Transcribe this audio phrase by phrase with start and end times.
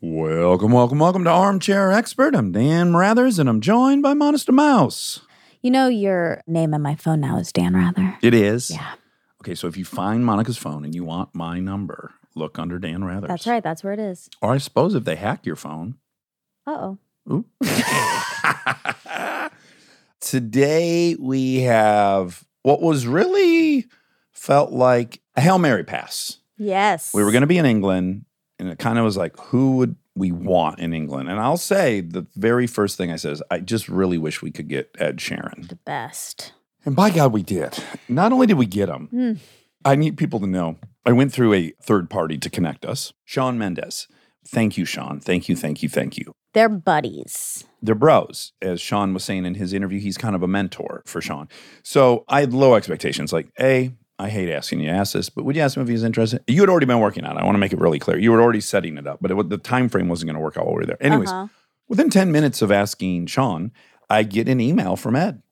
[0.00, 2.34] Welcome, welcome, welcome to Armchair Expert.
[2.34, 5.20] I'm Dan Rathers, and I'm joined by Modesta Mouse.
[5.62, 8.16] You know your name on my phone now is Dan Rather.
[8.22, 8.70] It is.
[8.70, 8.92] Yeah,
[9.40, 13.00] Okay, so if you find Monica's phone and you want my number, look under Dan
[13.00, 13.28] Rathers.
[13.28, 13.62] that's right.
[13.62, 14.28] That's where it is.
[14.42, 15.96] Or I suppose if they hack your phone.
[16.66, 16.94] Uh
[17.28, 17.44] oh.
[20.20, 23.86] Today we have what was really
[24.32, 26.38] felt like a Hail Mary pass.
[26.58, 27.14] Yes.
[27.14, 28.24] We were going to be in England,
[28.58, 31.28] and it kind of was like, who would we want in England?
[31.28, 34.50] And I'll say the very first thing I said is, I just really wish we
[34.50, 35.68] could get Ed Sheeran.
[35.68, 36.52] the best.
[36.84, 37.76] And by God, we did.
[38.08, 39.32] Not only did we get him, Hmm.
[39.84, 43.12] I need people to know I went through a third party to connect us.
[43.24, 44.08] Shawn Mendes.
[44.48, 45.20] Thank you, Shawn.
[45.20, 46.32] Thank you, thank you, thank you.
[46.54, 47.64] They're buddies.
[47.82, 48.52] They're bros.
[48.62, 51.48] As Shawn was saying in his interview, he's kind of a mentor for Shawn.
[51.82, 53.32] So I had low expectations.
[53.32, 55.88] Like, A, I hate asking you to ask this, but would you ask him if
[55.88, 56.42] he's interested?
[56.46, 57.40] You had already been working on it.
[57.40, 58.18] I want to make it really clear.
[58.18, 60.56] You were already setting it up, but it, the time frame wasn't going to work
[60.56, 61.02] out while we were there.
[61.02, 61.48] Anyways, Uh-huh.
[61.88, 63.72] within 10 minutes of asking Shawn,
[64.08, 65.42] I get an email from Ed.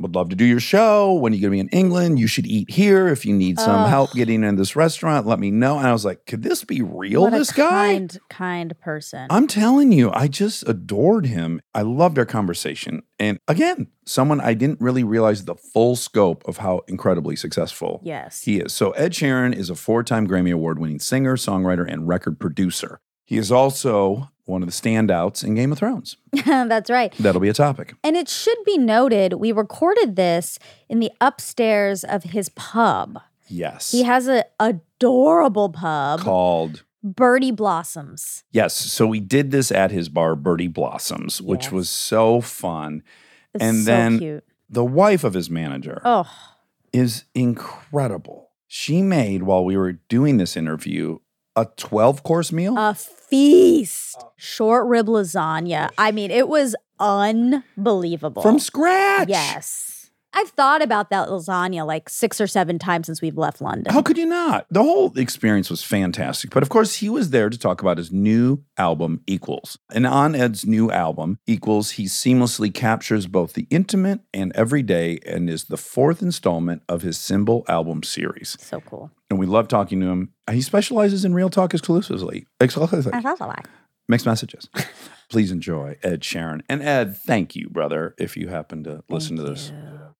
[0.00, 1.12] Would love to do your show.
[1.12, 2.18] When are you going to be in England?
[2.18, 3.06] You should eat here.
[3.06, 3.88] If you need some Ugh.
[3.88, 5.78] help getting in this restaurant, let me know.
[5.78, 7.94] And I was like, could this be real, what this guy?
[7.94, 9.28] kind, kind person.
[9.30, 11.60] I'm telling you, I just adored him.
[11.74, 13.02] I loved our conversation.
[13.20, 18.42] And again, someone I didn't really realize the full scope of how incredibly successful yes.
[18.42, 18.72] he is.
[18.72, 23.00] So, Ed Sheeran is a four time Grammy Award winning singer, songwriter, and record producer.
[23.24, 26.16] He is also one of the standouts in Game of Thrones.
[26.44, 27.14] That's right.
[27.18, 27.94] That'll be a topic.
[28.04, 30.58] And it should be noted, we recorded this
[30.88, 33.20] in the upstairs of his pub.
[33.48, 33.90] Yes.
[33.92, 36.84] He has an adorable pub, Called.
[37.02, 38.44] Birdie Blossoms.
[38.50, 38.74] Yes.
[38.74, 41.72] So we did this at his bar, Birdie Blossoms, which Yes.
[41.72, 43.02] was so fun.
[43.54, 44.44] It's And so then- cute.
[44.70, 46.00] The wife of his manager.
[46.04, 46.26] Oh,
[46.92, 48.50] is incredible.
[48.66, 51.18] She made, while we were doing this interview,
[51.56, 52.76] a 12 course meal.
[52.76, 54.22] a feast.
[54.36, 55.90] Short rib lasagna.
[55.98, 58.42] I mean, it was unbelievable.
[58.42, 59.28] from scratch.
[59.28, 59.93] Yes.
[60.36, 63.92] I've thought about that lasagna like six or seven times since we've left London.
[63.92, 64.66] How could you not?
[64.70, 66.50] The whole experience was fantastic.
[66.50, 69.78] But of course, he was there to talk about his new album, Equals.
[69.92, 75.48] And on Ed's new album, Equals, he seamlessly captures both the intimate and everyday and
[75.48, 78.56] is the fourth installment of his Symbol album series.
[78.60, 79.10] so cool.
[79.30, 80.32] And we love talking to him.
[80.50, 82.46] He specializes in real talk exclusively.
[82.60, 83.12] Exclusively.
[84.08, 84.68] mixed messages.
[85.30, 86.60] Please enjoy Ed Sheeran.
[86.68, 89.72] And Ed, thank you, brother, if you happen to listen to this.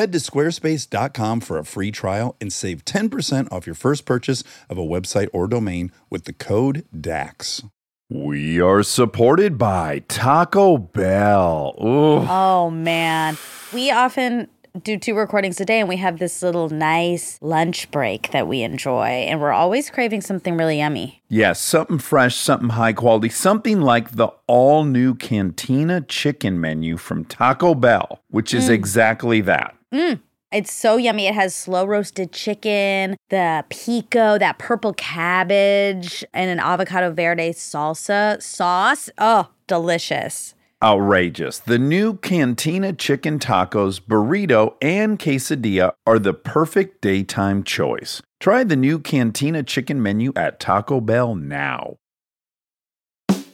[0.00, 4.78] Head to squarespace.com for a free trial and save 10% off your first purchase of
[4.78, 7.64] a website or domain with the code DAX.
[8.08, 11.74] We are supported by Taco Bell.
[11.84, 12.26] Ooh.
[12.26, 13.36] Oh man.
[13.74, 14.48] We often
[14.82, 18.62] do two recordings a day and we have this little nice lunch break that we
[18.62, 21.22] enjoy and we're always craving something really yummy.
[21.28, 27.26] Yes, something fresh, something high quality, something like the all new Cantina chicken menu from
[27.26, 28.72] Taco Bell, which is mm.
[28.72, 29.76] exactly that.
[29.92, 30.20] Mm.
[30.52, 31.26] It's so yummy.
[31.26, 38.42] It has slow roasted chicken, the pico, that purple cabbage, and an avocado verde salsa
[38.42, 39.10] sauce.
[39.18, 40.54] Oh, delicious.
[40.82, 41.58] Outrageous.
[41.58, 48.22] The new Cantina chicken tacos, burrito, and quesadilla are the perfect daytime choice.
[48.40, 51.98] Try the new Cantina chicken menu at Taco Bell now.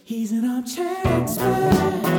[0.05, 2.16] He's an armchair expert.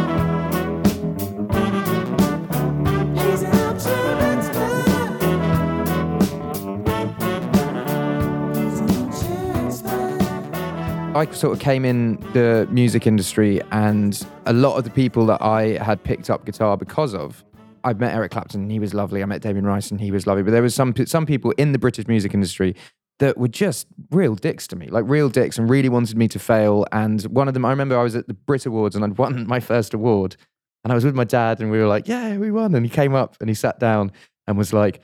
[11.17, 15.41] I sort of came in the music industry, and a lot of the people that
[15.41, 17.43] I had picked up guitar because of,
[17.83, 19.21] I met Eric Clapton, and he was lovely.
[19.23, 20.43] I met Damien Rice, and he was lovely.
[20.43, 22.75] But there was some some people in the British music industry
[23.19, 26.39] that were just real dicks to me, like real dicks, and really wanted me to
[26.39, 26.85] fail.
[26.91, 29.47] And one of them, I remember, I was at the Brit Awards, and I'd won
[29.55, 30.35] my first award,
[30.83, 32.89] and I was with my dad, and we were like, "Yeah, we won!" And he
[32.89, 34.11] came up and he sat down
[34.47, 34.99] and was like,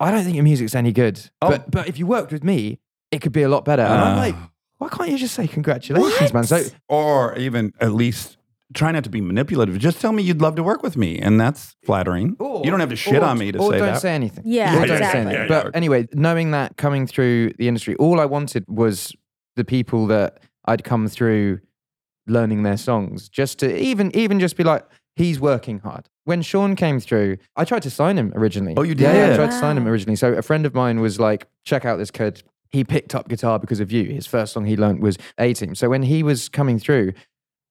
[0.00, 1.50] "I don't think your music's any good, Oh.
[1.50, 2.80] but but if you worked with me,
[3.12, 4.20] it could be a lot better." And I'm Ah.
[4.20, 4.34] like.
[4.80, 6.44] Why can't you just say congratulations, man?
[6.44, 8.38] So or even at least
[8.72, 9.78] try not to be manipulative.
[9.78, 12.34] Just tell me you'd love to work with me, and that's flattering.
[12.38, 14.00] Or- you don't have to shit or- on me to or say don't that.
[14.00, 14.42] say anything.
[14.46, 15.06] Yeah, Or don't exactly.
[15.12, 15.48] say anything.
[15.50, 19.12] Yeah, but anyway, knowing that coming through the industry, all I wanted was
[19.56, 21.60] the people that I'd come through
[22.26, 24.84] learning their songs, just to even even just be like,
[25.16, 26.08] he's working hard.
[26.24, 28.74] When Shawn came through, I tried to sign him originally.
[28.76, 29.36] Oh, you Yeah, yeah, I did?
[29.36, 30.16] tried to sign him originally.
[30.16, 32.42] So a friend of mine was like, check out this kid.
[32.72, 34.04] He picked up guitar because of you.
[34.04, 35.74] His first song he learned was A Team.
[35.74, 37.12] So when he was coming through,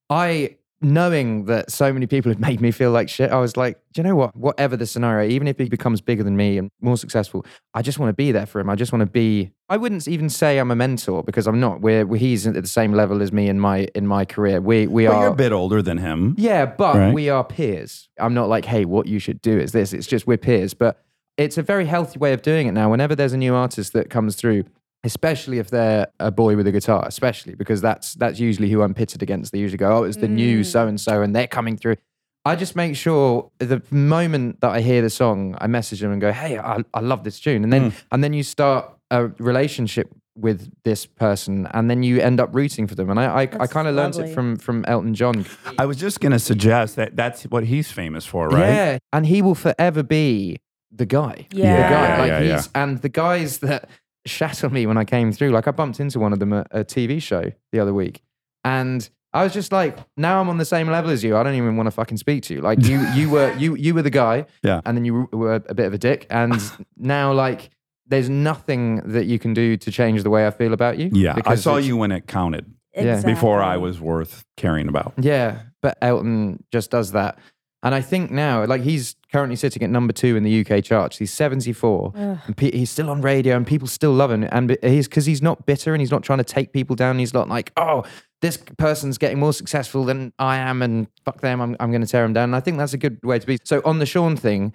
[0.08, 3.78] I knowing that so many people had made me feel like shit, I was like,
[3.92, 4.34] do you know what?
[4.34, 7.44] Whatever the scenario, even if he becomes bigger than me and more successful,
[7.74, 8.70] I just want to be there for him.
[8.70, 9.50] I just want to be.
[9.68, 11.80] I wouldn't even say I'm a mentor because I'm not.
[11.82, 14.60] We're, we he's at the same level as me in my in my career.
[14.60, 15.22] We we But are.
[15.24, 16.34] you're a bit older than him.
[16.38, 17.14] Yeah, but Right.
[17.14, 18.08] we are peers.
[18.18, 19.92] I'm not like, hey, what you should do is this.
[19.92, 20.72] It's just we're peers.
[20.74, 21.02] But
[21.36, 22.90] it's a very healthy way of doing it now.
[22.90, 24.64] Whenever there's a new artist that comes through,
[25.04, 28.94] especially if they're a boy with a guitar, especially because that's that's usually who I'm
[28.94, 29.52] pitted against.
[29.52, 31.96] They usually go, oh, it's the new so and so, and they're coming through.
[32.44, 36.20] I just make sure the moment that I hear the song, I message them and
[36.20, 38.02] go, "Hey, I, I love this tune," and then mm.
[38.12, 42.86] and then you start a relationship with this person, and then you end up rooting
[42.86, 43.10] for them.
[43.10, 45.44] And I I, I kind of learned it from from Elton John.
[45.78, 48.68] I was just going to suggest that that's what he's famous for, right?
[48.68, 50.60] Yeah, and he will forever be
[50.90, 51.46] the guy.
[51.50, 51.76] Yeah.
[51.76, 52.08] the guy.
[52.08, 53.88] Yeah, Like yeah, he's and the guys that
[54.26, 55.50] shat on me when I came through.
[55.50, 58.22] Like I bumped into one of them at a TV show the other week,
[58.64, 61.36] and I was just like, now I'm on the same level as you.
[61.36, 62.60] I don't even want to fucking speak to you.
[62.60, 64.80] Like you, you were you you were the guy, Yeah.
[64.84, 66.60] and then you were a bit of a dick, and
[66.96, 67.70] now like.
[68.06, 71.10] There's nothing that you can do to change the way I feel about you.
[71.12, 71.36] Yeah.
[71.46, 73.22] I saw you when it counted Yeah.
[73.22, 75.12] before I was worth caring about.
[75.16, 77.38] Yeah, but Elton just does that.
[77.82, 81.16] And I think now, like he's currently sitting at number two in the UK charts.
[81.16, 82.12] He's 74.
[82.14, 84.46] And pe- he's still on radio and people still love him.
[84.52, 87.18] And he's because he's not bitter and he's not trying to take people down.
[87.18, 88.04] He's not like, oh,
[88.42, 91.60] this person's getting more successful than I am and fuck them.
[91.62, 92.44] I'm, I'm going to tear them down.
[92.50, 93.58] And I think that's a good way to be.
[93.64, 94.74] So on the Shawn thing,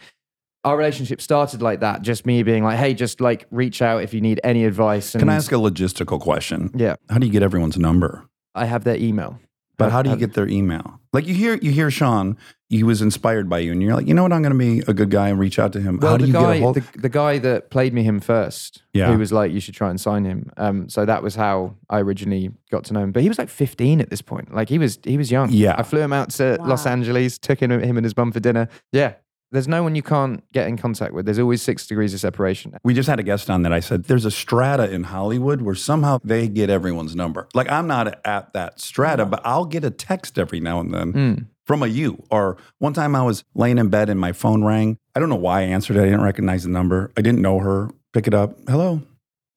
[0.64, 2.02] our relationship started like that.
[2.02, 5.14] Just me being like, hey, just like reach out if you need any advice.
[5.14, 6.72] And Can I ask a logistical question?
[6.74, 8.28] Yeah, How do you get everyone's number?
[8.56, 9.40] I have their email.
[9.78, 11.00] But how do you get their email?
[11.14, 12.38] Like you hear you hear Shawn,
[12.70, 14.80] he was inspired by you, and you're like, you know what, I'm going to be
[14.88, 15.98] a good guy and reach out to him.
[16.02, 16.76] Well, how do the you guy, get a hold?
[16.76, 19.12] the, the guy that played me him first, Yeah.
[19.12, 20.50] who was like, you should try and sign him.
[20.58, 23.12] Um, so that was how I originally got to know him.
[23.14, 24.54] But he was like 15 at this point.
[24.54, 25.52] Like he was, he was young.
[25.52, 25.76] Yeah.
[25.78, 28.68] I flew him out to Los Angeles, took him, him and his mum for dinner.
[28.92, 29.14] Yeah.
[29.56, 31.26] There's no one you can't get in contact with.
[31.26, 32.78] There's always six degrees of separation.
[32.84, 35.76] we just had a guest on that I said there's a strata in Hollywood where
[35.76, 37.48] somehow they get everyone's number.
[37.54, 41.14] Like I'm not at that strata, but I'll get a text every now and then
[41.14, 41.46] Mm.
[41.66, 42.24] from a you.
[42.30, 44.98] Or one time I was laying in bed and my phone rang.
[45.16, 46.02] I don't know why I answered it.
[46.02, 47.12] I didn't recognize the number.
[47.18, 47.90] I didn't know her.
[48.14, 48.58] Pick it up.
[48.68, 49.02] Hello.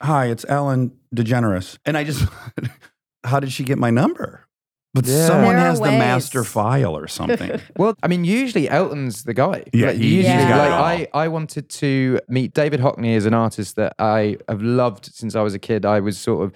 [0.01, 1.79] Hi, it's Ellen DeGeneres.
[1.85, 2.25] And I just,
[3.25, 4.47] how did she get my number?
[4.95, 5.27] But Yeah.
[5.27, 7.61] someone There are has the master file or something.
[7.77, 9.65] Well, I mean, usually Elton's the guy.
[9.73, 13.17] Yeah, Like, he- usually, he's got like it I, I wanted to meet David Hockney
[13.17, 15.85] as an artist that I have loved since I was a kid.
[15.85, 16.53] I was sort of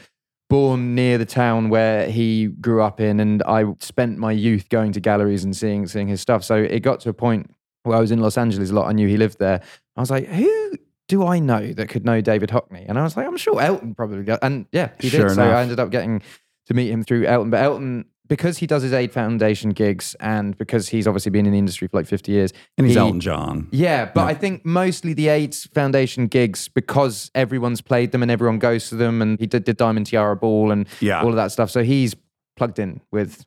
[0.49, 4.93] born near the town where he grew up in, and I spent my youth going
[4.93, 6.43] to galleries and seeing seeing his stuff.
[6.44, 7.50] So it got to a point
[7.84, 8.87] where I was in Los Angeles a lot.
[8.88, 9.61] I knew he lived there.
[9.96, 10.73] I was like, who
[11.08, 12.84] do I know that could know David Hockney?
[12.88, 14.38] And I was like, I'm sure Elton probably got.
[14.43, 15.34] And yeah, he Sure did.
[15.37, 15.43] So.
[15.43, 16.23] I ended up getting
[16.67, 17.50] to meet him through Elton.
[17.50, 21.52] But Elton, because he does his AIDS Foundation gigs and because he's obviously been in
[21.52, 22.50] the industry for like 50 years.
[22.79, 23.69] And he's he- Elton John.
[23.73, 24.27] Yeah, but Yeah.
[24.29, 28.94] I think mostly the AIDS Foundation gigs because everyone's played them and everyone goes to
[28.94, 29.20] them.
[29.20, 31.20] And he did the Diamond Tiara Ball and Yeah.
[31.20, 31.70] all of that stuff.
[31.70, 32.17] So he's
[32.56, 33.44] plugged in with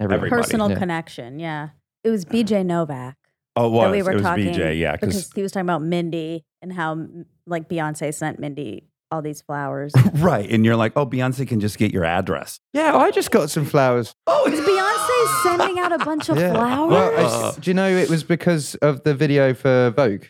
[0.00, 0.24] everyone.
[0.26, 0.42] Everybody.
[0.42, 0.78] Personal Yeah.
[0.78, 1.38] connection.
[1.38, 1.68] Yeah.
[2.02, 2.62] It was BJ uh-huh.
[2.64, 3.16] Novak
[3.54, 3.84] Oh, it was.
[3.84, 4.96] that we were it was talking BJ, yeah.
[4.96, 7.06] because he was talking about Mindy and how
[7.46, 9.92] like Beyonce sent Mindy all these flowers.
[10.14, 10.48] right.
[10.50, 12.60] And you're like, oh, Beyonce can just get your address.
[12.72, 14.14] Yeah, I just got some flowers.
[14.26, 16.52] Oh, Is Beyonce sending out a bunch of Yeah.
[16.52, 16.90] flowers?
[16.90, 17.12] Well,
[17.44, 17.52] I Uh.
[17.60, 20.24] do you know it was because of the video for Vogue?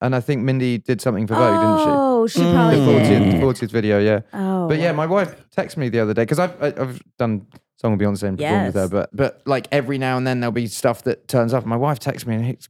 [0.00, 1.84] And I think Mindy did something for Vogue, didn't she?
[1.88, 2.54] Oh, she Mm.
[2.54, 3.32] probably The 40th, did.
[3.34, 4.20] the 40th video, yeah.
[4.34, 7.46] Oh, But yeah, my wife texted me the other day because I've I- I've done
[7.80, 8.90] song with Beyonce and performed with her, Yes.
[8.90, 11.62] but but like every now and then there'll be stuff that turns up.
[11.62, 12.68] And my wife texts me and it's-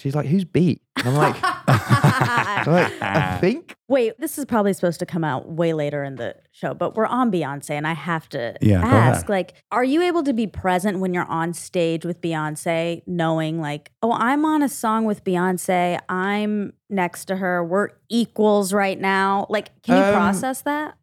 [0.00, 1.36] she's like, "Who's beat?" And I'm like,
[1.68, 3.74] I'm like, I think.
[3.88, 7.06] Wait, this is probably supposed to come out way later in the show, but we're
[7.06, 9.28] on Beyonce, and I have to Yeah, go ask, ahead.
[9.28, 13.90] like, are you able to be present when you're on stage with Beyonce, knowing like,
[14.02, 19.46] oh, I'm on a song with Beyonce, I'm next to her, we're equals right now.
[19.48, 20.96] Like, can you Um, process that?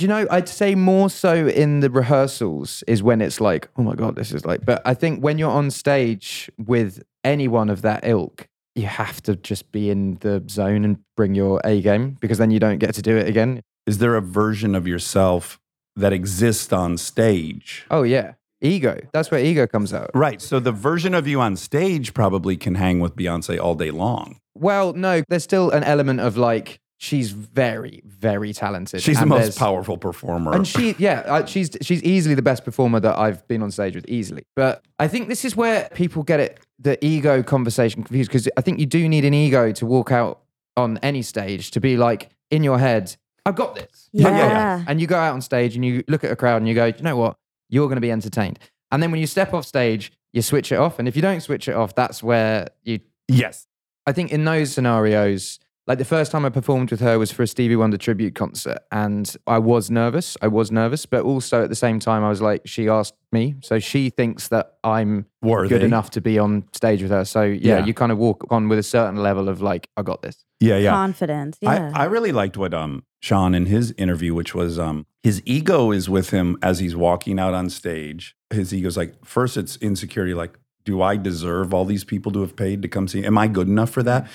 [0.00, 0.26] You know?
[0.30, 4.32] I'd say more so in the rehearsals is when it's like, oh my god, this
[4.32, 4.64] is like.
[4.64, 9.36] But I think when you're on stage with anyone of that ilk, you have to
[9.36, 12.94] just be in the zone and bring your A game because then you don't get
[12.94, 13.62] to do it again.
[13.86, 15.58] Is there a version of yourself
[15.96, 17.86] that exists on stage?
[17.90, 18.34] Oh yeah.
[18.60, 19.00] ego.
[19.12, 20.10] That's where ego comes out.
[20.14, 20.40] Right.
[20.40, 24.38] So the version of you on stage probably can hang with Beyonce all day long.
[24.54, 29.00] Well, no, there's still an element of like she's very, very talented.
[29.00, 30.52] She's the most powerful performer.
[30.52, 34.06] And she, yeah, she's she's easily the best performer that I've been on stage with,
[34.06, 34.44] easily.
[34.54, 38.60] But I think this is where people get it, the ego conversation confused, because I
[38.60, 40.42] think you do need an ego to walk out
[40.76, 43.16] on any stage to be like in your head,
[43.46, 44.08] I've got this.
[44.12, 44.28] Yeah.
[44.28, 46.58] I've got this." And you go out on stage and you look at a crowd
[46.58, 47.36] and you go, you know what,
[47.70, 48.58] you're going to be entertained.
[48.92, 51.40] And then when you step off stage, you switch it off, and if you don't
[51.40, 53.66] switch it off, that's where you yes.
[54.06, 55.58] I think in those scenarios,
[55.90, 58.78] like the first time I performed with her was for a Stevie Wonder tribute concert,
[58.92, 60.36] and I was nervous.
[60.40, 63.56] I was nervous, but also at the same time, I was like, she asked me,
[63.60, 65.68] so she thinks that I'm Worthy.
[65.70, 67.24] good enough to be on stage with her.
[67.24, 67.86] So yeah, Yeah.
[67.86, 70.44] you kind of walk on with a certain level of like, I got this.
[70.60, 70.92] Yeah, yeah.
[70.92, 71.58] Confidence.
[71.60, 71.90] Yeah.
[71.92, 75.90] I, I really liked what um Shawn in his interview, which was um his ego
[75.90, 78.36] is with him as he's walking out on stage.
[78.50, 82.54] His ego's like first it's insecurity, like, do I deserve all these people to have
[82.54, 83.24] paid to come see?
[83.24, 84.28] Am I good enough for that?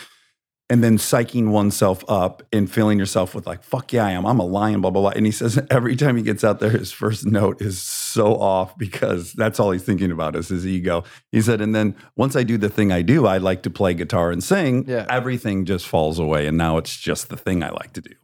[0.68, 4.26] And then psyching oneself up and filling yourself with like, fuck yeah, I am.
[4.26, 5.12] I'm a lion, blah, blah, blah.
[5.16, 8.76] And he says every time he gets out there, his first note is so off
[8.76, 11.04] because that's all he's thinking about is his ego.
[11.32, 13.94] He said, and then once I do the thing I do, I like to play
[13.94, 14.86] guitar and sing.
[14.88, 15.06] Yeah.
[15.08, 16.48] Everything just falls away.
[16.48, 18.16] And now it's just the thing I like to do.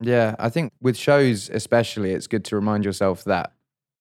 [0.00, 3.52] Yeah, I think with shows especially, it's good to remind yourself that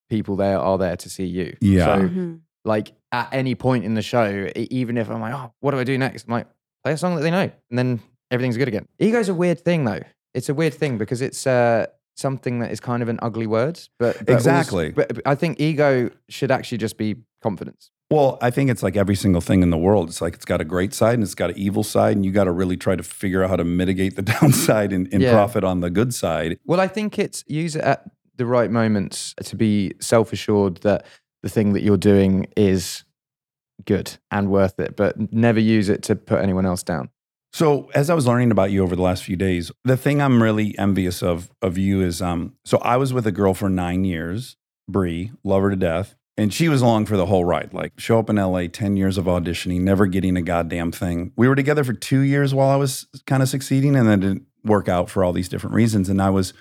[0.10, 1.58] people there are there to see you.
[1.60, 1.84] Yeah.
[1.98, 2.40] So Mhm.
[2.64, 5.84] like at any point in the show, even if I'm like, oh, what do I
[5.84, 6.28] do next?
[6.28, 6.48] I'm like,
[6.84, 8.00] play a song that they know, and then
[8.32, 8.88] everything's good again.
[9.00, 10.02] Ego's a weird thing, though.
[10.34, 13.80] It's a weird thing because it's uh, something that is kind of an ugly word,
[13.98, 14.92] but, but Exactly.
[14.92, 17.90] but but I think ego should actually just be confidence.
[18.12, 20.10] Well, I think it's like every single thing in the world.
[20.10, 22.32] It's like it's got a great side and it's got an evil side, and you
[22.32, 25.32] got to really try to figure out how to mitigate the downside and, and Yeah.
[25.34, 26.58] profit on the good side.
[26.66, 31.06] Well, I think it's use it at the right moments to be self assured that
[31.44, 33.04] the thing that you're doing is
[33.86, 37.10] good and worth it, but never use it to put anyone else down.
[37.52, 40.42] So, as I was learning about you over the last few days, the thing I'm
[40.44, 44.06] really envious of of you is, um, so I was with a girl for nine
[44.06, 44.56] years,
[44.88, 47.74] Bree, love her to death, and she was along for the whole ride.
[47.74, 51.32] Like, show up in LA, ten years of auditioning, never getting a goddamn thing.
[51.36, 54.28] We were together for two years while I was kind of succeeding, and then it
[54.28, 56.08] didn't work out for all these different reasons.
[56.08, 56.54] And I was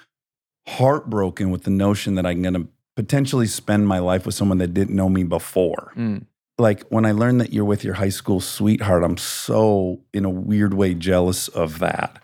[0.67, 4.75] heartbroken with the notion that I'm going to potentially spend my life with someone that
[4.75, 6.27] didn't know me before Mm.
[6.59, 10.31] Like when I learned that you're with your high school sweetheart, I'm so in a
[10.31, 12.21] weird way jealous of that.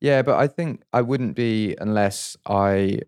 [0.00, 3.00] Yeah, but I think I wouldn't be unless I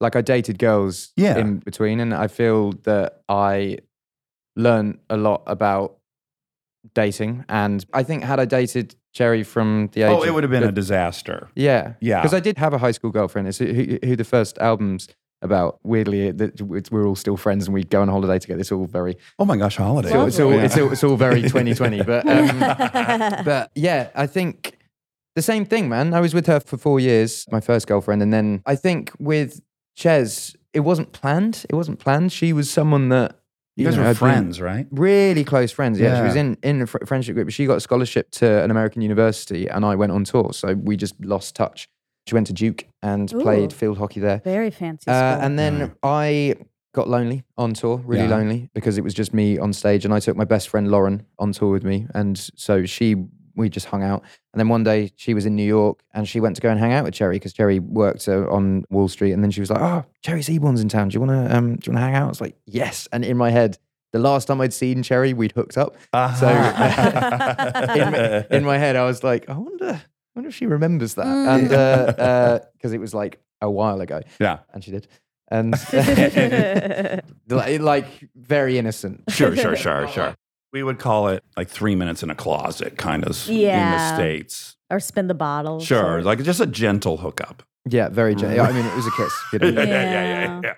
[0.00, 1.36] like I dated girls Yeah.
[1.38, 3.78] in between and I feel that I
[4.56, 5.98] learned a lot about
[6.94, 10.42] dating and I think had I dated Cherry from the oh, age Oh, it would
[10.42, 11.50] have been a disaster.
[11.54, 11.94] Yeah.
[12.00, 12.20] Yeah.
[12.20, 13.54] Because I did have a high school girlfriend.
[13.54, 15.08] Who, who the first album's
[15.42, 15.78] about.
[15.82, 18.60] Weirdly, that we're all still friends and we go on holiday together.
[18.60, 20.08] It's all very, Oh my gosh, holiday.
[20.08, 20.62] it's all, it's, all, Yeah.
[20.64, 22.02] it's, all, it's all very 2020.
[22.06, 24.78] But, um, but yeah, I think
[25.34, 26.14] the same thing, man.
[26.14, 28.22] I was with her for four years, my first girlfriend.
[28.22, 29.60] And then I think with
[29.96, 31.64] Ches, it wasn't planned.
[31.68, 32.32] It wasn't planned.
[32.32, 33.38] She was someone that,
[33.76, 34.86] you guys know, were friends, right?
[34.90, 35.98] really close friends.
[35.98, 37.50] Yeah, she was in in a fr- friendship group.
[37.50, 40.52] She got a scholarship to an American university, and I went on tour.
[40.52, 41.88] So we just lost touch.
[42.26, 44.40] She went to Duke and played field hockey there.
[44.44, 45.10] Very fancy.
[45.10, 45.90] Uh, and then Right.
[46.02, 46.54] I
[46.94, 48.30] got lonely on tour, really Yeah.
[48.36, 51.24] lonely because it was just me on stage, and I took my best friend Lauren
[51.38, 53.16] on tour with me, and so she
[53.54, 54.22] we just hung out.
[54.54, 56.80] And then one day she was in New York and she went to go and
[56.80, 59.32] hang out with Cherry because Cherry worked uh, on Wall Street.
[59.32, 61.08] And then she was like, "Oh, Cherry Seaborn's in town.
[61.10, 63.08] Do you want to um, do you want to hang out?" I was like, "Yes."
[63.12, 63.76] And in my head,
[64.14, 65.96] the last time I'd seen Cherry, we'd hooked up.
[66.38, 70.66] So in, my- in my head, I was like, I wonder, I wonder if she
[70.66, 71.26] remembers that.
[71.26, 71.46] Mm.
[71.48, 74.58] And because it was like a while ago, yeah.
[74.72, 75.06] and she did.
[75.48, 75.72] And
[77.48, 79.24] like, like very innocent.
[79.28, 80.34] Sure, sure, sure, sure.
[80.72, 83.84] We would call it like three minutes in a closet, kind of yeah.
[83.84, 84.76] in the States.
[84.90, 85.80] or spin the bottle.
[85.80, 86.20] Sure.
[86.22, 87.62] so- Like just a gentle hookup.
[87.86, 88.34] Yeah, very.
[88.34, 88.64] gentle.
[88.64, 89.32] I mean, it was a kiss.
[89.52, 89.68] You know?
[89.68, 90.44] yeah, yeah, Yeah.
[90.44, 90.74] yeah, yeah.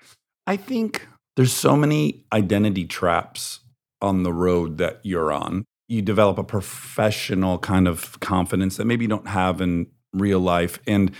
[0.46, 1.06] I think
[1.36, 3.60] there's so many identity traps
[4.00, 5.64] on the road that you're on.
[5.88, 10.78] You develop a professional kind of confidence that maybe you don't have in real life.
[10.86, 11.10] And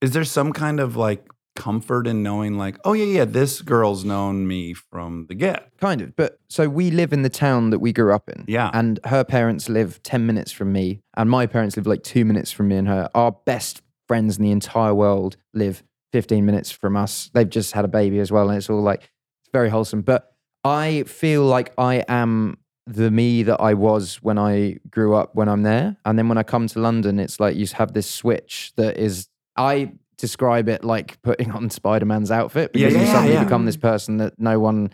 [0.00, 4.04] is there some kind of like comfort in knowing, like, oh, yeah, yeah, this girl's
[4.04, 5.70] known me from the get?
[5.78, 6.16] Kind of.
[6.16, 8.44] But so we live in the town that we grew up in.
[8.48, 8.70] Yeah.
[8.72, 12.50] And her parents live 10 minutes from me, and my parents live like two minutes
[12.50, 13.10] from me and her.
[13.14, 15.82] Our best friends in the entire world live
[16.12, 17.30] 15 minutes from us.
[17.34, 20.02] They've just had a baby as well, and it's all like, it's very wholesome.
[20.02, 20.32] But
[20.64, 25.48] I feel like I am the me that I was when I grew up when
[25.48, 25.96] I'm there.
[26.04, 29.28] And then when I come to London, it's like you have this switch that is,
[29.56, 33.44] I describe it like putting on Spider Man's outfit Yeah, because you suddenly yeah.
[33.44, 34.90] become this person that no one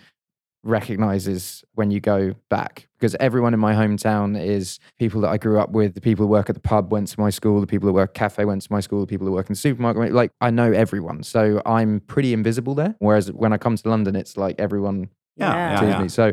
[0.64, 5.58] recognizes when you go back because everyone in my hometown is people that I grew
[5.60, 7.88] up with, the people who work at the pub went to my school, the people
[7.88, 10.12] who work at cafe went to my school, the people who work in the supermarket.
[10.12, 11.22] Like I know everyone.
[11.22, 12.96] So I'm pretty invisible there.
[12.98, 15.70] Whereas when I come to London, it's like everyone Yeah, Yeah.
[15.70, 16.02] yeah, sees yeah.
[16.02, 16.08] me.
[16.08, 16.32] So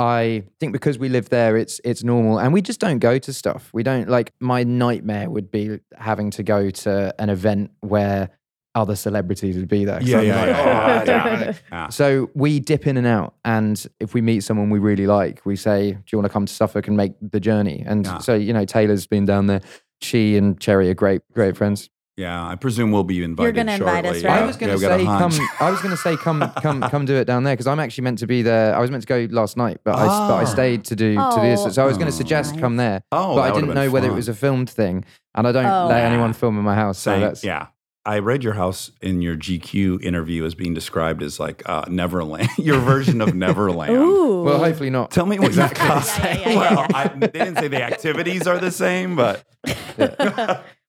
[0.00, 3.32] I think because we live there, it's it's normal, and we just don't go to
[3.32, 3.68] stuff.
[3.74, 4.32] We don't like.
[4.40, 8.30] My nightmare would be having to go to an event where
[8.74, 10.02] other celebrities would be there.
[10.02, 11.08] Yeah, yeah, like, yeah, "Oh, yeah, I don't
[11.40, 11.46] yeah.
[11.50, 11.88] know." Yeah.
[11.90, 15.54] So we dip in and out, and if we meet someone we really like, we
[15.56, 18.18] say, "Do you want to come to Suffolk and make the journey?" And Yeah.
[18.18, 19.60] so you know, Taylor's been down there.
[20.00, 21.90] She and Cherry are great, great friends.
[22.20, 23.56] Yeah, I presume we'll be invited.
[23.56, 24.42] You're gonna invite us, right?
[24.42, 25.32] I was going to we say come.
[25.58, 28.04] I was going to say come, come, come do it down there because I'm actually
[28.04, 28.76] meant to be there.
[28.76, 30.44] I was meant to go last night, but I but I Ah.
[30.44, 31.60] stayed to do to do this.
[31.62, 31.68] Oh.
[31.70, 32.10] So I was going Oh.
[32.10, 34.68] to suggest come there, Oh, but I didn't been know whether it was a filmed
[34.68, 35.86] thing, and I don't Oh.
[35.88, 36.08] let Yeah.
[36.10, 36.98] anyone film in my house.
[36.98, 37.68] So that's yeah.
[38.06, 42.48] I read your house in your GQ interview as being described as like uh, Neverland,
[42.58, 43.92] your version of Neverland.
[43.96, 44.42] Ooh.
[44.42, 45.10] well, hopefully not.
[45.10, 45.86] Tell me what Exactly.
[45.86, 46.06] you've.
[46.18, 46.96] Yeah, yeah, yeah, well, yeah.
[46.98, 49.44] I, they didn't say the activities are the same, but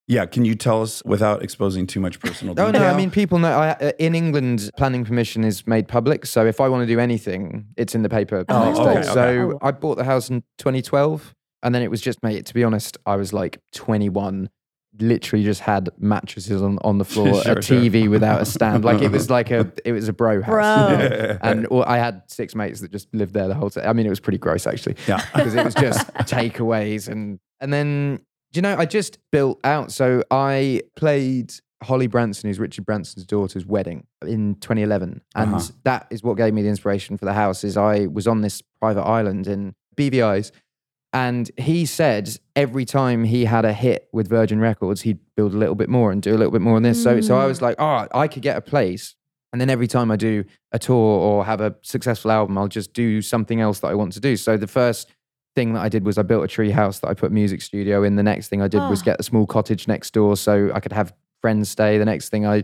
[0.08, 0.26] yeah.
[0.26, 2.68] Can you tell us without exposing too much personal detail?
[2.68, 2.86] Oh no!
[2.86, 3.52] I mean, people know.
[3.60, 6.26] I, uh, in England, planning permission is made public.
[6.26, 8.94] So if I want to do anything, it's in the paper the Oh, next okay,
[8.94, 9.00] day.
[9.00, 9.08] okay.
[9.14, 12.46] So I bought the house in 2012, and then it was just, mate.
[12.48, 14.50] To be honest, I was like 21.
[15.00, 17.80] Literally, just had mattresses on, on the floor, Sure, a sure.
[17.80, 18.84] TV without a stand.
[18.84, 20.50] Like it was like a it was a bro house.
[20.50, 21.38] Bro.
[21.42, 23.88] and well, I had six mates that just lived there the whole time.
[23.88, 25.24] I mean, it was pretty gross actually Yeah.
[25.34, 28.20] because it was just takeaways and and then
[28.52, 29.92] do you know I just built out.
[29.92, 31.54] So I played
[31.84, 35.72] Holly Branson, who's Richard Branson's daughter's wedding in 2011, and Uh-huh.
[35.84, 37.64] that is what gave me the inspiration for the house.
[37.64, 40.52] Is I was on this private island in BVI's.
[41.14, 45.58] And he said every time he had a hit with Virgin Records, he'd build a
[45.58, 47.04] little bit more and do a little bit more on this.
[47.04, 49.14] So, so I was like, oh, I could get a place.
[49.52, 52.94] And then every time I do a tour or have a successful album, I'll just
[52.94, 54.38] do something else that I want to do.
[54.38, 55.10] So the first
[55.56, 57.62] thing that I did was I built a tree house that I put a music
[57.62, 58.16] studio in.
[58.16, 59.06] The next thing I did was Oh.
[59.06, 61.98] get a small cottage next door so I could have friends stay.
[61.98, 62.64] The next thing I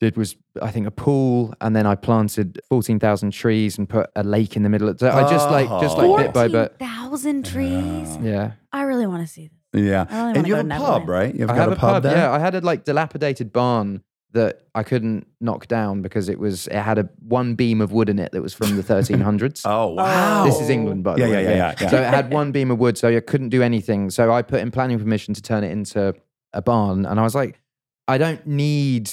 [0.00, 4.10] did was I think a pool, and then I planted fourteen thousand trees and put
[4.16, 4.88] a lake in the middle.
[4.88, 6.76] Of, so I just like just like bit by bit.
[6.78, 8.16] thousand trees.
[8.20, 9.82] Yeah, I really want to see this.
[9.82, 10.04] Yeah.
[10.04, 11.34] Really and wanna you go have a pub, right?
[11.34, 12.16] You've I got have a pub, there.
[12.16, 16.66] Yeah, I had a like dilapidated barn that I couldn't knock down because it was
[16.68, 19.62] it had a one beam of wood in it that was from the 1300s.
[19.66, 20.42] Oh, wow.
[20.42, 20.46] Oh.
[20.46, 21.32] This is England, by the Yeah, way.
[21.32, 21.88] yeah, yeah, yeah, yeah.
[21.88, 24.10] So it had one beam of wood, so I couldn't do anything.
[24.10, 26.14] So I put in planning permission to turn it into
[26.52, 27.60] a barn, and I was like,
[28.08, 29.10] I don't need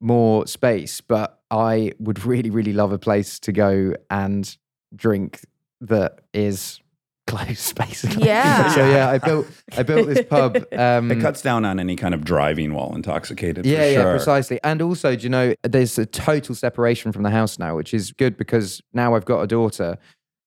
[0.00, 4.56] more space, but I would really, really love a place to go and
[4.94, 5.40] drink
[5.80, 6.80] that is
[7.26, 8.24] close, basically.
[8.26, 8.74] Yeah.
[8.74, 10.56] so yeah, I built I built this pub.
[10.72, 13.64] Um, It cuts down on any kind of driving while intoxicated.
[13.66, 14.58] yeah, for yeah, precisely.
[14.64, 18.12] And also, do you know, there's a total separation from the house now, which is
[18.12, 19.98] good because now I've got a daughter.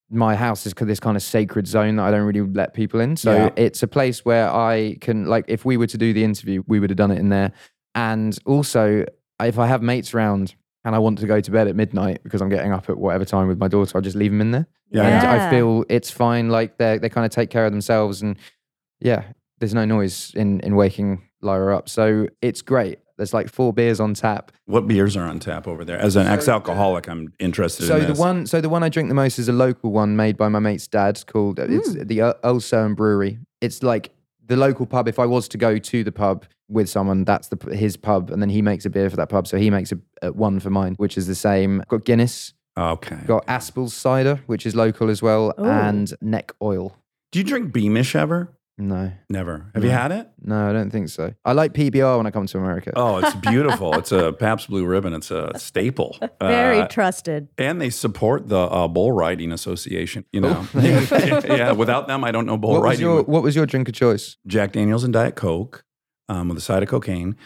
[0.08, 3.16] My house is this kind of sacred zone that I don't really let people in.
[3.16, 3.50] So Yeah.
[3.56, 6.78] it's a place where I can, like, if we were to do the interview, we
[6.78, 7.50] would have done it in there.
[7.96, 9.04] And also,
[9.42, 10.54] if I have mates around
[10.86, 13.24] and I want to go to bed at midnight because I'm getting up at whatever
[13.24, 14.68] time with my daughter, I'll just leave them in there.
[14.90, 15.26] Yeah, And.
[15.26, 16.48] I feel it's fine.
[16.48, 18.38] Like they they kind of take care of themselves, and
[19.00, 19.24] yeah,
[19.58, 21.88] there's no noise in in waking Lyra up.
[21.88, 23.00] So it's great.
[23.16, 24.52] There's like four beers on tap.
[24.66, 25.98] What beers are on tap over there?
[25.98, 29.14] As an ex-alcoholic, I'm interested So in the one, so the one I drink the
[29.14, 31.20] most is a local one made by my mate's dad.
[31.26, 32.06] Called it's mm.
[32.06, 33.38] the Ul- Ulster Brewery.
[33.60, 34.10] It's like
[34.44, 35.08] the local pub.
[35.08, 38.40] If I was to go to the pub with someone, that's the his pub, and
[38.42, 39.46] then he makes a beer for that pub.
[39.46, 41.82] So he makes a, a one for mine, which is the same.
[41.88, 43.18] Got Guinness, okay.
[43.26, 45.64] got Aspall's cider, which is local as well, Ooh.
[45.64, 46.96] and Neck Oil.
[47.32, 48.52] Do you drink Beamish ever?
[48.78, 49.70] No, Never.
[49.74, 50.28] Have you had it?
[50.42, 51.32] no, I don't think so.
[51.46, 52.92] I like PBR when I come to America.
[52.94, 53.94] Oh, it's beautiful.
[53.94, 55.14] it's a Pabst Blue Ribbon.
[55.14, 56.14] It's a staple.
[56.42, 57.48] Very Uh, trusted.
[57.56, 60.26] and they support the uh, bull riding association.
[60.30, 61.72] You know, yeah.
[61.72, 63.00] Without them, I don't know bull what was riding.
[63.00, 64.36] your What was your drink of choice?
[64.46, 65.82] Jack Daniels and Diet Coke
[66.28, 67.36] um, with a side of cocaine.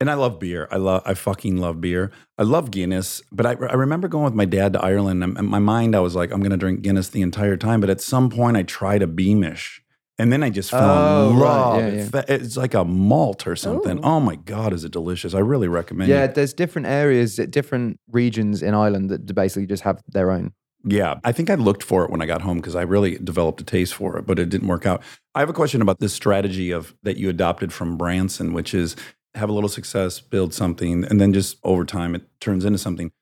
[0.00, 0.66] And I love beer.
[0.72, 1.02] I love.
[1.06, 2.10] I fucking love beer.
[2.36, 3.22] I love Guinness.
[3.30, 5.22] But I, I remember going with my dad to Ireland.
[5.22, 7.80] And in my mind, I was like, I'm going to drink Guinness the entire time.
[7.80, 9.80] But at some point, I tried a Beamish.
[10.18, 11.48] And then I just fell Oh, in right.
[11.48, 11.80] love.
[11.82, 12.08] Yeah, yeah.
[12.08, 13.98] fe- It's like a malt or something.
[13.98, 14.02] Ooh.
[14.02, 15.34] Oh my God, is it delicious?
[15.34, 16.34] I really recommend Yeah, it.
[16.34, 20.52] there's different areas, different regions in Ireland that basically just have their own.
[20.84, 23.60] Yeah, I think I looked for it when I got home because I really developed
[23.60, 25.02] a taste for it, but it didn't work out.
[25.34, 28.96] I have a question about this strategy of that you adopted from Branson, which is
[29.34, 33.12] have a little success, build something, and then just over time it turns into something.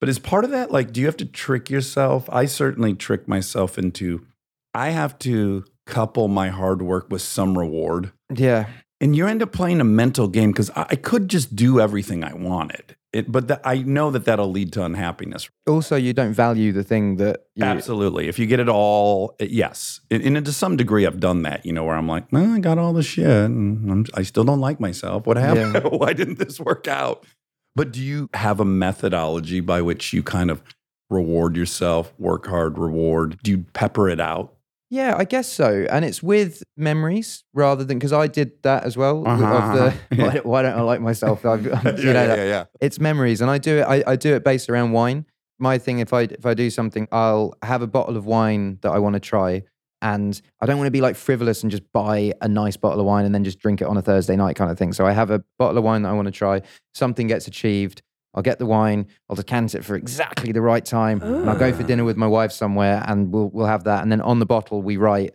[0.00, 2.28] But is part of that like, do you have to trick yourself?
[2.30, 4.26] I certainly trick myself into
[4.74, 8.12] I have to couple my hard work with some reward.
[8.34, 8.66] Yeah.
[9.00, 12.22] And you end up playing a mental game because I, I could just do everything
[12.22, 12.96] I wanted.
[13.12, 15.50] It, but that I know that that'll lead to unhappiness.
[15.66, 17.64] Also, you don't value the thing that you.
[17.64, 18.28] Absolutely.
[18.28, 20.00] If you get it all, eh, yes.
[20.12, 22.78] And, and to some degree, I've done that, you know, where I'm like, I got
[22.78, 25.26] all the shit and I'm, I still don't like myself.
[25.26, 25.74] What happened?
[25.74, 25.80] Yeah.
[25.90, 27.26] Why didn't this work out?
[27.74, 30.62] But do you have a methodology by which you kind of
[31.08, 33.38] reward yourself, work hard, reward?
[33.42, 34.54] Do you pepper it out?
[34.90, 35.86] Yeah, I guess so.
[35.88, 39.26] And it's with memories rather than because I did that as well.
[39.26, 39.96] Uh-huh, Of the uh-huh.
[40.16, 41.44] why, why don't I like myself?
[41.44, 42.64] You yeah, know, yeah, yeah, yeah.
[42.80, 43.82] it's memories, and I do it.
[43.82, 45.26] I, I do it based around wine.
[45.58, 48.90] My thing, if I if I do something, I'll have a bottle of wine that
[48.90, 49.62] I want to try,
[50.02, 53.06] and I don't want to be like frivolous and just buy a nice bottle of
[53.06, 54.92] wine and then just drink it on a Thursday night kind of thing.
[54.92, 56.62] So I have a bottle of wine that I want to try.
[56.94, 58.02] Something gets achieved.
[58.34, 59.06] I'll get the wine.
[59.28, 62.26] I'll decant it for exactly the right time, and I'll go for dinner with my
[62.28, 64.02] wife somewhere, and we'll we'll have that.
[64.02, 65.34] And then on the bottle, we write,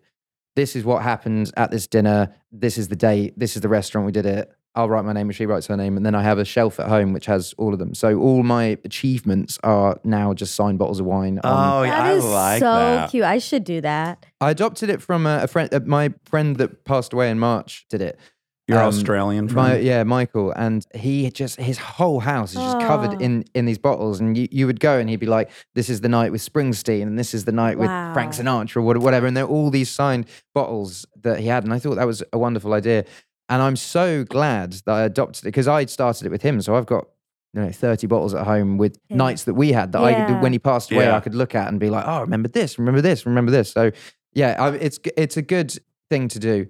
[0.56, 2.34] "This is what happened at this dinner.
[2.52, 3.38] This is the date.
[3.38, 5.78] This is the restaurant we did it." I'll write my name, and she writes her
[5.78, 7.94] name, and then I have a shelf at home which has all of them.
[7.94, 11.40] So all my achievements are now just signed bottles of wine.
[11.46, 13.10] Oh, yeah, That I is like so that.
[13.10, 13.24] cute.
[13.24, 14.26] I should do that.
[14.42, 15.74] I adopted it from a, a friend.
[15.74, 18.20] Uh, my friend that passed away in March did it.
[18.68, 22.78] You're Um, Australian from My, yeah, Michael, and he just his whole house is just
[22.78, 22.88] Oh.
[22.88, 25.88] covered in in these bottles, and you, you would go and he'd be like, "This
[25.88, 28.64] is the night with Springsteen, and this is the night with Frank Wow.
[28.64, 30.26] Sinatra, or whatever," and they're all these signed
[30.56, 33.06] bottles that he had, and I thought that was a wonderful idea,
[33.50, 36.76] and I'm so glad that I adopted it because I started it with him, so
[36.76, 37.08] I've got.
[37.54, 39.16] You know, 30 bottles at home with Yeah.
[39.16, 40.42] nights that we had that I, Yeah.
[40.42, 41.16] when he passed away, Yeah.
[41.16, 43.72] I could look at and be like, oh, remember this, remember this, remember this.
[43.72, 43.92] So,
[44.34, 45.72] yeah, I, it's it's a good
[46.10, 46.66] thing to do.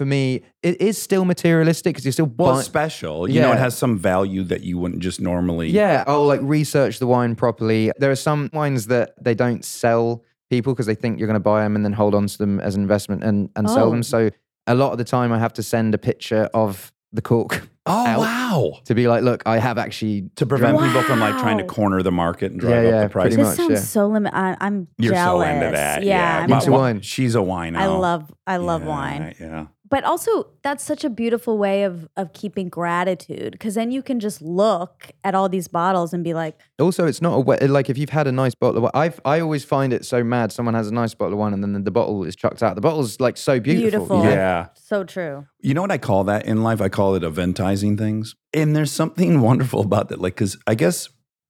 [0.00, 2.58] For me, it is still materialistic because you're still Well, buying.
[2.60, 3.28] it's special.
[3.28, 5.68] You know, it has some value that you wouldn't just normally.
[5.68, 7.92] Yeah, I'll like research the wine properly.
[7.98, 11.38] There are some wines that they don't sell people because they think you're going to
[11.38, 13.90] buy them and then hold on to them as an investment and, and sell Oh.
[13.90, 14.02] them.
[14.02, 14.30] So
[14.66, 18.06] a lot of the time, I have to send a picture of the cork Oh,
[18.06, 18.18] out.
[18.20, 18.72] wow.
[18.84, 20.30] to be like, look, I have actually.
[20.36, 23.02] To prevent people from like trying to corner the market and drive Yeah, up yeah,
[23.02, 23.22] the price.
[23.24, 23.78] pretty This much, sounds yeah.
[23.80, 24.32] so limit.
[24.32, 25.46] I, I'm You're jealous.
[25.48, 26.04] so into that.
[26.04, 27.00] Yeah, I'm My- Into my- wine.
[27.00, 27.76] She's a wino.
[27.76, 28.32] I love.
[28.46, 29.34] I love Yeah, wine.
[29.40, 29.66] Yeah.
[29.90, 34.20] But also, that's such a beautiful way of of keeping gratitude because then you can
[34.20, 37.90] just look at all these bottles and be like, Also, it's not a way, like
[37.90, 38.92] if you've had a nice bottle of wine.
[38.94, 40.52] I've, I always find it so mad.
[40.52, 42.76] Someone has a nice bottle of wine and then the, the bottle is chucked out.
[42.76, 44.06] The bottle's like so beautiful.
[44.06, 44.24] Beautiful.
[44.24, 44.30] you?
[44.30, 44.68] Yeah.
[44.74, 45.46] so true.
[45.60, 46.80] You know what I call that in life?
[46.80, 48.36] I call it eventizing things.
[48.54, 50.20] And there's something wonderful about that.
[50.20, 51.08] Like, because I guess,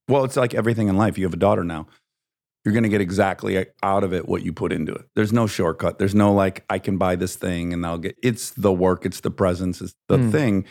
[0.08, 1.18] well, it's like everything in life.
[1.18, 1.88] You have a daughter now.
[2.64, 5.06] You're going to get exactly out of it what you put into it.
[5.16, 5.98] There's no shortcut.
[5.98, 9.20] There's no like, I can buy this thing and I'll get it's the work, it's
[9.20, 10.32] the presence, it's the Mm.
[10.32, 10.64] thing.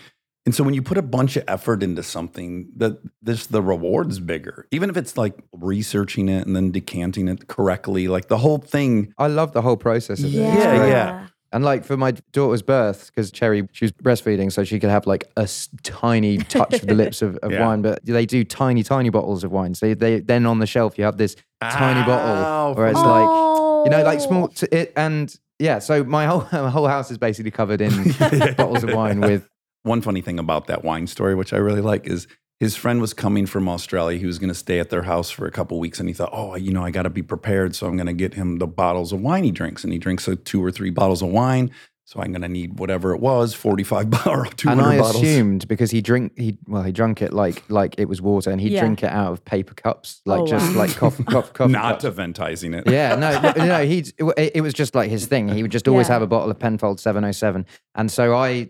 [0.45, 4.19] And so when you put a bunch of effort into something, that this the reward's
[4.19, 4.67] bigger.
[4.71, 9.13] Even if it's like researching it and then decanting it correctly, like the whole thing.
[9.17, 10.37] I love the whole process of it.
[10.37, 11.27] It's Yeah, yeah.
[11.51, 15.07] And like for my daughter's birth, because Cherry, she was breastfeeding, so she could have
[15.07, 17.65] like a s- tiny touch of the lips of, of Yeah.
[17.65, 17.81] wine.
[17.81, 19.73] But they do tiny, tiny bottles of wine.
[19.73, 23.09] So they then on the shelf you have this tiny Ow, bottle where it's fun.
[23.09, 24.49] like you know, like small.
[24.49, 27.91] T- it, and yeah, so my whole my whole house is basically covered in
[28.57, 29.47] bottles of wine with.
[29.83, 32.27] One funny thing about that wine story, which I really like, is
[32.59, 34.17] his friend was coming from Australia.
[34.19, 36.29] He was going to stay at their house for a couple weeks, and he thought,
[36.33, 38.67] "Oh, you know, I got to be prepared, so I'm going to get him the
[38.67, 41.71] bottles of wine he drinks." And he drinks like two or three bottles of wine,
[42.03, 45.23] so I'm going to need whatever it was, 45 or 200 And I bottles.
[45.23, 48.59] assumed because he drink he well he drank it like like it was water, and
[48.59, 48.81] he'd Yeah.
[48.81, 50.79] drink it out of paper cups, like Oh, just wow.
[50.79, 52.17] like coffee cup coffee Not cups.
[52.17, 52.89] eventizing it.
[52.91, 55.47] Yeah, no, no, no he it, it was just like his thing.
[55.47, 56.13] He would just always Yeah.
[56.15, 57.65] have a bottle of Penfold 707.
[57.95, 58.69] And so I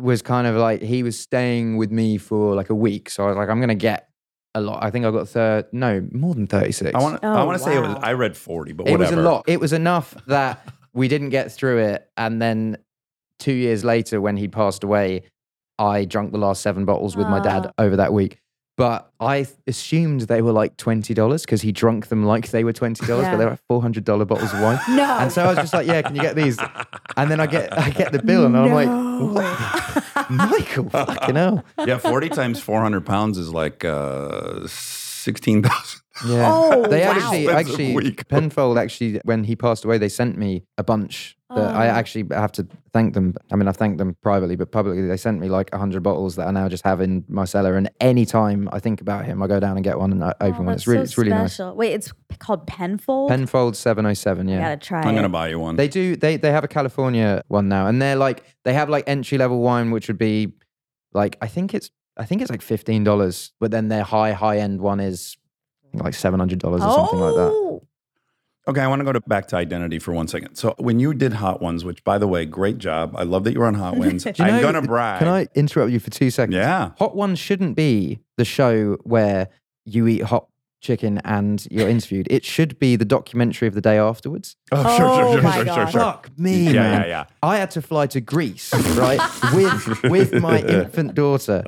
[0.00, 3.08] was kind of like, he was staying with me for like a week.
[3.10, 4.08] So I was like, I'm going to get
[4.54, 4.82] a lot.
[4.82, 6.94] I think I got third, no, more than 36.
[6.94, 7.26] I want to.
[7.26, 7.94] I Oh, want to say it was.
[7.94, 8.00] wow.
[8.02, 9.16] I read 40, but it whatever.
[9.16, 9.44] was a lot.
[9.48, 12.08] It was enough that we didn't get through it.
[12.16, 12.78] And then
[13.38, 15.22] two years later, when he passed away,
[15.78, 17.82] I drank the last seven bottles with my dad Ah.
[17.82, 18.38] over that week.
[18.76, 23.06] But I assumed they were like $20 because he drunk them like they were $20,
[23.08, 23.30] Yeah.
[23.30, 24.80] but they were $400 bottles of wine.
[24.96, 25.04] No.
[25.18, 26.58] And so I was just like, yeah, can you get these?
[27.16, 28.88] And then I get I get the bill and I'm like,
[29.34, 30.04] what?
[30.30, 31.64] Michael, fucking hell.
[31.86, 34.66] Yeah, 40 times 400 pounds is like uh,
[35.24, 36.00] 16,000.
[36.28, 36.48] Yeah.
[36.48, 37.10] Oh, they wow.
[37.10, 38.28] actually Expensive actually week.
[38.28, 41.90] Penfold actually when he passed away, they sent me a bunch that I Oh.
[41.90, 43.34] actually have to thank them.
[43.52, 46.46] I mean, I've thanked them privately, but publicly they sent me like 100 bottles that
[46.46, 47.76] I now just have in my cellar.
[47.76, 50.62] And anytime I think about him, I go down and get one and I open
[50.62, 50.74] Oh, one.
[50.74, 51.58] It's really so it's really nice.
[51.58, 53.28] Wait, it's called Penfold.
[53.30, 54.58] Penfold 707, yeah.
[54.58, 55.12] I gotta try I'm it.
[55.12, 55.74] going to buy you one.
[55.76, 56.14] They do.
[56.16, 59.60] They they have a California one now, and they're like they have like entry level
[59.60, 60.52] wine, which would be
[61.12, 64.58] like I think it's I think it's like fifteen dollars, but then their high high
[64.58, 65.36] end one is
[65.92, 67.50] like seven hundred dollars or something like that.
[67.52, 67.82] Oh,
[68.66, 70.54] Okay, I want to go to back to identity for one second.
[70.56, 73.14] So when you did Hot Ones, which by the way, great job.
[73.14, 74.24] I love that you were on Hot Ones.
[74.24, 75.18] Do you I'm know- gonna brag.
[75.18, 76.56] Can I interrupt you for two seconds?
[76.56, 76.92] Yeah.
[76.98, 79.48] Hot Ones shouldn't be the show where
[79.84, 80.48] you eat hot
[80.84, 82.28] chicken and you're interviewed.
[82.30, 84.54] It should be the documentary of the day afterwards.
[84.70, 85.90] Oh, Oh sure, sure, sure, oh my sure, sure, God.
[85.90, 86.00] sure.
[86.00, 87.00] Fuck me, Yeah, man.
[87.00, 87.24] yeah, yeah.
[87.42, 89.20] I had to fly to Greece, right,
[89.52, 91.62] with with my infant daughter,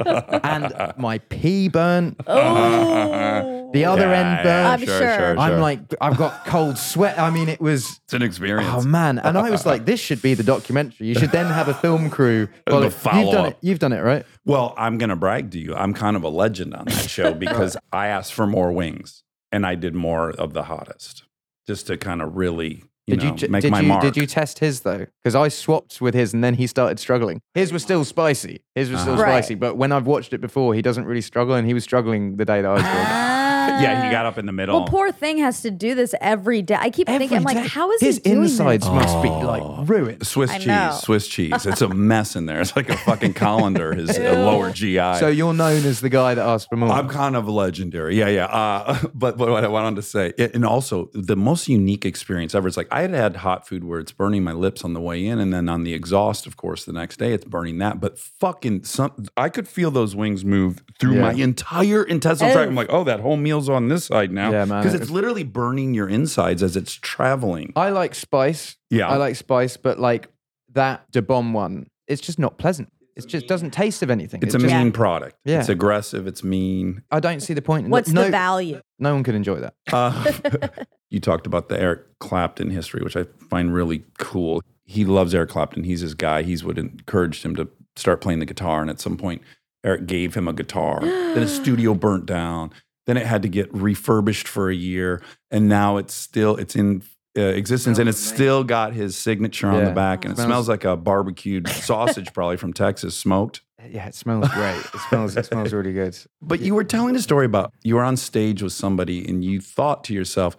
[0.44, 2.20] and my pee burnt.
[2.28, 3.70] Oh.
[3.72, 4.80] The other Yeah, end yeah, burnt.
[4.80, 5.38] I'm sure.
[5.38, 7.18] I'm like, I've got cold sweat.
[7.18, 8.00] I mean, it was.
[8.04, 8.70] it's an experience.
[8.72, 9.18] Oh man!
[9.18, 11.08] And I was like, this should be the documentary.
[11.08, 12.48] You should then have a film crew.
[12.66, 13.32] The You've follow-up.
[13.32, 13.56] done it.
[13.60, 14.24] You've done it, right?
[14.46, 15.74] Well, I'm going to brag to you.
[15.74, 19.66] I'm kind of a legend on that show because I asked for more wings and
[19.66, 21.24] I did more of the hottest
[21.66, 24.02] just to kind of really, you Did know, you make did my you mark.
[24.02, 25.06] did you test his though?
[25.22, 27.40] Because I swapped with his and then he started struggling.
[27.54, 28.62] His was still spicy.
[28.76, 29.22] His was still Uh-huh.
[29.24, 29.42] Right.
[29.42, 29.56] spicy.
[29.56, 32.44] But when I've watched it before, he doesn't really struggle, and he was struggling the
[32.44, 32.94] day that I was doing
[33.32, 33.35] it.
[33.46, 34.76] Yeah, he got up in the middle.
[34.78, 36.76] Well, poor thing has to do this every day.
[36.78, 37.66] I keep thinking, I'm like, day.
[37.68, 38.92] how is his he doing insides this?
[38.94, 40.26] must be like ruined?
[40.26, 40.98] Swiss I cheese, know.
[41.00, 41.66] Swiss cheese.
[41.66, 42.60] It's a mess in there.
[42.60, 45.16] It's like a fucking colander, his uh, lower GI.
[45.18, 46.90] So you're known as the guy that asked for more.
[46.90, 48.16] I'm kind of legendary.
[48.18, 48.46] Yeah, yeah.
[48.46, 52.54] Uh, but, but what I wanted to say, it- and also the most unique experience
[52.54, 52.68] ever.
[52.68, 55.26] It's like I had had hot food where it's burning my lips on the way
[55.26, 58.00] in, and then on the exhaust, of course, the next day it's burning that.
[58.00, 61.20] But fucking, some I could feel those wings move through Yeah.
[61.22, 62.68] my entire intestinal tract.
[62.68, 64.50] I'm like, oh, that whole meal's on this side now.
[64.50, 67.72] Yeah, man, Because it's literally burning your insides as it's traveling.
[67.76, 68.76] I like spice.
[68.90, 69.08] Yeah.
[69.08, 70.28] I like spice, but like
[70.72, 72.90] that Da Bomb one, it's just not pleasant.
[73.16, 74.42] It just doesn't taste of anything.
[74.42, 75.36] It's a just, mean product.
[75.46, 75.60] Yeah.
[75.60, 76.26] It's aggressive.
[76.26, 77.02] It's mean.
[77.10, 77.86] I don't see the point.
[77.86, 78.80] in What's no, the value?
[78.98, 79.74] No one could enjoy that.
[79.90, 80.32] Uh,
[81.10, 84.60] you talked about the Eric Clapton history, which I find really cool.
[84.84, 85.84] He loves Eric Clapton.
[85.84, 86.42] He's his guy.
[86.42, 88.82] He's what encouraged him to start playing the guitar.
[88.82, 89.40] And at some point,
[89.82, 91.00] Eric gave him a guitar.
[91.00, 92.70] then his studio burnt down.
[93.06, 97.02] Then it had to get refurbished for a year, and now it's still it's in
[97.38, 99.92] uh, existence, and it's still got his signature on the Yeah.
[99.94, 103.60] back, and it Smells- smells like a barbecued sausage, probably from Texas, smoked.
[103.88, 104.78] Yeah, it smells great.
[104.78, 105.36] It smells.
[105.36, 106.18] It smells really good.
[106.42, 109.60] But you were telling a story about you were on stage with somebody and you
[109.60, 110.56] thought to yourself,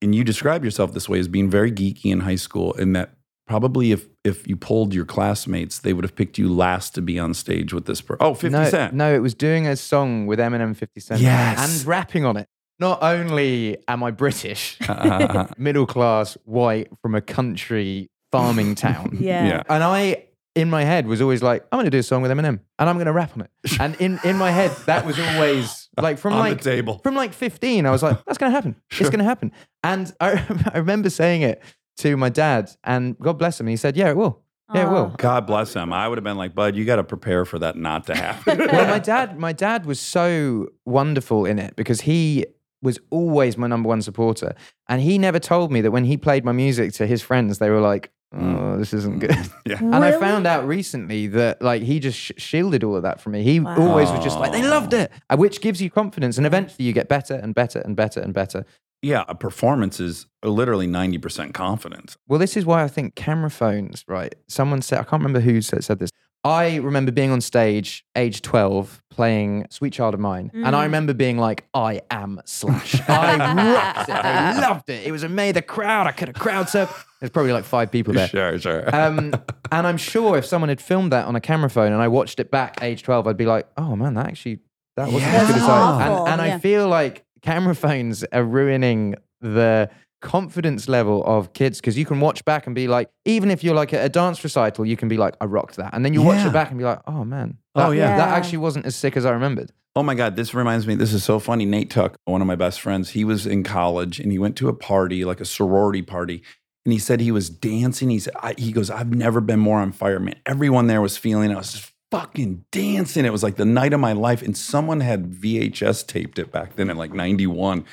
[0.00, 3.15] and you describe yourself this way as being very geeky in high school, and that
[3.46, 7.18] probably if if you polled your classmates, they would have picked you last to be
[7.18, 8.18] on stage with this person.
[8.24, 8.94] Oh, 50 no, Cent.
[8.94, 11.78] no, it was doing a song with Eminem, Fifty Cent, Yes.
[11.78, 12.48] and rapping on it.
[12.78, 19.46] Not only am I British, Uh, middle class, white from a country farming town, Yeah.
[19.46, 19.62] Yeah.
[19.68, 20.22] and I.
[20.56, 22.88] In my head was always like, I'm going to do a song with Eminem and
[22.88, 23.50] I'm going to rap on it.
[23.78, 26.98] And in, in my head, that was always like from on like the table.
[27.02, 28.74] from like 15, I was like, that's going to happen.
[28.92, 29.52] It's going to happen.
[29.84, 31.62] And I, I remember saying it
[31.98, 33.66] to my dad, and God bless him.
[33.66, 34.42] And he said, Yeah, it will.
[34.74, 35.14] Yeah, it will.
[35.16, 35.92] God bless him.
[35.92, 38.58] I would have been like, Bud, you got to prepare for that not to happen.
[38.58, 42.44] well, my dad, my dad was so wonderful in it because he
[42.82, 44.54] was always my number one supporter,
[44.88, 47.70] and he never told me that when he played my music to his friends, they
[47.70, 49.78] were like, "Oh, this isn't good." yeah.
[49.78, 50.20] And I Really?
[50.20, 53.42] found out recently that like he just sh- shielded all of that from me.
[53.44, 56.84] He always was just like, "They loved it," uh, which gives you confidence, and eventually
[56.84, 58.66] you get better and better and better and better.
[59.02, 62.16] Yeah, a performance is literally 90% confidence.
[62.26, 64.34] Well, this is why I think camera phones, right?
[64.48, 66.10] Someone said, I can't remember who said, said this.
[66.44, 70.52] I remember being on stage, age 12, playing Sweet Child of Mine.
[70.54, 73.00] And I remember being like, I am Slash.
[73.08, 74.14] I rocked it.
[74.14, 75.04] I loved it.
[75.04, 75.54] It was amazing.
[75.54, 77.04] The crowd, I could have crowd surfed.
[77.18, 78.28] There's probably like five people there.
[78.28, 78.94] Sure, sure.
[78.94, 79.34] Um,
[79.72, 82.38] and I'm sure if someone had filmed that on a camera phone and I watched
[82.38, 84.60] it back age 12, I'd be like, oh man, that actually,
[84.96, 85.68] that wasn't as good as I.
[85.68, 86.54] Awful, And, and yeah.
[86.54, 89.88] I feel like camera phones are ruining the
[90.20, 93.74] confidence level of kids because you can watch back and be like, even if you're
[93.74, 95.94] like at a dance recital, you can be like, I rocked that.
[95.94, 97.58] And then you watch it back and be like, oh man.
[97.76, 98.16] Oh, yeah.
[98.16, 99.70] That actually wasn't as sick as I remembered.
[99.94, 100.94] Oh my God, this reminds me.
[100.94, 101.64] This is so funny.
[101.64, 104.68] Nate Tuck, one of my best friends, he was in college and he went to
[104.68, 106.42] a party, like a sorority party,
[106.84, 108.10] and he said he was dancing.
[108.10, 110.36] He said, I, he goes, I've never been more on fire, man.
[110.44, 111.54] Everyone there was feeling it.
[111.54, 113.24] I was just fucking dancing.
[113.24, 114.42] It was like the night of my life.
[114.42, 117.84] And someone had VHS taped it back then in like 91.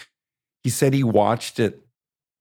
[0.64, 1.86] He said he watched it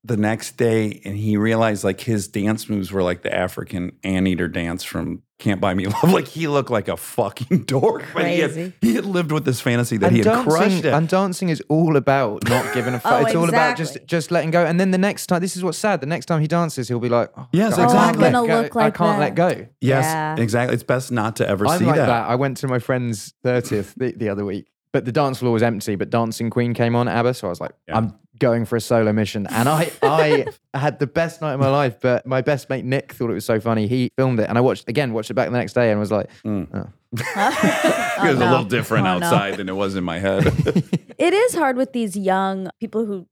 [0.04, 4.48] the next day and he realized like his dance moves were like the African anteater
[4.48, 6.12] dance from Can't Buy Me Love.
[6.12, 8.04] Like he looked like a fucking dork.
[8.14, 8.62] But he Crazy.
[8.62, 10.94] had, he had lived with this fantasy that he had crushed it.
[10.94, 13.12] and dancing is all about not giving a fuck.
[13.12, 14.06] Oh, it's all about just exactly.
[14.06, 14.64] just letting go.
[14.64, 16.00] And then the next time, this is what's sad.
[16.00, 18.22] The next time he dances, he'll be like, oh, Yes, God, I can't exactly.
[18.22, 18.60] let I'm gonna go.
[18.62, 19.56] look like I can't let that.
[19.56, 19.66] go.
[19.80, 20.36] yes, Yeah.
[20.36, 20.74] exactly.
[20.74, 22.06] It's best not to ever I'm see like that.
[22.06, 22.28] that.
[22.28, 25.62] I went to my friend's 30th the, the other week, but the dance floor was
[25.62, 27.34] empty, but Dancing Queen came on ABBA.
[27.34, 27.96] So I was like, Yeah.
[27.98, 29.46] I'm going for a solo mission.
[29.48, 33.12] And I, I had the best night of my life, but my best mate Nick
[33.12, 33.86] thought it was so funny.
[33.86, 36.10] He filmed it and I watched, again, watched it back the next day and was
[36.10, 36.66] like, Mm.
[36.74, 36.88] oh.
[37.12, 38.50] it was a no.
[38.50, 39.26] little different Oh, no.
[39.26, 40.44] outside than it was in my head.
[41.18, 43.26] It is hard with these young people who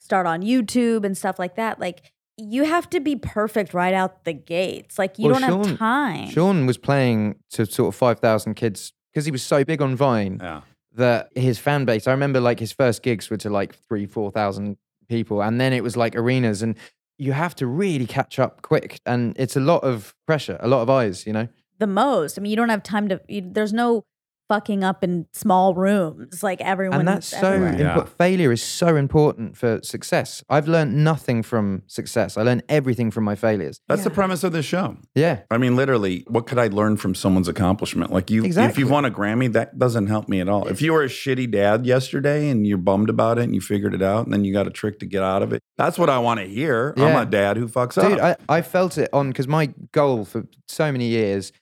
[0.00, 1.78] start on YouTube and stuff like that.
[1.78, 4.98] Like you have to be perfect right out the gates.
[4.98, 6.28] Like you Well, don't Shawn- have time.
[6.30, 10.40] Shawn was playing to sort of 5,000 kids because he was so big on Vine
[10.42, 10.62] Yeah.
[10.96, 14.76] That his fan base, I remember like his first gigs were to like three, 4,000
[15.08, 15.42] people.
[15.42, 16.62] And then it was like arenas.
[16.62, 16.76] And
[17.18, 19.00] you have to really catch up quick.
[19.06, 21.48] And it's a lot of pressure, a lot of eyes, you know?
[21.78, 22.38] the most.
[22.38, 23.20] I mean, you don't have time to.
[23.28, 24.04] You, there's no
[24.48, 26.42] fucking up in small rooms.
[26.42, 27.00] Like everyone.
[27.00, 27.78] and that's so everywhere.
[27.78, 28.04] Yeah.
[28.04, 30.42] failure is so important for success.
[30.48, 32.36] I've learned nothing from success.
[32.36, 33.80] I learned everything from my failures.
[33.88, 34.96] That's the premise of this show.
[35.14, 35.40] Yeah.
[35.50, 38.12] I mean, literally, what could I learn from someone's accomplishment?
[38.12, 40.68] Like you, if you won a Grammy, that doesn't help me at all.
[40.68, 43.94] If you were a shitty dad yesterday and you're bummed about it and you figured
[43.94, 46.10] it out and then you got a trick to get out of it, that's what
[46.10, 46.94] I want to hear.
[46.96, 47.06] Yeah.
[47.06, 48.40] I'm a dad who fucks Dude, up.
[48.48, 51.52] I, I felt it on because my goal for so many years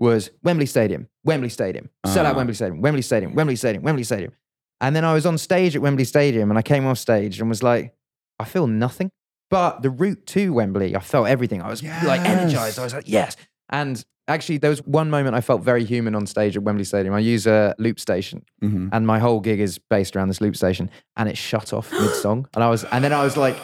[0.00, 2.38] was Wembley Stadium, Wembley Stadium, sell out Uh-huh.
[2.38, 4.32] Wembley Stadium, Wembley Stadium, Wembley Stadium, Wembley Stadium.
[4.80, 7.48] And then I was on stage at Wembley Stadium and I came off stage and
[7.48, 7.94] was like,
[8.40, 9.10] I feel nothing.
[9.50, 11.60] But the route to Wembley, I felt everything.
[11.62, 12.78] I was like energized.
[12.78, 13.36] I was like, yes.
[13.68, 17.12] And actually, there was one moment I felt very human on stage at Wembley Stadium.
[17.14, 18.88] I use a loop station Mhm.
[18.92, 22.14] and my whole gig is based around this loop station and it shut off mid
[22.14, 22.48] song.
[22.54, 23.56] And I was, and then I was like,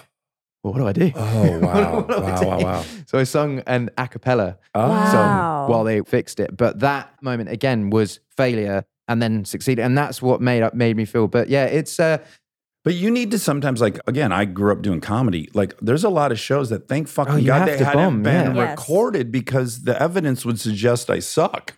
[0.73, 1.13] well, what do I do?
[1.15, 1.95] Oh, wow.
[2.07, 2.65] What do wow, wow, do?
[2.65, 2.85] wow.
[3.07, 4.89] So I sung an a cappella Oh.
[4.89, 5.13] Wow.
[5.13, 6.57] song while they fixed it.
[6.57, 9.83] But that moment again was failure and then succeeded.
[9.83, 11.29] And that's what made up made me feel.
[11.29, 12.19] But yeah, it's uh
[12.85, 15.49] But you need to sometimes, like, again, I grew up doing comedy.
[15.55, 18.03] Like, there's a lot of shows that thank fucking Oh, you God have they hadn't
[18.03, 18.71] bomb, been yeah.
[18.71, 21.75] Recorded because the evidence would suggest I suck.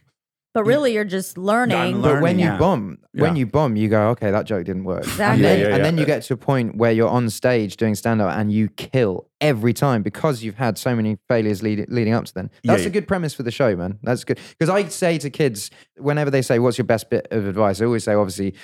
[0.59, 2.03] But really, you're just learning.
[2.03, 2.59] but when you yeah.
[2.59, 3.41] bomb, when Yeah.
[3.41, 5.05] you bomb, you go, okay, that joke didn't work.
[5.05, 5.25] Exactly.
[5.25, 7.77] And then, Yeah, yeah, and then you get to a point where you're on stage
[7.77, 11.87] doing stand up and you kill every time because you've had so many failures lead,
[11.89, 12.51] leading up to then.
[12.63, 12.89] Yeah, That's yeah.
[12.89, 13.99] a good premise for the show, man.
[14.03, 14.39] That's good.
[14.59, 17.81] Because I say to kids, whenever they say, what's your best bit of advice?
[17.81, 18.55] I always say, obviously,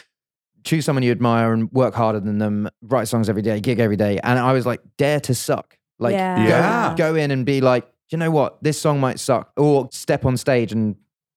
[0.64, 3.96] choose someone you admire and work harder than them, write songs every day, gig every
[3.96, 4.18] day.
[4.24, 5.76] And I was like, dare to suck.
[5.98, 6.36] Like, Yeah.
[6.36, 6.94] go- Yeah.
[6.96, 8.62] Go, in and be like, you know what?
[8.62, 9.52] This song might suck.
[9.56, 10.96] Or step on stage and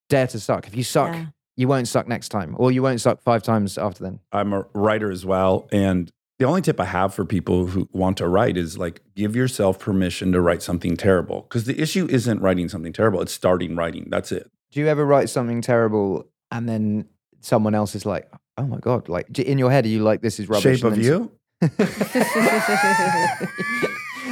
[0.10, 0.68] dare to suck.
[0.68, 1.26] If you suck, Yeah.
[1.56, 2.56] you won't suck next time.
[2.58, 4.20] Or you won't suck five times after then.
[4.32, 5.68] I'm a writer as well.
[5.72, 9.36] And the only tip I have for people who want to write is like give
[9.36, 11.42] yourself permission to write something terrible.
[11.42, 14.08] Because the issue isn't writing something terrible, it's starting writing.
[14.10, 14.50] That's it.
[14.72, 17.06] Do you ever write something terrible and then
[17.42, 20.40] someone else is like, oh my God, like in your head, are you like, this
[20.40, 20.80] is rubbish?
[20.80, 21.32] Shape of you?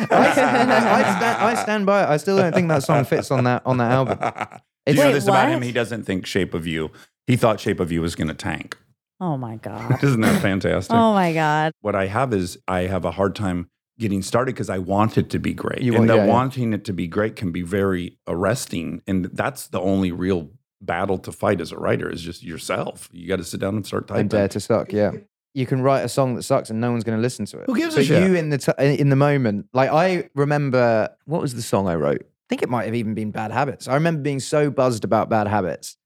[0.08, 2.10] I, stand, I, stand, I stand by it.
[2.10, 4.20] I still don't think that song fits on that on that album.
[4.86, 5.62] Do It's- you know Wait, this about him?
[5.62, 6.92] He doesn't think Shape of You.
[7.28, 8.78] He thought Shape of You was going to tank.
[9.20, 10.04] Oh my god.
[10.04, 10.94] Isn't that fantastic?
[10.96, 11.72] Oh my god.
[11.82, 13.68] What I have is I have a hard time
[13.98, 15.82] getting started because I want it to be great.
[15.82, 16.32] You and want- the yeah, yeah.
[16.34, 19.02] wanting it to be great can be very arresting.
[19.08, 20.50] And that's the only real
[20.82, 23.10] battle to fight as a writer is just yourself.
[23.12, 24.22] You got to sit down and start typing.
[24.22, 24.92] and dare to suck.
[24.92, 25.12] Yeah,
[25.54, 27.66] you can write a song that sucks and no one's going to listen to it.
[27.68, 28.22] Who gives a but shit?
[28.30, 31.96] you in the t- in the moment, like I remember, what was the song I
[31.96, 32.28] wrote?
[32.46, 33.88] I think it might have even been Bad Habits.
[33.88, 35.98] I remember being so buzzed about Bad Habits,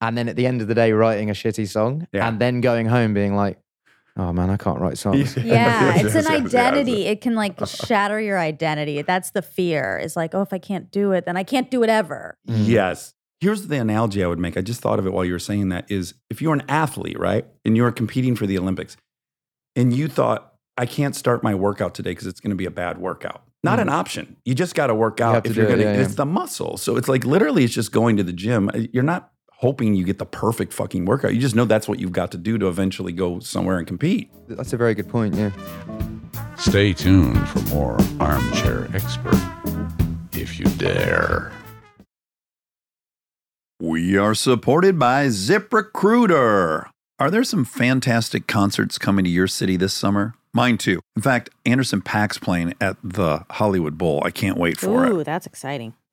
[0.00, 2.26] and then at the end of the day, writing a shitty song, Yeah.
[2.28, 3.58] and then going home being like,
[4.16, 5.44] "Oh man, I can't write songs." Yeah,
[5.94, 6.54] Yes, it's an yes, yes.
[6.54, 7.06] identity.
[7.06, 9.02] It can like shatter your identity.
[9.02, 9.96] That's the fear.
[10.02, 12.36] Is like, oh, if I can't do it, then I can't do it ever.
[12.48, 12.66] Mm.
[12.66, 13.14] Yes.
[13.40, 14.56] Here's the analogy I would make.
[14.56, 17.18] I just thought of it while you were saying that is if you're an athlete,
[17.18, 17.46] right?
[17.64, 18.96] And you're competing for the Olympics
[19.76, 22.70] and you thought, I can't start my workout today because it's going to be a
[22.70, 23.42] bad workout.
[23.62, 24.36] Not an option.
[24.44, 26.02] You just got to work out to if you're going to, yeah, yeah.
[26.02, 26.76] it's the muscle.
[26.76, 28.68] So it's like literally it's just going to the gym.
[28.68, 31.34] Uh, You're not hoping you get the perfect fucking workout.
[31.34, 34.30] You just know that's what you've got to do to eventually go somewhere and compete.
[34.48, 35.34] That's a very good point.
[35.34, 35.50] Yeah.
[36.56, 39.40] Stay tuned for more Armchair Expert,
[40.32, 41.52] if you dare.
[43.80, 46.88] We are supported by ZipRecruiter.
[47.18, 50.34] Are there some fantastic concerts coming to your city this summer?
[50.52, 51.00] Mine too.
[51.14, 54.22] In fact, Anderson .Paak's playing at the Hollywood Bowl.
[54.24, 55.12] I can't wait for it.
[55.12, 55.94] Ooh, that's exciting.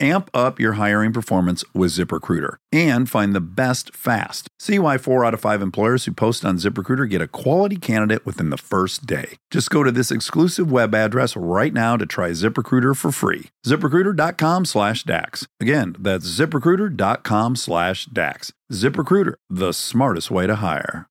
[0.00, 4.48] Amp up your hiring performance with ZipRecruiter and find the best fast.
[4.58, 8.24] See why four out of five employers who post on ZipRecruiter get a quality candidate
[8.24, 9.36] within the first day.
[9.50, 13.50] Just go to this exclusive web address right now to try ZipRecruiter for free.
[13.66, 15.46] ZipRecruiter.com slash DAX.
[15.60, 18.52] Again, that's ZipRecruiter.com slash DAX.
[18.72, 21.10] ZipRecruiter, the smartest way to hire.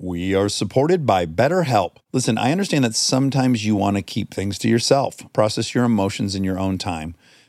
[0.00, 1.96] We are supported by BetterHelp.
[2.12, 6.36] Listen, I understand that sometimes you want to keep things to yourself, process your emotions
[6.36, 7.16] in your own time.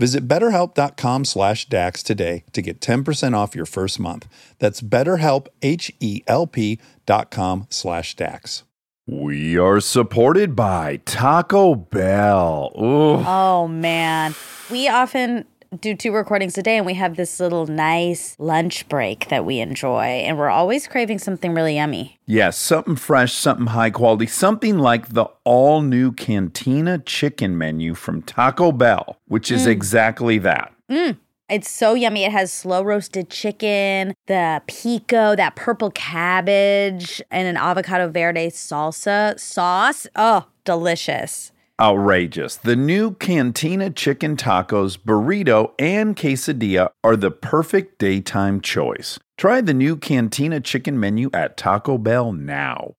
[0.00, 4.26] Visit betterhelp.com slash DAX today to get 10% off your first month.
[4.58, 8.62] That's betterhelp, H-E-L-P dot com slash DAX.
[9.06, 12.72] We are supported by Taco Bell.
[12.80, 13.22] Ooh.
[13.26, 14.34] Oh man.
[14.70, 15.44] We often
[15.78, 19.60] do two recordings a day and we have this little nice lunch break that we
[19.60, 22.18] enjoy and we're always craving something really yummy.
[22.26, 28.22] Yes, something fresh, something high quality, something like the all new Cantina chicken menu from
[28.22, 29.70] Taco Bell, which is mm.
[29.70, 30.72] exactly that.
[30.90, 31.18] Mm.
[31.48, 32.24] It's so yummy.
[32.24, 39.38] It has slow roasted chicken, the pico, that purple cabbage, and an avocado verde salsa
[39.38, 40.06] sauce.
[40.14, 41.50] Oh, delicious.
[41.80, 42.56] Outrageous.
[42.56, 49.18] The new Cantina chicken tacos, burrito, and quesadilla are the perfect daytime choice.
[49.38, 52.96] Try the new Cantina chicken menu at Taco Bell now.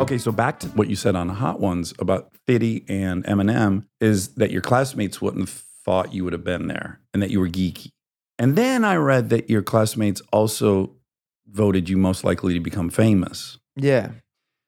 [0.00, 4.34] Okay, so back to what you said on Hot Ones about Fitty and Eminem is
[4.34, 7.48] that your classmates wouldn't have thought you would have been there and that you were
[7.48, 7.90] geeky.
[8.36, 10.96] And then I read that your classmates also
[11.52, 13.58] voted you most likely to become famous.
[13.76, 14.10] Yeah.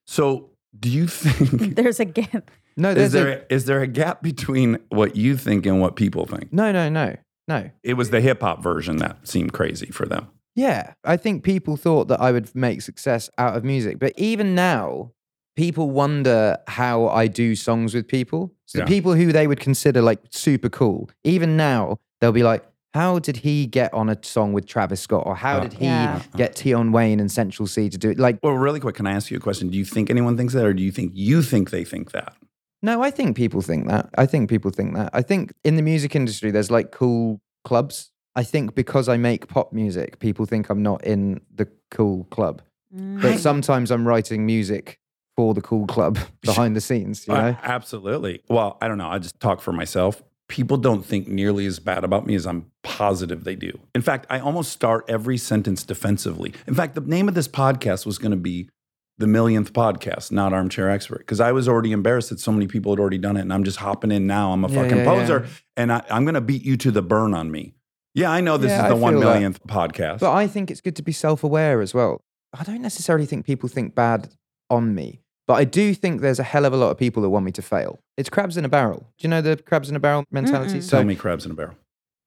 [0.06, 2.50] So, do you think There's a gap.
[2.76, 5.94] No, is there's there a, is there a gap between what you think and what
[5.96, 6.52] people think?
[6.52, 7.14] no, no, no,
[7.48, 7.70] no.
[7.82, 10.26] It was the hip hop version that seemed crazy for them.
[10.56, 14.54] Yeah, I think people thought that I would make success out of music, but even
[14.54, 15.12] now,
[15.56, 18.52] people wonder how I do songs with people.
[18.66, 18.84] So Yeah.
[18.84, 22.64] the people who they would consider like super cool, even now, they'll be like,
[22.94, 25.86] "How did he get on a song with Travis Scott, or how Uh, did he
[25.86, 26.22] Yeah.
[26.36, 29.12] get Tion Wayne and Central Cee to do it?" Like, Well, really quick, can I
[29.12, 29.68] ask you a question?
[29.68, 32.34] Do you think anyone thinks that, or do you think you think they think that?
[32.82, 34.10] no, I think people think that.
[34.16, 35.08] I think people think that.
[35.14, 38.10] I think in the music industry, there's like cool clubs.
[38.36, 42.60] I think because I make pop music, people think I'm not in the cool club.
[42.92, 44.98] But sometimes I'm writing music
[45.36, 48.42] for the cool club behind the scenes, you Uh, absolutely.
[48.48, 49.08] Well, I don't know.
[49.08, 50.22] I just talk for myself.
[50.48, 53.78] People don't think nearly as bad about me as I'm positive they do.
[53.94, 56.52] In fact, I almost start every sentence defensively.
[56.66, 58.68] In fact, the name of this podcast was going to be
[59.16, 62.92] the millionth podcast, not armchair expert, because I was already embarrassed that so many people
[62.92, 64.52] had already done it, and I'm just hopping in now.
[64.52, 65.50] I'm a Yeah, fucking yeah, poser, yeah.
[65.76, 67.74] and I, I'm going to beat you to the burn on me.
[68.14, 69.34] Yeah, I know this is the one feel that.
[69.34, 70.20] millionth podcast.
[70.20, 72.20] But I think it's good to be self aware as well.
[72.58, 74.34] I don't necessarily think people think bad
[74.70, 77.30] on me, but I do think there's a hell of a lot of people that
[77.30, 78.00] want me to fail.
[78.16, 79.00] It's crabs in a barrel.
[79.18, 80.80] Do you know the crabs in a barrel mentality?
[80.80, 81.74] So, Tell me, crabs in a barrel.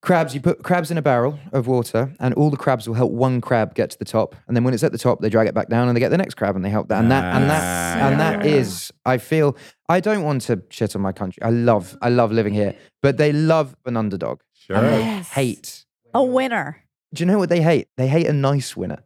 [0.02, 3.12] crabs, you put crabs in a barrel of water, and all the crabs will help
[3.12, 4.36] one crab get to the top.
[4.48, 6.10] And then when it's at the top, they drag it back down and they get
[6.10, 7.00] the next crab and they help that.
[7.02, 9.58] And that, and that, Ah, and yeah, that yeah, is, I feel,
[9.90, 11.42] I don't want to shit on my country.
[11.44, 14.40] I love, I love living here, but they love an underdog.
[14.54, 14.78] Sure.
[14.78, 15.30] And they Yes.
[15.30, 15.86] hate.
[16.14, 16.84] A winner.
[17.14, 17.88] Do you know what they hate?
[17.98, 19.00] They hate a nice winner.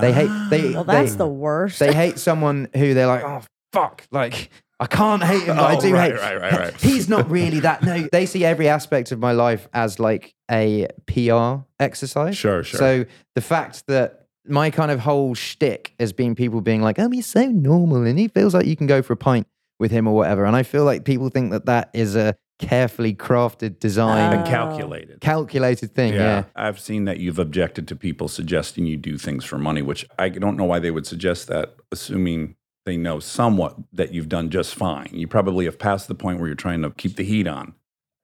[0.00, 0.28] They hate.
[0.30, 0.70] Ah, they.
[0.70, 1.78] Well, that's they, the worst.
[1.78, 5.74] They hate someone who they're like, oh fuck, like I can't hate him, but I
[5.76, 6.20] Oh, do right, hate.
[6.20, 6.80] right, right, right.
[6.80, 7.82] He's not really that.
[7.82, 12.36] No, they see every aspect of my life as like a PR exercise.
[12.36, 12.78] Sure, sure.
[12.78, 17.08] So the fact that my kind of whole shtick has been people being like, oh,
[17.10, 19.46] he's so normal, and he feels like you can go for a pint
[19.78, 22.34] with him or whatever, and I feel like people think that that is a
[22.66, 25.20] carefully crafted design, and calculated.
[25.20, 26.14] calculated thing.
[26.14, 26.44] Yeah.
[26.56, 30.28] I've seen that you've objected to people suggesting you do things for money, which I
[30.28, 32.56] don't know why they would suggest that, assuming
[32.86, 35.08] they know somewhat that you've done just fine.
[35.12, 37.74] You probably have passed the point where you're trying to keep the heat on.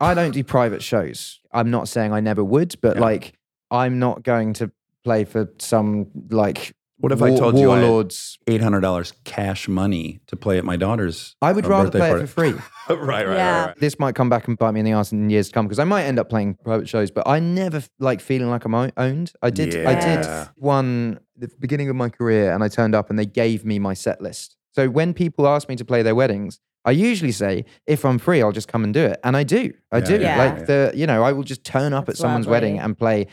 [0.00, 1.40] I don't do private shows.
[1.52, 3.02] I'm not saying I never would, but Yeah.
[3.02, 3.32] like
[3.70, 4.70] I'm not going to
[5.04, 8.38] play for some like What if I war- told you I had warlords?
[8.46, 11.36] eight hundred dollars cash money to play at my daughter's?
[11.42, 12.24] I would uh, rather birthday play party?
[12.24, 12.54] it for free.
[12.96, 13.60] right, right, Yeah.
[13.60, 13.76] right, right.
[13.78, 15.78] this might come back and bite me in the ass in years to come because
[15.78, 19.32] I might end up playing private shows, but I never like feeling like I'm owned.
[19.42, 23.18] I did, I did one the beginning of my career, and I turned up and
[23.18, 24.56] they gave me my set list.
[24.72, 28.40] So when people ask me to play their weddings, I usually say, if I'm free,
[28.42, 29.72] I'll just come and do it, and I do.
[29.92, 30.20] I Yeah, do.
[30.20, 30.64] yeah, like yeah.
[30.64, 33.26] the, you know, I will just turn up That's at someone's wedding and play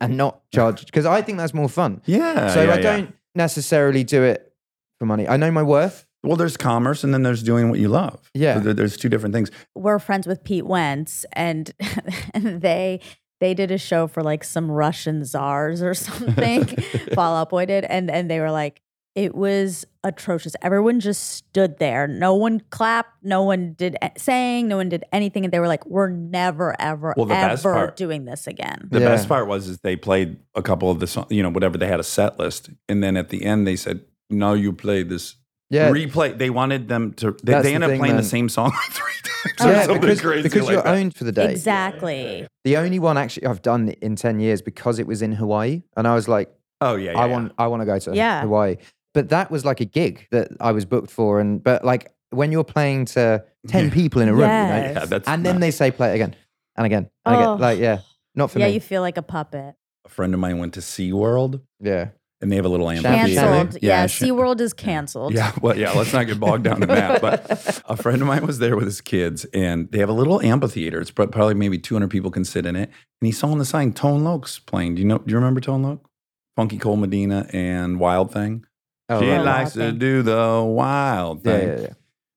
[0.00, 2.02] and not charge because I think that's more fun.
[2.04, 2.48] Yeah.
[2.52, 2.82] so yeah, I yeah.
[2.82, 4.52] don't necessarily do it
[4.98, 5.26] for money.
[5.26, 6.06] I know my worth.
[6.22, 8.30] Well, there's commerce, and then there's doing what you love.
[8.34, 8.54] Yeah.
[8.54, 9.50] So there- there's two different things.
[9.74, 11.72] we're friends with Pete Wentz, and
[12.34, 13.00] and they
[13.40, 16.66] they did a show for like some Russian czars or something.
[17.14, 18.82] Fall Out Boy did, and and they were like,
[19.14, 20.54] it was atrocious.
[20.62, 22.06] Everyone just stood there.
[22.06, 23.10] No one clapped.
[23.22, 24.68] No one did a- sang.
[24.68, 28.24] No one did anything, and they were like, we're never, ever, Well, ever part- doing
[28.26, 28.88] this again.
[28.90, 29.08] The Yeah.
[29.08, 31.86] best part was is they played a couple of the songs, you know, whatever they
[31.88, 35.36] had a set list, and then at the end they said, "Now you play this."
[35.70, 35.90] Yeah.
[35.90, 36.36] replay.
[36.36, 37.30] They wanted them to.
[37.42, 38.28] They, That's they the ended up thing, playing the man.
[38.28, 39.54] same song three times.
[39.60, 40.96] or yeah, something because, crazy because like you're that.
[40.96, 41.50] owned for the day.
[41.52, 42.46] Exactly.
[42.64, 45.82] The only one actually I've done in 10 years because it was in Hawaii.
[45.96, 47.32] And I was like, Oh yeah, yeah I yeah.
[47.32, 48.42] want I want to go to Yeah.
[48.42, 48.76] Hawaii.
[49.14, 51.40] But that was like a gig that I was booked for.
[51.40, 54.52] And but like when you're playing to 10 people in a room, you know,
[54.92, 55.60] Yeah, that's and then nuts.
[55.60, 56.34] they say play it again
[56.76, 57.38] and again and Oh.
[57.54, 57.60] again.
[57.60, 57.98] Like, yeah,
[58.34, 58.62] not for me.
[58.64, 58.74] yeah, me.
[58.74, 59.74] you feel like a puppet.
[60.04, 62.08] a friend of mine went to SeaWorld yeah.
[62.42, 63.38] And they have a little amphitheater.
[63.38, 63.82] Canceled.
[63.82, 65.34] Yeah, sh- SeaWorld is canceled.
[65.34, 67.20] Yeah, well, yeah, let's not get bogged down in that.
[67.20, 70.40] But a friend of mine was there with his kids, and they have a little
[70.40, 71.00] amphitheater.
[71.00, 72.88] It's probably maybe 200 people can sit in it.
[73.20, 74.94] And he saw on the sign Tone Loc's playing.
[74.94, 75.18] Do you know?
[75.18, 76.08] Do you remember Tone Loke?
[76.56, 78.64] Funky Cold Medina and Wild Thing.
[79.10, 79.42] Oh, she right.
[79.42, 81.68] likes to do the wild yeah, thing.
[81.68, 81.92] yeah, yeah.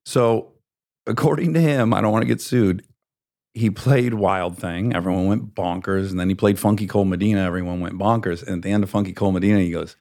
[0.05, 0.53] So,
[1.05, 2.83] according to him, I don't want to get sued.
[3.53, 4.95] He played Wild Thing.
[4.95, 6.09] Everyone went bonkers.
[6.09, 7.41] And then he played Funky Cold Medina.
[7.41, 8.41] Everyone went bonkers.
[8.41, 9.95] And at the end of Funky Cold Medina, he goes,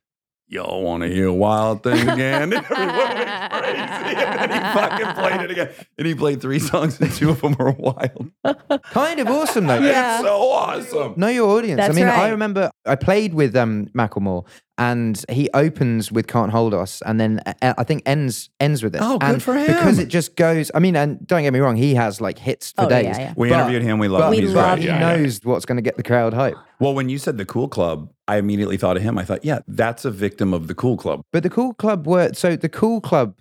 [0.53, 2.53] Y'all want to hear Wild Thing again?
[2.53, 3.79] And everyone went crazy.
[3.79, 5.71] And then he fucking played it again.
[5.97, 8.31] And he played three songs, and two of them were wild.
[8.91, 9.79] Kind of awesome though.
[9.79, 10.17] Yeah.
[10.17, 11.15] It's so awesome.
[11.17, 11.81] Know your audience.
[11.81, 14.45] I That's mean, I remember I played with um, Macklemore,
[14.79, 18.95] and he opens with "Can't Hold Us," and then uh, I think ends ends with
[18.95, 19.01] it.
[19.03, 19.67] Oh, good And for him!
[19.67, 20.71] Because it just goes.
[20.75, 23.19] I mean, and don't get me wrong, he has like hits for Oh, yeah, days.
[23.19, 23.35] yeah.
[23.37, 23.99] We But- interviewed him.
[23.99, 24.31] We love But, him.
[24.31, 24.83] We He's love great.
[24.85, 25.01] he him.
[25.01, 25.17] Yeah, yeah.
[25.23, 26.57] knows what's going to get the crowd hype.
[26.81, 29.19] Well, when you said the Cool Club, I immediately thought of him.
[29.19, 31.21] I thought, yeah, that's a victim of the Cool Club.
[31.33, 33.35] But the Cool Club were so the Cool Club,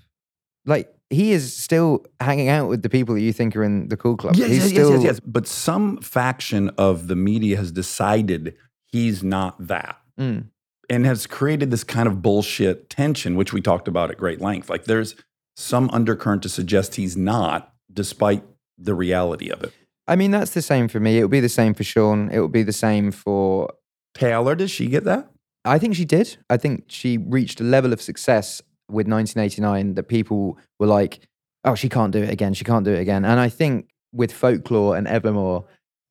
[0.66, 3.98] like he is still hanging out with the people that you think are in the
[3.98, 4.36] Cool Club.
[4.36, 5.20] Yes, He's yes, still, yes, yes, yes.
[5.22, 8.54] But some faction of the media has decided
[8.86, 10.46] he's not that Mm.
[10.90, 14.70] And has created this kind of bullshit tension, which we talked about at great length.
[14.70, 15.16] Like there's
[15.56, 18.44] some undercurrent to suggest he's not, despite
[18.78, 19.74] the reality of it.
[20.08, 21.18] I mean, that's the same for me.
[21.18, 22.30] It would be the same for Shawn.
[22.32, 23.72] It would be the same for
[24.14, 25.30] Taylor, does she get that?
[25.64, 26.38] I think she did.
[26.50, 31.20] I think she reached a level of success with 1989 that people were like,
[31.64, 32.54] "Oh, she can't do it again.
[32.54, 35.66] She can't do it again." And I think with folklore and Evermore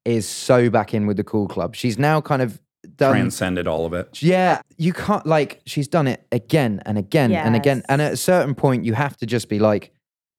[0.05, 1.75] is so back in with the Cool Club.
[1.75, 2.61] She's now kind of
[2.97, 3.13] done.
[3.13, 4.23] Transcended all of it.
[4.23, 7.83] yeah, you can't like she's done it again and again and again.
[7.89, 9.93] And at a certain point, you have to just be like,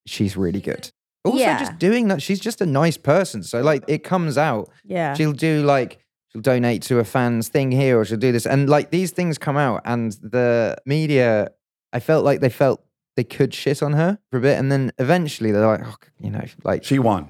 [0.08, 0.90] "She's really good."
[1.24, 1.60] Also, Yeah.
[1.60, 3.44] just doing that, she's just a nice person.
[3.44, 5.14] So like, it comes out Yeah.
[5.14, 8.68] she'll do like she'll donate to a fan's thing here or she'll do this and
[8.70, 11.50] like these things come out and the media
[11.94, 12.82] i felt like they felt
[13.18, 16.32] they could shit on her for a bit and then eventually they're like oh, you
[16.32, 17.28] know like She won.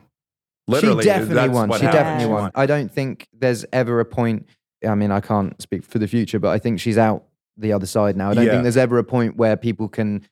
[0.68, 1.91] Literally, she definitely won she happened.
[1.93, 4.45] definitely She won i don't think there's ever a point
[4.88, 7.23] i mean i can't speak for the future but i think she's out
[7.57, 8.51] the other side now i don't Yeah.
[8.51, 10.25] think there's ever a point where people can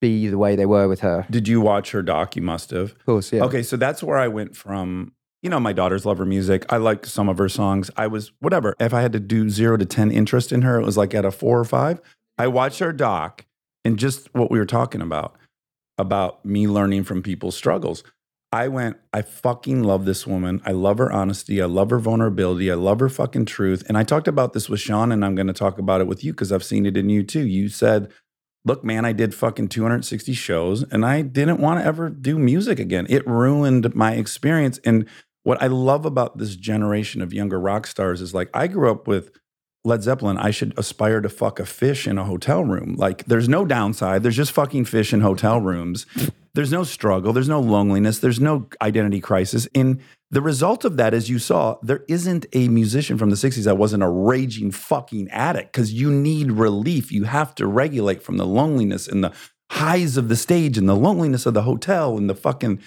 [0.00, 2.36] be the way they were with her Did you watch her doc?
[2.36, 2.90] You must have.
[2.92, 5.12] of course yeah Okay, so that's where I went from.
[5.42, 6.66] You know, my daughters love her music.
[6.70, 7.90] I like some of her songs.
[7.96, 8.74] I was whatever.
[8.80, 11.24] If I had to do zero to ten interest in her, it was like at
[11.24, 12.00] a four or five.
[12.36, 13.46] I watched her doc
[13.84, 15.36] and just what we were talking about
[15.96, 18.02] about me learning from people's struggles.
[18.54, 20.62] I went, I fucking love this woman.
[20.64, 21.60] I love her honesty.
[21.60, 22.70] I love her vulnerability.
[22.70, 23.82] I love her fucking truth.
[23.88, 26.22] And I talked about this with Shawn, and I'm going to talk about it with
[26.22, 27.44] you because I've seen it in you too.
[27.44, 28.12] You said,
[28.64, 32.78] Look, man, I did fucking 260 shows and I didn't want to ever do music
[32.78, 33.06] again.
[33.10, 34.78] It ruined my experience.
[34.84, 35.06] And
[35.42, 39.06] what I love about this generation of younger rock stars is like, I grew up
[39.06, 39.32] with
[39.84, 40.38] Led Zeppelin.
[40.38, 42.94] I should aspire to fuck a fish in a hotel room.
[42.96, 44.22] Like, there's no downside.
[44.22, 46.06] There's just fucking fish in hotel rooms.
[46.54, 47.32] There's no struggle.
[47.32, 48.20] There's no loneliness.
[48.20, 49.66] There's no identity crisis.
[49.74, 50.00] And
[50.30, 53.78] the result of that, as you saw, there isn't a musician from the 60s that
[53.78, 57.10] wasn't a raging fucking addict because you need relief.
[57.10, 59.32] You have to regulate from the loneliness and the
[59.72, 62.80] highs of the stage and the loneliness of the hotel and the fucking.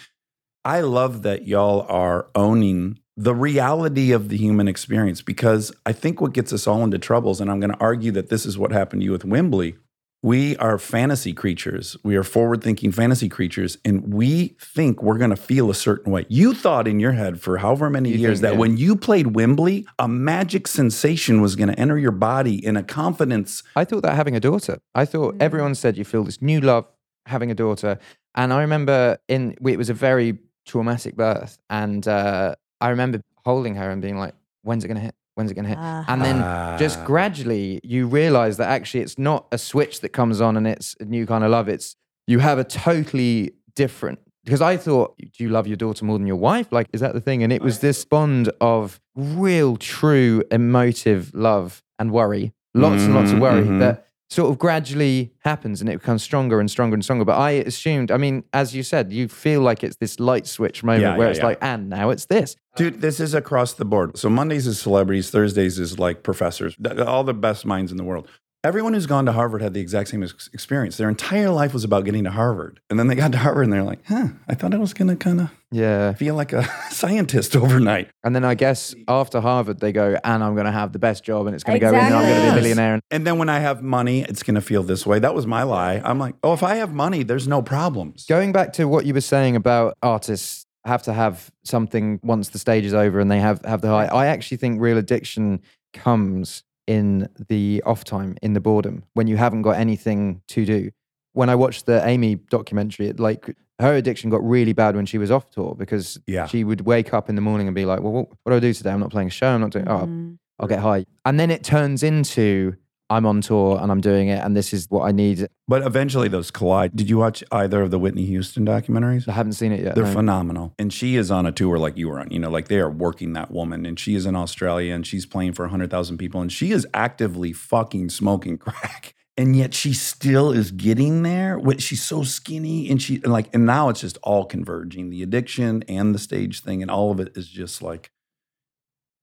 [0.64, 6.22] I love that y'all are owning the reality of the human experience because I think
[6.22, 8.72] what gets us all into troubles, and I'm going to argue that this is what
[8.72, 9.76] happened to you with Wembley.
[10.24, 11.96] We are fantasy creatures.
[12.04, 16.12] We are forward thinking fantasy creatures, and we think we're going to feel a certain
[16.12, 16.26] way.
[16.28, 18.60] You thought in your head for however many You years think, that yeah.
[18.60, 22.84] when you played Wembley, a magic sensation was going to enter your body in a
[22.84, 23.62] confidence.
[23.76, 24.80] I thought that having a daughter.
[24.96, 25.42] I thought Mm.
[25.42, 26.86] everyone said you feel this new love
[27.28, 28.00] having a daughter,
[28.34, 33.76] and I remember in it was a very traumatic birth, and uh, I remember holding
[33.76, 35.16] her and being like, "When's it gonna hit?
[35.38, 36.04] When's it gonna hit?" Ah.
[36.08, 36.38] And then
[36.80, 37.06] just Ah.
[37.06, 41.06] gradually you realize that actually it's not a switch that comes on and it's a
[41.06, 41.70] new kind of love.
[41.70, 44.20] It's you have a totally different.
[44.44, 46.72] Because I thought, do you love your daughter more than your wife?
[46.72, 47.44] Like, is that the thing?
[47.44, 53.32] And it was this bond of real, true, emotive love and worry, lots and lots
[53.32, 53.80] of Mhm, worry mhm.
[53.80, 57.24] that sort of gradually happens and it becomes stronger and stronger and stronger.
[57.24, 60.84] But I assumed, I mean, as you said, you feel like it's this light switch
[60.84, 61.46] moment Yeah, where yeah, it's yeah.
[61.46, 62.56] like, and now it's this.
[62.76, 64.18] Dude, this is across the board.
[64.18, 66.76] So Mondays is celebrities, Thursdays is like professors,
[67.06, 68.28] all the best minds in the world.
[68.68, 70.98] Everyone who's gone to Harvard had the exact same ex- experience.
[70.98, 72.82] Their entire life was about getting to Harvard.
[72.90, 75.08] And then they got to Harvard and they're like, huh, I thought I was going
[75.08, 76.12] to kind of Yeah.
[76.16, 78.10] feel like a scientist overnight.
[78.26, 81.24] And then I guess after Harvard, they go, and I'm going to have the best
[81.24, 82.62] job and it's going to go in and I'm going to be a Exactly.
[82.62, 82.94] millionaire.
[82.96, 85.20] And And then when I have money, it's going to feel this way.
[85.20, 86.02] That was my lie.
[86.04, 88.26] I'm like, oh, if I have money, there's no problems.
[88.28, 92.60] going back to what you were saying about artists have to have something once the
[92.60, 94.08] stage is over and they have, have the high.
[94.08, 95.62] I actually think real addiction
[95.94, 100.90] comes in the off time, in the boredom, when you haven't got anything to do.
[101.34, 105.18] When I watched the Amy documentary, it like her addiction got really bad when she
[105.20, 106.48] was off tour because Yeah.
[106.48, 108.60] she would wake up in the morning and be like, well, what, what do I
[108.60, 108.90] do today?
[108.92, 109.50] I'm not playing a show.
[109.50, 110.38] I'm not doing, oh, Mhm.
[110.60, 111.06] I'll get high.
[111.26, 112.74] And then it turns into
[113.10, 115.48] I'm on tour and I'm doing it and this is what I need.
[115.68, 116.96] But eventually those collide.
[116.96, 119.28] Did you watch either of the Whitney Houston documentaries?
[119.28, 119.96] I haven't seen it yet.
[119.96, 120.14] They're no.
[120.14, 120.74] phenomenal.
[120.78, 122.30] And she is on a tour like you were on.
[122.32, 123.86] You know, like they are working that woman.
[123.86, 126.42] And she is in Australia and she's playing for 100,000 people.
[126.42, 129.14] And she is actively fucking smoking crack.
[129.38, 131.62] And yet she still is getting there.
[131.78, 135.84] She's so skinny and she, and like, and now it's just all converging the addiction
[135.88, 136.82] and the stage thing.
[136.82, 138.12] And all of it is just like,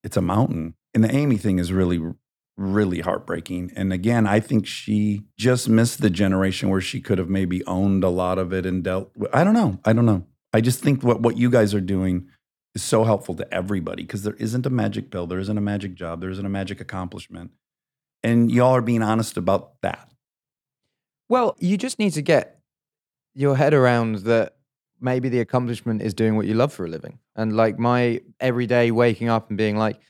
[0.05, 0.75] it's a mountain.
[0.95, 1.99] And the Amy thing is really,
[2.57, 3.73] really heartbreaking.
[3.75, 8.05] And again, I think she just missed the generation where she could have maybe owned
[8.05, 9.35] a lot of it and dealt with.
[9.35, 9.79] I don't know.
[9.85, 10.25] I don't know.
[10.53, 12.29] I just think what, what you guys are doing
[12.75, 15.95] is so helpful to everybody because there isn't a magic pill, there isn't a magic
[15.95, 17.51] job, there isn't a magic accomplishment.
[18.23, 20.11] And y'all are being honest about that.
[21.29, 22.61] Well, you just need to get
[23.35, 24.57] your head around that
[25.01, 27.19] maybe the accomplishment is doing what you love for a living.
[27.37, 30.01] And like my everyday waking up and being like,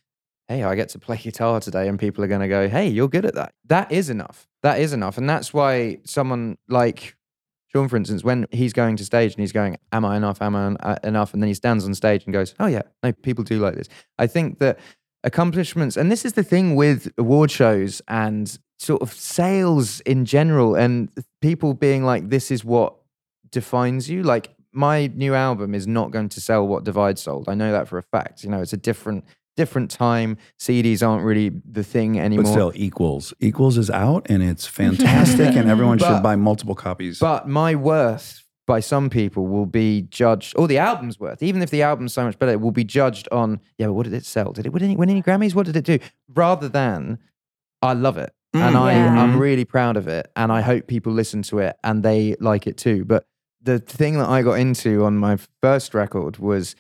[0.49, 3.09] hey, I get to play guitar today, and people are going to go, hey, you're
[3.09, 3.53] good at that.
[3.67, 4.47] That is enough.
[4.63, 5.19] That is enough.
[5.19, 7.17] And that's why someone like
[7.75, 10.41] Shawn, for instance, when he's going to stage and he's going, am I enough?
[10.41, 11.35] Am I uh, enough?
[11.35, 13.89] And then he stands on stage and goes, oh, yeah, no, people do like this.
[14.17, 14.79] I think that
[15.25, 20.77] accomplishments, and this is the thing with award shows and sort of sales in general,
[20.77, 21.11] and
[21.43, 22.95] people being like, this is what
[23.51, 24.23] defines you.
[24.23, 27.49] Like, my new album is not going to sell what Divide sold.
[27.49, 28.45] I know that for a fact.
[28.45, 29.25] You know, it's a different
[29.57, 30.37] different time.
[30.59, 32.45] CDs aren't really the thing anymore.
[32.45, 33.33] But still, Equals.
[33.41, 37.19] Equals is out and it's fantastic, and everyone But- should buy multiple copies.
[37.19, 41.69] But my worth by some people will be judged, or the album's worth, even if
[41.71, 44.25] the album's so much better, it will be judged on, yeah, but what did it
[44.25, 44.53] sell?
[44.53, 45.55] Did it win any, win any Grammys?
[45.55, 45.99] What did it do?
[46.35, 47.19] Rather than,
[47.83, 48.33] I love it.
[48.55, 48.81] And Mm.
[48.81, 49.21] I, Yeah.
[49.23, 50.31] I'm really proud of it.
[50.37, 53.05] And I hope people listen to it and they like it too.
[53.05, 53.27] But
[53.61, 56.75] the thing that I got into on my first record was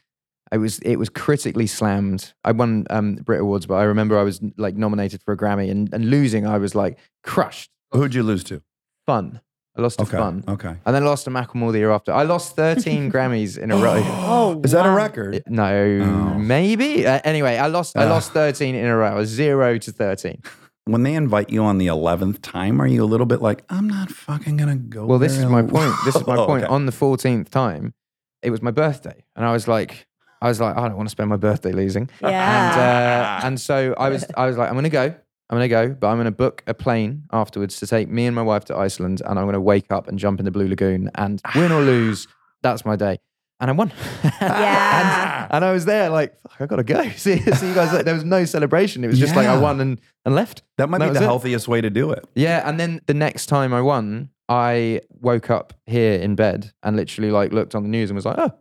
[0.55, 2.32] I was it was critically slammed.
[2.44, 5.68] I won um, Brit Awards, but I remember I was like nominated for a Grammy
[5.70, 6.46] and, and losing.
[6.46, 7.70] I was like crushed.
[7.90, 8.62] Who'd you lose to?
[9.05, 9.40] Fun.
[9.76, 10.16] I lost to Okay.
[10.16, 10.44] Fun.
[10.46, 10.74] Okay.
[10.86, 12.12] And then lost to Macklemore the year after.
[12.12, 14.00] I lost 13 Grammys in a row.
[14.07, 15.42] Oh, Is that a record?
[15.48, 15.66] No,
[16.02, 16.38] Oh.
[16.38, 17.05] maybe.
[17.05, 17.96] Uh, anyway, I lost.
[17.96, 19.09] I lost 13 in a row.
[19.09, 20.40] I was zero to 13.
[20.84, 23.88] When they invite you on the 11th time, are you a little bit like, I'm
[23.88, 25.07] not fucking going to go?
[25.07, 25.92] Well, this is my point.
[26.05, 26.64] This is my Oh, point.
[26.64, 26.72] okay.
[26.72, 27.94] On the 14th time,
[28.42, 30.07] it was my birthday, and I was like,
[30.45, 32.09] I was like, I don't want to spend my birthday losing.
[32.20, 33.40] And Yeah.
[33.42, 35.07] uh, and so I was I was like, I'm gonna go.
[35.51, 38.42] I'm gonna go, but I'm gonna book a plane afterwards to take me and my
[38.42, 41.40] wife to Iceland, and I'm gonna wake up and jump in the Blue Lagoon and
[41.55, 42.26] win or lose.
[42.62, 43.18] That's my day.
[43.61, 43.92] And I won.
[44.40, 45.45] Yeah.
[45.45, 47.03] and, and I was there like, fuck, I gotta go.
[47.16, 47.92] See, see you guys.
[47.92, 49.05] Like, there was no celebration.
[49.05, 50.62] It was just like I won and, and left.
[50.78, 51.26] that might That be was the it.
[51.28, 52.24] healthiest way to do it.
[52.34, 56.97] Yeah, and then the next time I won, I woke up here in bed and
[56.97, 58.53] literally like looked on the news and was like, oh,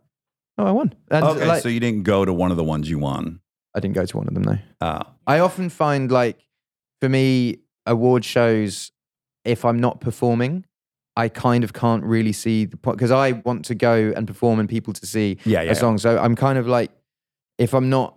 [0.58, 0.94] oh, I won.
[1.10, 3.40] And Okay, like, so you didn't go to one of the ones you won.
[3.74, 4.58] I didn't go to one of them though.
[4.80, 6.38] Uh, I often find like
[7.00, 8.92] for me, award shows,
[9.44, 10.64] if I'm not performing,
[11.16, 14.58] I kind of can't really see the point because I want to go and perform
[14.60, 15.72] and people to see yeah, a yeah.
[15.74, 15.98] song.
[15.98, 16.90] So I'm kind of like,
[17.58, 18.16] if I'm not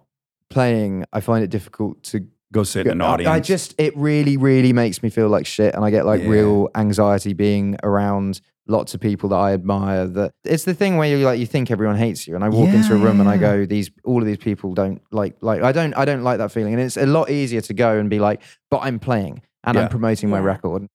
[0.49, 3.29] playing, I find it difficult to Go sit in an I- audience.
[3.29, 6.29] I just it really, really makes me feel like shit, and I get like Yeah.
[6.29, 10.07] real anxiety being around lots of people that I admire.
[10.07, 12.69] That it's the thing where you like you think everyone hates you, and I walk
[12.69, 15.61] into a Yeah, room and I go, these all of these people don't like like
[15.61, 18.09] I don't I don't like that feeling, and it's a lot easier to go and
[18.09, 19.83] be like, but I'm playing and Yeah.
[19.83, 20.87] I'm promoting my record.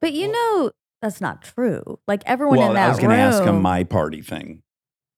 [0.00, 0.70] But you know
[1.02, 1.98] that's not true.
[2.06, 4.62] Like everyone well, in that I was going to ask him my party thing.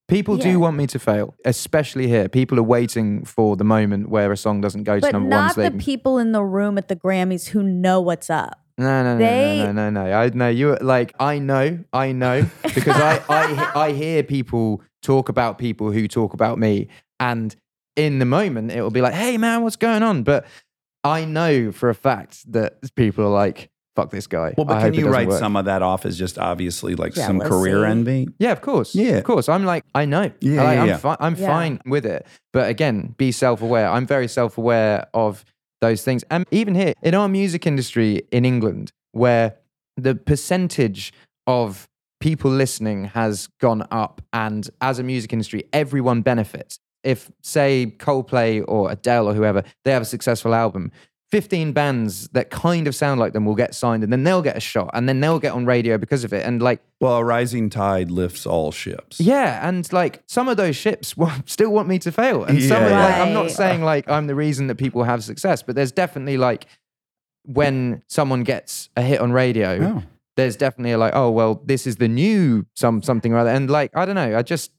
[0.08, 0.44] People Yeah.
[0.52, 2.28] do want me to fail, especially here.
[2.28, 5.46] People are waiting for the moment where a song doesn't go to but number one.
[5.46, 8.60] not the people in the room at the Grammys who know what's up.
[8.78, 10.12] No, no, no, They- no, no, no, no.
[10.12, 10.76] I know you.
[10.80, 16.08] Like I know, I know because I, I, I hear people talk about people who
[16.08, 16.88] talk about me,
[17.20, 17.54] and
[17.96, 20.46] in the moment it will be like, "Hey, man, what's going on?" But
[21.04, 24.90] I know for a fact that people are like, "Fuck this guy." Well, but I
[24.90, 27.90] can you write work." some of that off as just obviously like some career Jealousy.
[27.90, 28.28] envy?
[28.38, 28.94] Yeah, of course.
[28.94, 29.16] Yeah.
[29.18, 29.48] of course.
[29.48, 30.30] I'm like, I know.
[30.40, 30.96] Yeah, Like, yeah, I'm, yeah.
[30.96, 31.46] Fi- I'm Yeah.
[31.46, 32.26] fine with it.
[32.52, 33.88] But again, be self-aware.
[33.88, 35.44] I'm very self-aware of
[35.82, 36.24] those things.
[36.30, 39.56] And even here in our music industry in England, where
[39.98, 41.12] the percentage
[41.46, 41.86] of
[42.20, 46.78] people listening has gone up, and as a music industry, everyone benefits.
[47.04, 50.92] If say Coldplay or Adele or whoever, they have a successful album.
[51.32, 54.54] 15 bands that kind of sound like them will get signed and then they'll get
[54.54, 56.44] a shot and then they'll get on radio because of it.
[56.46, 59.18] And like Well, a rising tide lifts all ships.
[59.18, 62.82] yeah, and like some of those ships wa- still want me to fail, and some
[62.84, 63.04] of, yeah.
[63.04, 66.36] like I'm not saying like I'm the reason that people have success, but there's definitely
[66.36, 66.66] like
[67.44, 70.02] when someone gets a hit on radio, Oh.
[70.36, 73.70] there's definitely a, like oh well this is the new some something or other, and
[73.70, 74.70] like I don't know, I just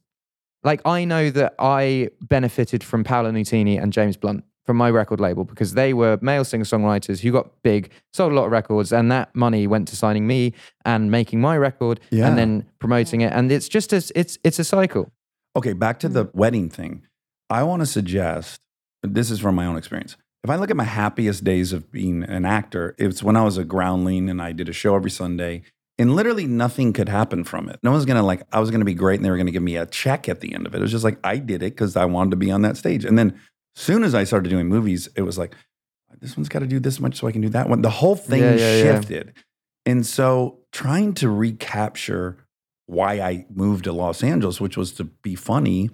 [0.64, 5.20] like I know that I benefited from Paolo Nutini and James Blunt from my record
[5.20, 8.91] label because they were male singer songwriters who got big, sold a lot of records,
[8.93, 10.53] and that money went to signing me
[10.86, 12.28] and making my record Yeah.
[12.28, 13.34] and then promoting it.
[13.34, 15.11] And it's just a, it's it's a cycle.
[15.55, 16.36] Okay, back to the mm.
[16.36, 17.03] wedding thing.
[17.49, 18.59] I want to suggest
[19.03, 20.16] this is from my own experience.
[20.43, 23.57] If I look at my happiest days of being an actor, it's when I was
[23.57, 25.61] a groundling and I did a show every Sunday,
[25.97, 27.80] and literally nothing could happen from it.
[27.84, 29.78] No one's gonna like, I was gonna be great and they were gonna give me
[29.78, 30.80] a check at the end of it.
[30.80, 33.05] It was just like, I did it because I wanted to be on that stage.
[33.05, 33.39] And then
[33.76, 35.55] soon as I started doing movies, it was like,
[36.21, 37.82] this one's got to do this much so I can do that one.
[37.82, 38.82] The whole thing Yeah, yeah, yeah.
[38.82, 39.34] shifted.
[39.86, 42.38] And so trying to recapture
[42.86, 45.89] why I moved to Los Angeles, which was to be funny,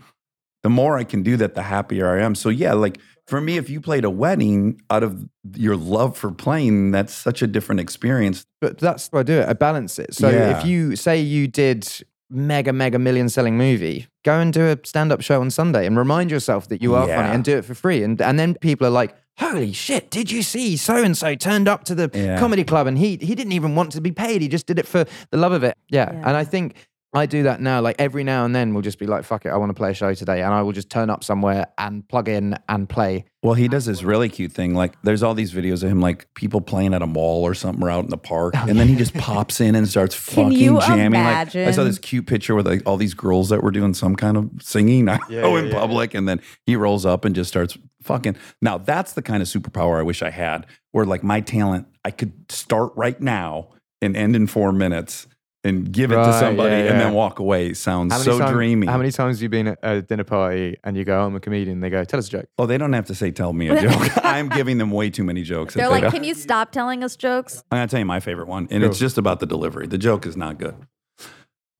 [0.63, 2.35] the more I can do that, the happier I am.
[2.35, 6.31] So yeah, like for me, if you played a wedding out of your love for
[6.31, 8.45] playing, that's such a different experience.
[8.59, 9.47] But that's how I do it.
[9.47, 10.13] I balance it.
[10.15, 10.57] So Yeah.
[10.59, 11.87] if you say you did
[12.29, 15.97] mega mega million selling movie, go and do a stand up show on Sunday and
[15.97, 18.03] remind yourself that you are funny and do it for free.
[18.03, 21.67] And and then people are like, holy shit, did you see so and so turned
[21.67, 22.37] up to the Yeah.
[22.39, 24.41] comedy club and he he didn't even want to be paid.
[24.41, 25.75] He just did it for the love of it.
[25.89, 26.11] Yeah.
[26.11, 26.27] Yeah.
[26.27, 26.75] And I think
[27.13, 27.81] I do that now.
[27.81, 29.91] Like every now and then we'll just be like, fuck it, I want to play
[29.91, 30.41] a show today.
[30.43, 33.25] And I will just turn up somewhere and plug in and play.
[33.41, 34.75] Well, he does this really cute thing.
[34.75, 37.83] Like there's all these videos of him like people playing at a mall or something
[37.83, 38.53] or out in the park.
[38.57, 41.19] Oh, and then he just pops in and starts Can fucking you jamming.
[41.23, 41.85] Like I saw imagine?
[41.85, 45.09] this cute picture with like all these girls that were doing some kind of singing
[45.09, 45.79] I Yeah, know yeah, in yeah.
[45.79, 46.13] public.
[46.13, 48.35] And then he rolls up and just starts fucking.
[48.61, 52.11] Now that's the kind of superpower I wish I had where like my talent, I
[52.11, 53.69] could start right now
[54.01, 55.27] and end in four minutes
[55.63, 57.73] and give it to somebody yeah, and then walk away.
[57.73, 58.87] Sounds so times- dreamy.
[58.87, 61.39] How many times have you been at a dinner party and you go, I'm a
[61.39, 61.81] comedian?
[61.81, 62.45] They go, tell us a joke.
[62.57, 64.11] Oh, they don't have to say, tell me a joke.
[64.25, 65.73] I'm giving them way too many jokes.
[65.73, 67.63] They're like, don't- can you stop telling us jokes?
[67.71, 68.87] I'm gonna tell you my favorite one, and Go.
[68.89, 69.87] it's just about the delivery.
[69.87, 70.75] The joke is not good.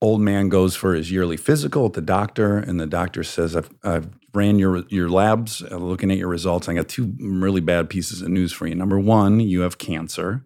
[0.01, 3.69] Old man goes for his yearly physical at the doctor, and the doctor says, "I've,
[3.83, 6.69] I've ran your your labs, uh, looking at your results.
[6.69, 8.75] I got two really bad pieces of news for you.
[8.75, 10.45] Number one, you have cancer,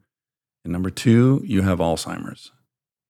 [0.64, 2.52] and number two, you have Alzheimer's."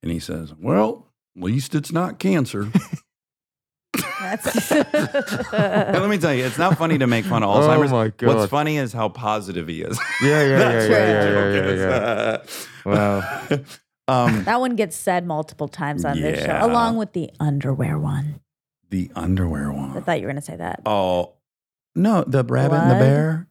[0.03, 2.69] And he says, "Well, at least it's not cancer."
[4.19, 4.71] That's
[5.51, 7.91] let me tell you, it's not funny to make fun of Oh Alzheimer's.
[7.91, 9.99] my What's funny is how positive he is.
[10.21, 12.49] Yeah, yeah, That's yeah, what yeah, the yeah, joke
[12.85, 13.59] yeah.
[14.09, 14.25] Wow.
[14.25, 18.39] um, that one gets said multiple times on this show, along with the underwear one.
[18.89, 19.95] the underwear one.
[19.97, 20.81] I thought you were going to say that.
[20.85, 21.33] Oh
[21.95, 23.47] no, the rabbit and the bear.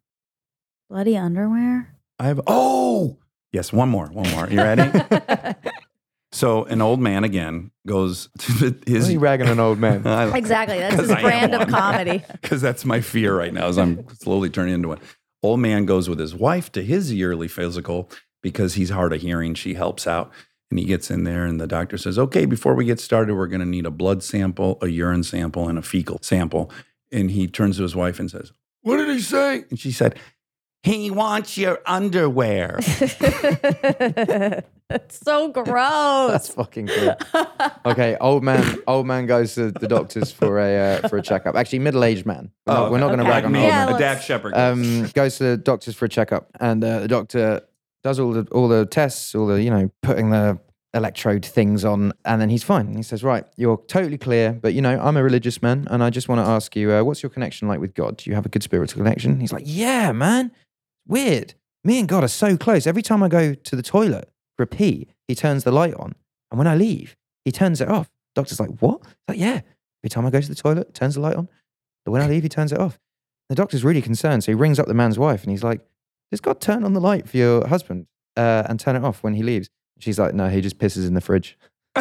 [0.90, 1.94] Bloody underwear?
[2.18, 2.40] I have.
[2.46, 3.18] Oh
[3.53, 4.48] yes, one more, one more.
[4.48, 4.82] You ready?
[6.33, 9.09] So an old man again goes to the, Why his.
[9.09, 10.07] are you ragging an old men?
[10.35, 10.78] exactly.
[10.78, 12.24] That's his I brand of comedy.
[12.41, 15.01] Because that's my fear right now, as I'm slowly turning into one.
[15.43, 18.09] Old man goes with his wife to his yearly physical
[18.43, 19.55] because he's hard of hearing.
[19.55, 20.33] She helps out.
[20.70, 23.47] And he gets in there, and the doctor says, Okay, before we get started, we're
[23.47, 26.70] going to need a blood sample, a urine sample, and a fecal sample.
[27.12, 29.64] And he turns to his wife and says, What did he say?
[29.68, 30.18] And she said,
[30.83, 32.80] He wants your underwear.
[34.95, 36.30] It's so gross.
[36.33, 37.14] That's fucking cool.
[37.87, 38.76] Okay, old man.
[38.87, 41.57] Old man goes to the doctors for a uh, for a checkup.
[41.57, 42.51] Actually, middle aged man.
[42.66, 43.30] We're not, we're not going to Okay.
[43.33, 43.95] rag on me, old Yeah, man.
[43.95, 47.62] a Dak let's- Um, goes to the doctors for a checkup, and uh, the doctor
[48.05, 50.59] does all the all the tests, all the you know, putting the
[50.93, 52.87] electrode things on, and then he's fine.
[52.89, 56.03] And he says, "Right, you're totally clear, but you know, I'm a religious man, and
[56.05, 58.18] I just want to ask you, uh, what's your connection like with God?
[58.18, 60.51] Do you have a good spiritual connection?" He's like, "Yeah, man.
[61.07, 61.55] Weird.
[61.84, 62.86] Me and God are so close.
[62.86, 66.14] Every time I go to the toilet for a pee, he turns the light on,
[66.50, 69.61] and when I leave, he turns it off." Doctor's like, "What?" Like, "Yeah.
[70.03, 71.48] Every time I go to the toilet, turns the light on,
[72.05, 72.98] but when I leave, he turns it off."
[73.48, 75.80] The doctor's really concerned, so he rings up the man's wife, and he's like,
[76.30, 79.34] "Does God turn on the light for your husband uh, and turn it off when
[79.34, 81.59] he leaves?" She's like, "No, he just pisses in the fridge."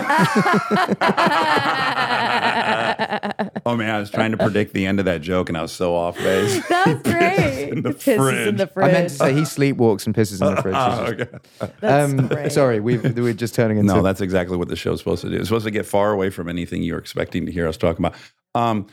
[3.65, 5.71] oh man, I was trying to predict the end of that joke and I was
[5.71, 6.65] so off base.
[6.69, 7.69] That's great.
[7.69, 8.89] in the Pisses in the fridge.
[8.89, 10.75] I meant to say he sleepwalks and pisses in the fridge.
[10.77, 11.69] Oh, okay.
[11.79, 12.51] That's um, great.
[12.51, 13.93] sorry, we've, we're just turning into.
[13.93, 15.37] No, that's exactly what the show's supposed to do.
[15.37, 18.17] It's supposed to get far away from anything you're expecting to hear us talking about.
[18.55, 18.87] Um,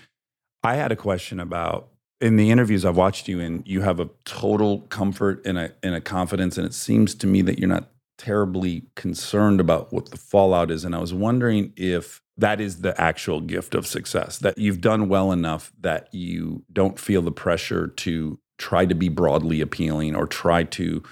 [0.63, 1.89] I had a question about
[2.21, 5.95] in the interviews I've watched you in, you have a total comfort and a and
[5.95, 10.17] a confidence, and it seems to me that you're not terribly concerned about what the
[10.17, 10.85] fallout is.
[10.85, 15.09] And I was wondering if that is the actual gift of success, that you've done
[15.09, 20.27] well enough that you don't feel the pressure to try to be broadly appealing or
[20.27, 21.03] try to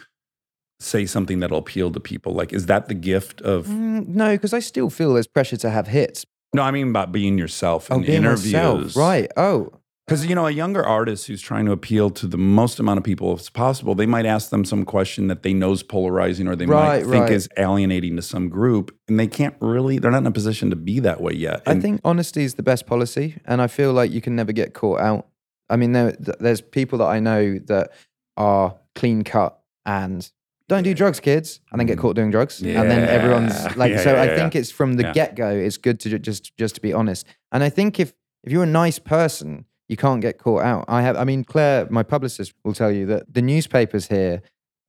[0.81, 2.33] say something that'll appeal to people.
[2.33, 5.71] Like, is that the gift of Mm, no, because I still feel there's pressure to
[5.71, 6.25] have hits.
[6.55, 8.53] no, I mean about being yourself in Oh, being interviews.
[8.53, 9.31] myself, right?
[9.37, 9.73] Oh,
[10.07, 13.03] Because, you know, a younger artist who's trying to appeal to the most amount of
[13.03, 16.55] people as possible, they might ask them some question that they know is polarizing or
[16.55, 17.33] they Right, might think right.
[17.33, 18.97] is alienating to some group.
[19.09, 21.63] And they can't really, they're not in a position to be that way yet.
[21.67, 24.75] I think honesty is the best policy, and I feel like you can never get
[24.75, 25.27] caught out.
[25.69, 27.91] I mean, there, there's people that I know that
[28.37, 30.31] are clean cut and
[30.69, 32.03] don't do drugs, kids, and then get mm.
[32.03, 33.91] caught doing drugs, and then everyone's like.
[33.91, 35.13] Yeah, so yeah, I yeah, think it's from the Yeah.
[35.13, 35.49] get go.
[35.51, 38.13] It's good to just just to be honest, and I think if
[38.45, 40.85] if you're a nice person, you can't get caught out.
[40.89, 44.43] I have, I mean, Claire, my publicist, will tell you that the newspapers here,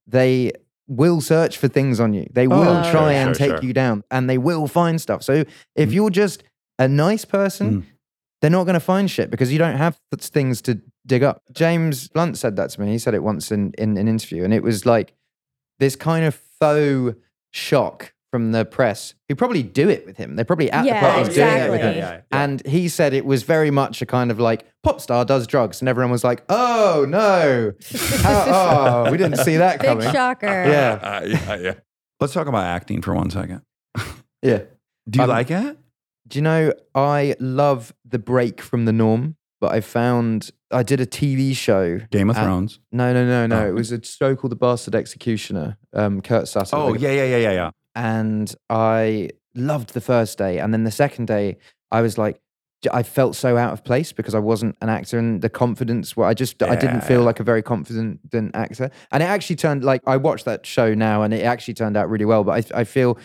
[0.05, 0.51] they
[0.87, 2.27] will search for things on you.
[2.31, 3.63] They will Oh, try sure, and sure, take sure.
[3.65, 5.21] you down, and they will find stuff.
[5.23, 5.43] So
[5.75, 5.93] if Mm.
[5.93, 6.43] you're just
[6.79, 7.83] a nice person, Mm.
[8.41, 11.41] they're not going to find shit because you don't have th- things to dig up.
[11.51, 12.91] James Blunt said that to me.
[12.91, 15.13] He said it once in, in an interview, and it was like
[15.79, 17.15] this kind of faux
[17.51, 20.35] shock from the press who probably do it with him.
[20.35, 21.93] They're probably at Yeah, the parties doing it with him.
[21.95, 22.23] exactly.
[22.31, 25.81] And he said it was very much a kind of like pop star does drugs,
[25.81, 27.71] and everyone was like, "Oh no,
[28.21, 30.45] How- oh, we didn't see that Big coming." Big shocker.
[30.47, 30.99] Yeah.
[31.01, 31.73] Uh, yeah, yeah.
[32.19, 33.61] Let's talk about acting for one second.
[34.43, 34.63] Yeah.
[35.09, 35.77] Do you Um, like it?
[36.27, 40.99] Do you know, I love the break from the norm, but I found I did
[40.99, 41.99] a TV show.
[42.11, 42.79] Game of uh, Thrones.
[42.91, 43.63] No, no, no, no.
[43.65, 43.69] Oh.
[43.69, 46.75] It was a show called The Bastard Executioner, um, Kurt Sutter.
[46.75, 47.71] Oh, yeah, yeah, yeah, yeah, yeah.
[47.97, 50.59] And I loved the first day.
[50.59, 51.57] And then the second day,
[51.91, 52.39] I was like,
[52.93, 56.27] I felt so out of place because I wasn't an actor and the confidence where
[56.27, 57.25] I just I didn't feel Yeah.
[57.25, 58.19] like a very confident
[58.53, 58.91] actor.
[59.11, 62.07] And it actually turned like I watched that show now and it actually turned out
[62.07, 62.43] really well.
[62.43, 63.17] But I, I feel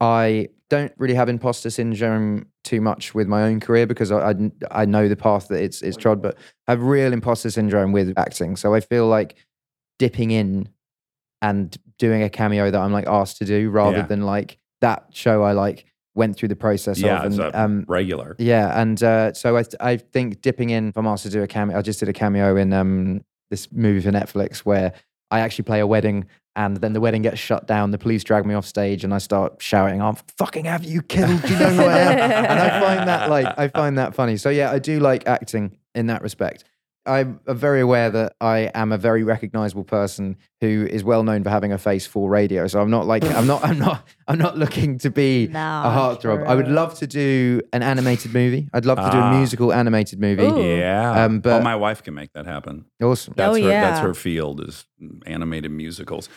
[0.00, 4.34] I don't really have imposter syndrome too much with my own career because I, I,
[4.70, 8.14] I know the path that it's it's trod, but I have real imposter syndrome with
[8.16, 8.54] acting.
[8.54, 9.34] So I feel like
[9.98, 10.68] dipping in
[11.42, 14.06] and doing a cameo that I'm like asked to do rather Yeah.
[14.06, 15.84] than like that show I like
[16.14, 17.26] went through the process Yeah, of.
[17.32, 18.34] it's And, um, regular.
[18.38, 21.46] yeah, and uh, so I, I think dipping in, if I'm asked to do a
[21.46, 24.92] cameo, I just did a cameo in um, this movie for Netflix where
[25.30, 26.26] I actually play a wedding
[26.56, 27.92] and then the wedding gets shut down.
[27.92, 31.40] The police drag me off stage and I start shouting, I'm fucking have you killed?
[31.42, 32.18] Do you know who I am?
[32.50, 34.36] and I find that like, I find that funny.
[34.36, 36.64] So yeah, I do like acting in that respect.
[37.06, 41.42] I'm uh, very aware that I am a very recognizable person who is well known
[41.42, 42.66] for having a face for radio.
[42.66, 45.88] So I'm not like I'm not I'm not I'm not looking to be No, a
[45.88, 46.46] heartthrob.
[46.46, 48.68] I would love to do an animated movie.
[48.74, 49.38] I'd love to do a Ah.
[49.38, 50.42] musical animated movie.
[50.44, 50.62] Ooh.
[50.78, 51.24] Yeah.
[51.24, 52.84] Um, oh, but- my wife can make that happen.
[53.02, 53.34] Awesome.
[53.36, 54.84] That's Oh, her that's her field is
[55.26, 56.28] animated musicals.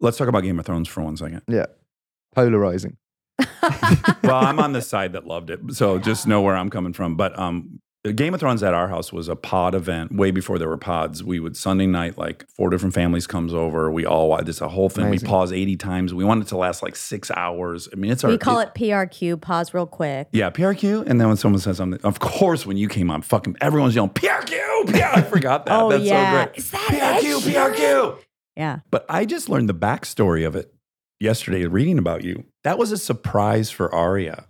[0.00, 1.42] Let's talk about Game of Thrones for one second.
[1.46, 1.66] Yeah.
[2.34, 2.96] Polarizing.
[4.22, 7.16] well, I'm on the side that loved it, so just know where I'm coming from.
[7.16, 10.68] But um, Game of Thrones at our house was a pod event way before there
[10.70, 11.22] were pods.
[11.22, 13.90] We would Sunday night, like four different families comes over.
[13.90, 15.08] We all watch this a whole thing.
[15.08, 15.26] Amazing.
[15.26, 16.14] We pause 80 times.
[16.14, 17.90] We want it to last like six hours.
[17.92, 19.42] I mean, it's our we call it PRQ.
[19.42, 20.28] Pause real quick.
[20.32, 21.06] Yeah, PRQ.
[21.06, 24.12] And then when someone says something, of course, when you came on, fucking everyone's yelling
[24.12, 24.86] PRQ.
[24.86, 25.18] PR.
[25.18, 25.78] I forgot that.
[25.78, 26.30] Oh, That's yeah.
[26.30, 26.58] so great.
[26.58, 27.54] Is that PRQ?
[27.54, 28.18] Ed PRQ.
[28.56, 28.78] Yeah.
[28.90, 30.72] But I just learned the backstory of it
[31.18, 32.44] yesterday reading about you.
[32.64, 34.46] That was a surprise for Arya.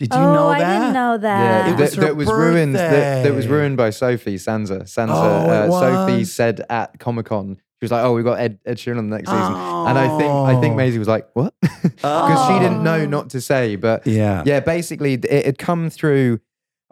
[0.00, 0.62] Did you oh, know that?
[0.62, 1.68] I didn't know Yeah, that.
[1.68, 2.74] It was that, her that was ruined.
[2.74, 4.82] That, that was ruined by Sophie Sansa.
[4.84, 5.10] Sansa.
[5.10, 8.58] Oh, it uh, Sophie said at Comic Con She was like, "Oh, we've got Ed,
[8.64, 10.76] Ed Sheeran on the next season," and I think I think Oh.
[10.76, 13.76] Maisie was like, "What?" Because she didn't know not to say.
[13.76, 14.42] But Yeah.
[14.46, 16.40] yeah, basically, it had come through.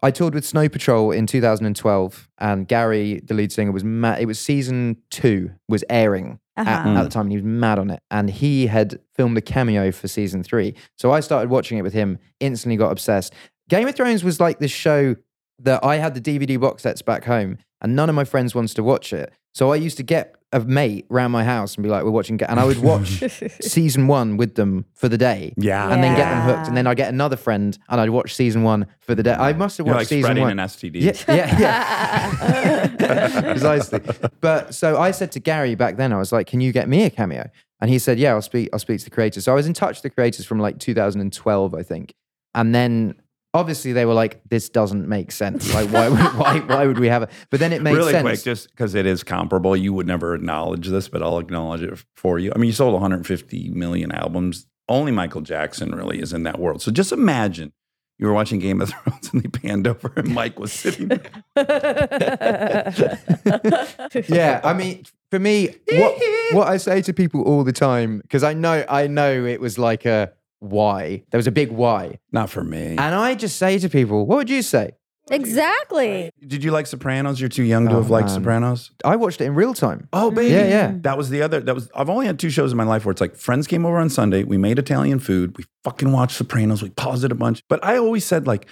[0.03, 4.21] I toured with Snow Patrol in 2012, and Gary, the lead singer, was mad.
[4.21, 6.89] It was season two was airing at, Uh-huh.
[6.91, 8.03] at the time, and he was mad on it.
[8.11, 11.93] And he had filmed a cameo for season three, so I started watching it with
[11.93, 12.19] him.
[12.41, 13.35] Instantly got obsessed.
[13.69, 15.17] Game of Thrones was like this show
[15.61, 18.75] that I had the DVD box sets back home, and none of my friends wanted
[18.77, 19.33] to watch it.
[19.55, 22.41] So I used to get a mate round my house and be like, "We're watching,"
[22.43, 23.23] and I would watch
[23.61, 25.91] season one with them for the day Yeah.
[25.93, 26.69] and then get them hooked.
[26.69, 29.33] And then I get another friend and I'd watch season one for the day.
[29.35, 30.59] I must have You're watched like season spreading one.
[30.59, 31.01] an STD.
[31.03, 32.89] yeah, yeah, yeah.
[33.53, 34.01] Precisely.
[34.41, 37.05] But so I said to Gary back then, I was like, "Can you get me
[37.05, 38.71] a cameo?" And he said, "Yeah, I'll speak.
[38.73, 40.79] I'll speak to the creators." So I was in touch with the creators from like
[40.79, 42.15] 2012, I think.
[42.55, 43.15] And then
[43.55, 45.73] obviously they were like, "This doesn't make sense.
[45.75, 48.23] Like, why would why why would we have it?" But then it made really sense.
[48.23, 52.05] quick, just because it is comparable, you would never acknowledge this, but I'll acknowledge it
[52.17, 52.53] for you.
[52.55, 54.67] I mean, you sold 150 million albums.
[54.89, 56.81] Only Michael Jackson really is in that world.
[56.81, 57.73] So just imagine
[58.19, 61.21] you were watching Game of Thrones and they panned over and Mike was sitting there.
[64.29, 66.23] yeah, I mean, for me, what
[66.53, 69.79] what I say to people all the time, because I know I know it was
[69.79, 71.23] like a why.
[71.31, 72.91] There was a big why, Not for me.
[72.91, 74.93] and I just say to people, "What would you say?"
[75.31, 76.31] exactly.
[76.47, 77.41] Did you like Sopranos?
[77.41, 78.35] You're too young to Oh, have liked man.
[78.37, 78.91] Sopranos.
[79.05, 80.09] I watched it in real time.
[80.13, 80.55] Oh, baby.
[80.55, 80.93] Yeah, yeah.
[81.03, 81.61] That was the other.
[81.61, 81.91] That was.
[81.95, 84.09] I've only had two shows in my life where it's like friends came over on
[84.11, 84.45] Sunday.
[84.45, 85.57] We made Italian food.
[85.59, 86.83] We fucking watched Sopranos.
[86.83, 87.63] We paused it a bunch.
[87.69, 88.67] But I always said like,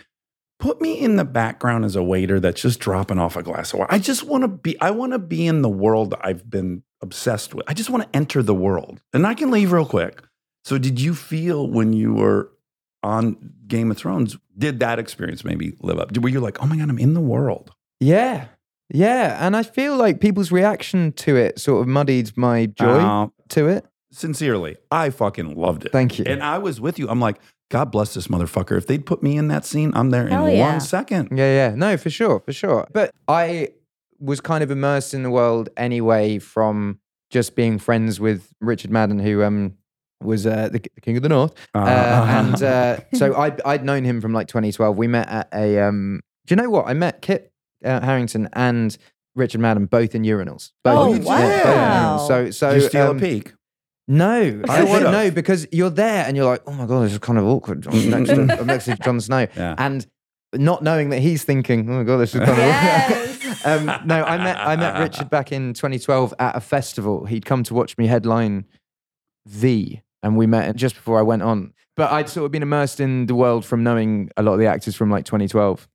[0.58, 3.80] put me in the background as a waiter that's just dropping off a glass of
[3.80, 3.92] water.
[3.92, 4.80] I just want to be.
[4.80, 7.64] I want to be in the world I've been obsessed with.
[7.68, 10.22] I just want to enter the world, and I can leave real quick.
[10.66, 12.50] So, did you feel when you were
[13.04, 13.36] on
[13.68, 14.36] Game of Thrones?
[14.58, 16.18] Did that experience maybe live up?
[16.18, 17.70] Were you like, oh my god, I'm in the world?
[18.00, 18.46] Yeah,
[18.92, 23.28] yeah, and I feel like people's reaction to it sort of muddied my joy Uh,
[23.50, 23.86] to it.
[24.10, 25.92] sincerely, I fucking loved it.
[25.92, 26.24] Thank you.
[26.26, 27.08] And I was with you.
[27.08, 27.36] I'm like,
[27.70, 28.76] God bless this motherfucker.
[28.76, 30.72] If they'd put me in that scene, I'm there Hell in yeah.
[30.72, 31.28] one second.
[31.30, 31.74] Yeah, yeah.
[31.76, 32.88] No, for sure, for sure.
[32.92, 33.68] But I
[34.18, 36.98] was kind of immersed in the world anyway from
[37.30, 39.74] just being friends with Richard Madden, who um
[40.22, 41.54] was uh, the, the King of the North.
[41.74, 41.78] Uh,
[42.28, 44.96] and uh, so I'd, I'd known him from like 2012.
[44.96, 46.86] We met at a, um, do you know what?
[46.88, 47.52] I met Kit
[47.84, 48.96] uh, Harington and
[49.34, 50.72] Richard Madden both in urinals.
[50.82, 51.24] Both, Oh, you did?
[51.24, 52.16] both wow.
[52.18, 52.28] urinals.
[52.28, 53.52] So, so Did you steal um, a peek?
[54.08, 54.48] No, I I
[54.80, 54.90] would've.
[54.90, 57.44] wouldn't know because you're there and you're like, oh my god, this is kind of
[57.44, 57.86] awkward.
[57.88, 59.74] I'm next to, I'm next to Jon Snow, Yeah.
[59.78, 60.06] and
[60.54, 63.66] not knowing that he's thinking, oh my god, this is kind of Yes.
[63.66, 63.90] awkward.
[63.90, 67.26] um, no, I met I met Richard back in 2012 at a festival.
[67.26, 68.64] He'd come to watch me headline
[69.46, 71.72] V, and we met just before I went on.
[71.96, 74.66] But I'd sort of been immersed in the world from knowing a lot of the
[74.66, 75.88] actors from like 2012.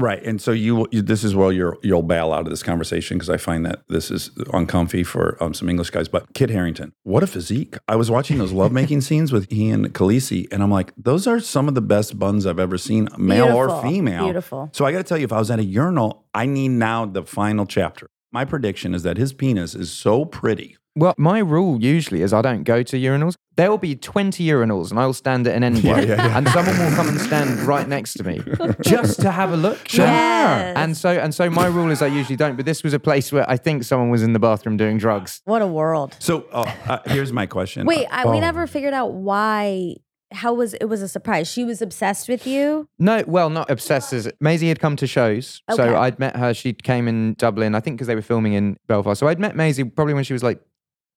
[0.00, 0.22] Right.
[0.22, 3.30] And so you, you this is where you're, you'll bail out of this conversation because
[3.30, 6.06] I find that this is uncomfy for um, some English guys.
[6.06, 7.76] But Kit Harington, what a physique.
[7.88, 11.40] I was watching those lovemaking scenes with he and Khaleesi, and I'm like, those are
[11.40, 14.24] some of the best buns I've ever seen, male or female.
[14.24, 14.70] Beautiful.
[14.72, 17.04] So I got to tell you, if I was at a urinal, I need now
[17.06, 18.08] the final chapter.
[18.30, 20.76] My prediction is that his penis is so pretty.
[20.98, 23.36] Well, my rule usually is I don't go to urinals.
[23.56, 26.36] There will be 20 urinals and I will stand at an end one, yeah, yeah.
[26.38, 28.40] and someone will come and stand right next to me
[28.82, 29.92] just to have a look.
[29.92, 30.76] Yes.
[30.76, 33.30] And so and so my rule is I usually don't, but this was a place
[33.32, 35.40] where I think someone was in the bathroom doing drugs.
[35.44, 36.16] What a world.
[36.18, 37.86] So uh, uh, here's my question.
[37.86, 38.40] Wait, I, we Oh.
[38.40, 39.94] never figured out why.
[40.30, 40.84] How was it?
[40.84, 41.48] Was a surprise.
[41.50, 42.86] She was obsessed with you.
[42.98, 45.62] No, well, not obsessed as Maisie had come to shows.
[45.70, 45.76] Okay.
[45.82, 46.52] So I'd met her.
[46.52, 49.18] She came in Dublin, I think because they were filming in Belfast.
[49.20, 50.60] So I'd met Maisie probably when she was like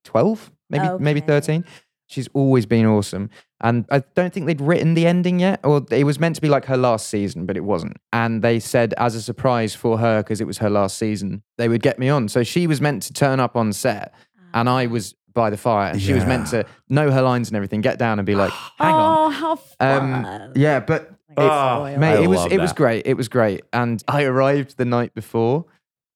[0.04, 1.66] 12, maybe maybe 13.
[2.08, 3.30] She's always been awesome.
[3.62, 6.50] And I don't think they'd written the ending yet, or it was meant to be
[6.50, 7.96] like her last season, but it wasn't.
[8.12, 11.70] And they said, as a surprise for her, because it was her last season, they
[11.70, 12.28] would get me on.
[12.28, 14.14] So she was meant to turn up on set,
[14.54, 15.92] and I was by the fire.
[15.92, 18.52] And she was meant to know her lines and everything, get down and be like,
[18.78, 19.28] hang on.
[19.28, 20.26] Oh, how fun.
[20.26, 23.08] Um, yeah, but Oh, Mate, I it was love it was great.
[23.08, 23.62] It was great.
[23.72, 25.66] And I arrived the night before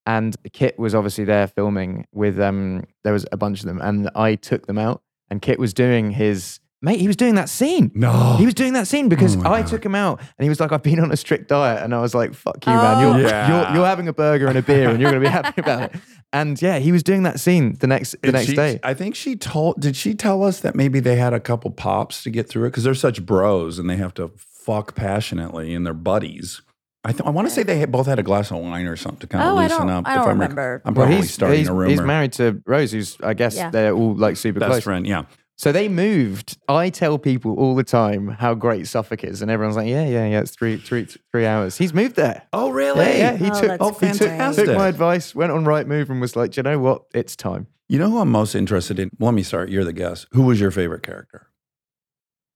[0.06, 4.10] and Kit was obviously there filming with um there was a bunch of them and
[4.16, 7.90] I took them out and Kit was doing his mate, he was doing that scene.
[7.96, 8.36] No.
[8.38, 9.68] He was doing that scene because Oh I God.
[9.68, 11.82] took him out and he was like, I've been on a strict diet.
[11.82, 13.02] And I was like, fuck you, man.
[13.02, 13.28] You're, Oh.
[13.28, 13.48] Yeah.
[13.68, 15.96] you're, you're having a burger and a beer and you're going to be happy about
[15.96, 16.02] it.
[16.32, 18.80] And yeah, he was doing that scene the next the Did next she- day.
[18.84, 19.82] I think she told.
[19.82, 22.70] Did she tell us that maybe they had a couple pops to get through it
[22.72, 26.62] because they're such bros and they have to fuck passionately and they're buddies.
[27.06, 28.96] I th- I want to say they had, both had a glass of wine or
[28.96, 30.08] something to kind of Oh, I loosen don't- up.
[30.08, 30.82] I don't I'm, rec- remember.
[30.86, 31.90] I'm Well, probably he's, starting he's, a rumor.
[31.92, 33.70] he's married to Rose, who's, I guess, Yeah.
[33.70, 34.84] they're all like super Best close.
[34.84, 35.24] friend, yeah.
[35.58, 36.58] So they moved.
[36.68, 40.26] I tell people all the time how great Suffolk is, and everyone's like, "Yeah, yeah,
[40.28, 42.42] yeah, it's three, three, three hours." He's moved there.
[42.52, 43.06] Oh, really?
[43.06, 43.38] Yeah, yeah.
[43.38, 44.66] He Oh, took, that's oh, he took, fantastic.
[44.66, 47.04] took my advice, went on Rightmove, and was like, "Do you know what?
[47.14, 49.12] It's time." You know who I'm most interested in?
[49.18, 49.70] Let me start.
[49.70, 50.28] You're the guest.
[50.32, 51.48] Who was your favorite character?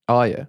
[0.09, 0.45] Oh yeah,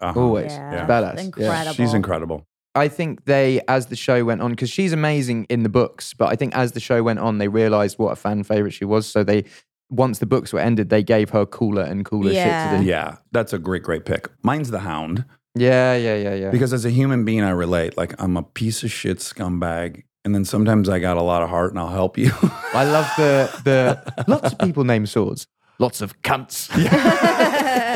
[0.00, 0.18] Uh-huh.
[0.18, 0.86] always Yeah.
[0.86, 1.16] badass.
[1.16, 1.22] Yeah.
[1.24, 1.74] Incredible.
[1.74, 2.46] She's incredible.
[2.76, 6.26] I think they, as the show went on, because she's amazing in the books, but
[6.32, 9.06] I think as the show went on, they realized what a fan favorite she was.
[9.06, 9.44] So they,
[9.90, 12.44] once the books were ended, they gave her cooler and cooler Yeah.
[12.70, 12.88] shit to do.
[12.88, 14.28] Yeah, that's a great, great pick.
[14.42, 15.24] Mine's the Hound
[15.54, 16.50] Yeah, yeah, yeah, yeah.
[16.50, 17.96] because as a human being, I relate.
[17.96, 21.48] Like I'm a piece of shit scumbag, and then sometimes I got a lot of
[21.48, 22.30] heart, and I'll help you.
[22.74, 25.46] I love the the lots of people name swords.
[25.78, 26.68] Lots of cunts.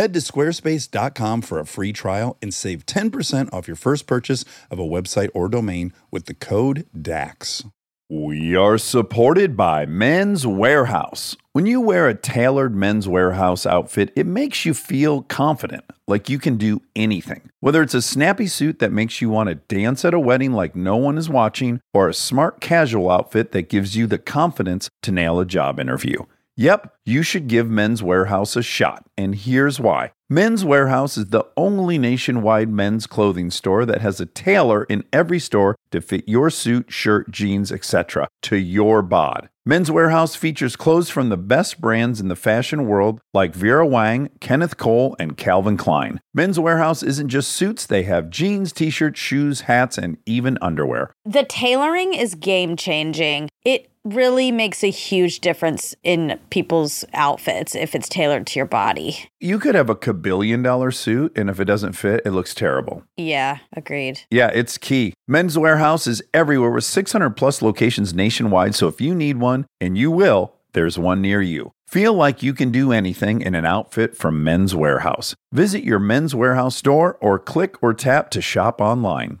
[0.00, 4.78] Head to squarespace.com for a free trial and save 10% off your first purchase of
[4.78, 7.64] a website or domain with the code DAX.
[8.08, 11.36] We are supported by Men's Wearhouse.
[11.52, 16.38] When you wear a tailored Men's Wearhouse outfit, it makes you feel confident, like you
[16.38, 17.50] can do anything.
[17.60, 20.74] Whether it's a snappy suit that makes you want to dance at a wedding like
[20.74, 25.12] no one is watching, or a smart casual outfit that gives you the confidence to
[25.12, 26.24] nail a job interview.
[26.56, 30.12] Yep, you should give Men's Wearhouse a shot, and here's why.
[30.28, 35.38] Men's Wearhouse is the only nationwide men's clothing store that has a tailor in every
[35.40, 38.28] store to fit your suit, shirt, jeans, etc.
[38.42, 39.48] to your bod.
[39.66, 44.30] Men's Wearhouse features clothes from the best brands in the fashion world like Vera Wang,
[44.40, 46.20] Kenneth Cole, and Calvin Klein.
[46.32, 51.12] Men's Wearhouse isn't just suits, they have jeans, t-shirts, shoes, hats, and even underwear.
[51.24, 53.48] The tailoring is game changing.
[53.64, 59.28] It really makes a huge difference in people's outfits if it's tailored to your body.
[59.40, 63.04] You could have a kabillion dollar suit, and if it doesn't fit, it looks terrible.
[63.16, 64.20] Yeah, agreed.
[64.30, 65.14] Yeah, it's key.
[65.28, 68.74] Men's Wearhouse is everywhere with 600 plus locations nationwide.
[68.74, 71.72] So if you need one, and you will, there's one near you.
[71.88, 75.34] Feel like you can do anything in an outfit from Men's Wearhouse.
[75.52, 79.40] Visit your Men's Wearhouse store or click or tap to shop online.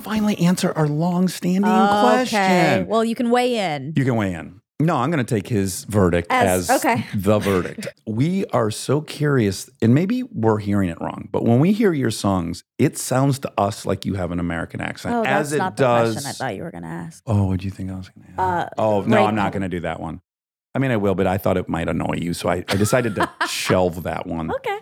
[0.00, 2.00] Can finally answer our long standing Okay.
[2.00, 2.86] question.
[2.86, 3.92] Well, you can weigh in.
[3.96, 4.60] You can weigh in.
[4.82, 7.06] No, I'm going to take his verdict as, As- okay.
[7.14, 7.86] the verdict.
[8.06, 12.10] we are so curious, and maybe we're hearing it wrong, but when we hear your
[12.10, 15.76] songs, it sounds to us like you have an American accent, Oh, as it not
[15.76, 16.14] the does.
[16.14, 17.22] question I thought you were going to ask.
[17.26, 18.68] Oh, what do you think I was going to ask?
[18.68, 20.22] Uh, oh, no, right I'm not going to do that one.
[20.74, 23.16] I mean, I will, but I thought it might annoy you, so I, I decided
[23.16, 24.50] to shelve that one.
[24.50, 24.78] Okay.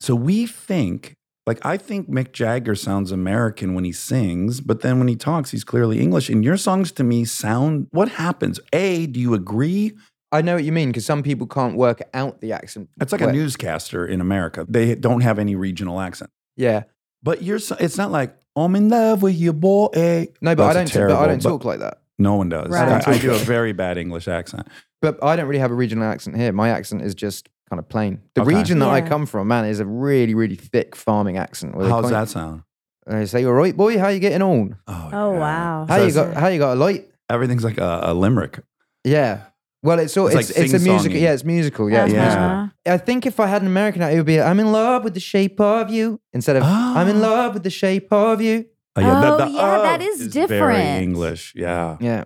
[0.00, 4.98] So we think, like, I think Mick Jagger sounds American when he sings, but then
[4.98, 6.28] when he talks, he's clearly English.
[6.28, 8.60] And your songs to me sound, what happens?
[8.72, 9.92] A, do you agree?
[10.30, 12.88] I know what you mean because some people can't work out the accent.
[13.00, 14.64] It's like a newscaster in America.
[14.68, 16.30] They don't have any regional accent.
[16.56, 16.84] Yeah.
[17.22, 20.28] But you're, it's not like, I'm in love with your boy.
[20.40, 20.94] No, but I don't.
[20.94, 22.02] but I don't talk like that.
[22.18, 22.68] No one does.
[22.68, 23.06] Right.
[23.06, 24.68] I, I do a very bad English accent.
[25.00, 26.52] But I don't really have a regional accent here.
[26.52, 28.20] My accent is just kind of plain.
[28.34, 28.54] The Okay.
[28.54, 31.74] region that I come from, man, is a really, really thick farming accent.
[31.74, 32.64] where they How's that sound?
[33.08, 34.76] I say, "All right, boy, how you getting on?
[34.86, 35.26] Oh, yeah.
[35.38, 35.86] wow.
[35.88, 36.34] How So you got?
[36.34, 37.08] How you got a light?
[37.30, 38.60] Everything's like a, a limerick.
[39.04, 39.44] Yeah.
[39.82, 41.18] Well, it's all It's it's, like it's, a musical.
[41.18, 41.90] Yeah, it's musical.
[41.90, 42.22] Yeah, it's Uh-huh.
[42.60, 42.94] musical.
[42.94, 45.14] I think if I had an American accent, it would be "I'm in love with
[45.14, 47.28] the shape of you" instead of "I'm in Ah.
[47.30, 48.66] love with the shape of you."
[48.96, 49.06] Oh, Oh,
[49.46, 51.02] yeah, that is Very different.
[51.02, 51.54] English.
[51.56, 51.96] Yeah.
[51.98, 52.24] Yeah.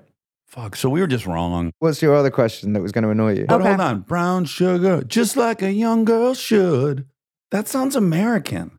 [0.57, 0.75] Fuck.
[0.77, 1.71] So we were just wrong.
[1.81, 3.45] What's your other question that was going to annoy you?
[3.47, 3.69] But Okay.
[3.69, 4.01] hold on.
[4.01, 7.07] Brown sugar, just like a young girl should.
[7.51, 8.79] That sounds American.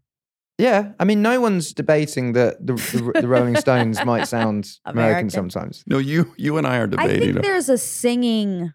[0.58, 5.28] Yeah, I mean, no one's debating that the, the, the Rolling Stones might sound American,
[5.28, 5.30] American.
[5.30, 5.84] sometimes.
[5.86, 7.34] No, you you and I are I debating.
[7.36, 8.74] think there's a singing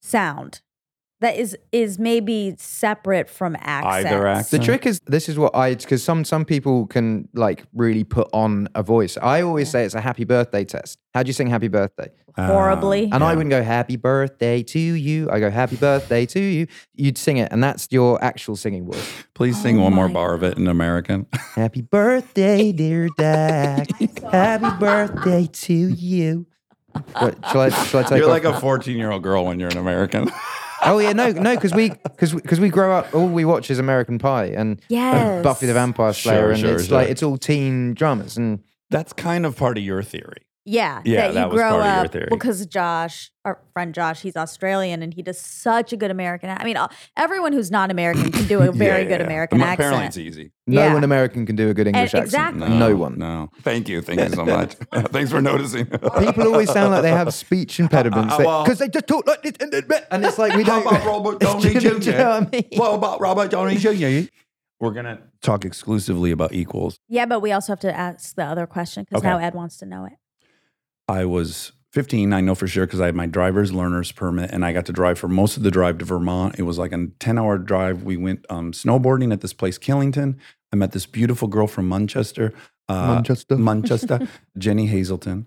[0.00, 0.60] sound
[1.20, 4.06] that is is maybe separate from accent.
[4.06, 8.04] Either The trick is this is what I because some some people can like really
[8.04, 9.16] put on a voice.
[9.20, 10.98] I always say it's a happy birthday test.
[11.14, 12.08] How do you sing happy birthday?
[12.36, 13.10] horribly.
[13.12, 15.30] And I wouldn't go happy birthday to you.
[15.30, 16.66] I go happy birthday to you.
[16.94, 19.24] You'd sing it, and that's your actual singing voice.
[19.34, 21.26] Please sing Oh one more my bar of it in American.
[21.54, 23.88] Happy birthday, dear Dax.
[24.32, 26.46] happy birthday to you.
[27.18, 27.68] What, shall I?
[27.70, 28.44] Shall I take You're off?
[28.44, 30.30] like a 14 year old girl when you're an American.
[30.86, 33.14] Oh yeah, no, no, because we because because we grow up.
[33.14, 36.74] All we watch is American Pie and, and Buffy the Vampire Slayer, Sure, and sure,
[36.74, 36.98] it's sure.
[36.98, 38.36] like it's all teen dramas.
[38.36, 40.42] And That's kind of part of your theory.
[40.66, 42.26] Yeah, Yeah, that that you was grow part of your up theory.
[42.30, 46.48] because Josh, our friend Josh, he's Australian and he does such a good American.
[46.48, 46.88] I mean, uh,
[47.18, 49.26] everyone who's not American can do a very Yeah, good yeah.
[49.26, 50.06] American Apparently accent.
[50.06, 50.52] it's easy.
[50.66, 50.94] no Yeah.
[50.94, 52.24] one American can do a good English accent.
[52.24, 52.68] exactly.
[52.78, 53.18] No, one.
[53.18, 53.50] No.
[53.60, 54.00] Thank you.
[54.00, 54.72] Thank you so much.
[55.12, 55.84] Thanks for noticing.
[55.84, 59.26] People always sound like they have speech impediments Uh, uh, because well- they just talk
[59.26, 60.86] like this, and, and, and it's like we How don't.
[60.86, 61.98] about Robert Do Downey you Jr.?
[61.98, 62.68] do you know what I mean?
[62.80, 64.30] What about Robert Downey Jr.?
[64.80, 66.98] We're going to talk exclusively about equals.
[67.08, 69.28] Yeah, but we also have to ask the other question because Okay.
[69.28, 70.14] now Ed wants to know it.
[71.08, 74.64] I was 15, I know for sure, because I had my driver's learner's permit and
[74.64, 76.56] I got to drive for most of the drive to Vermont.
[76.58, 78.02] It was like a 10 hour drive.
[78.02, 80.36] We went um, snowboarding at this place, Killington.
[80.72, 82.52] I met this beautiful girl from Manchester.
[82.88, 83.56] Uh, Manchester.
[83.56, 84.28] Manchester,
[84.58, 85.46] Jenny Hazelton.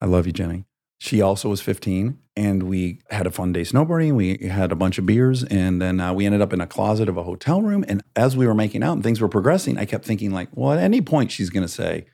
[0.00, 0.64] I love you, Jenny.
[0.98, 4.14] She also was 15, and we had a fun day snowboarding.
[4.14, 7.08] We had a bunch of beers, and then uh, we ended up in a closet
[7.08, 7.84] of a hotel room.
[7.86, 10.72] And as we were making out and things were progressing, I kept thinking, like, well,
[10.72, 12.06] at any point she's going to say,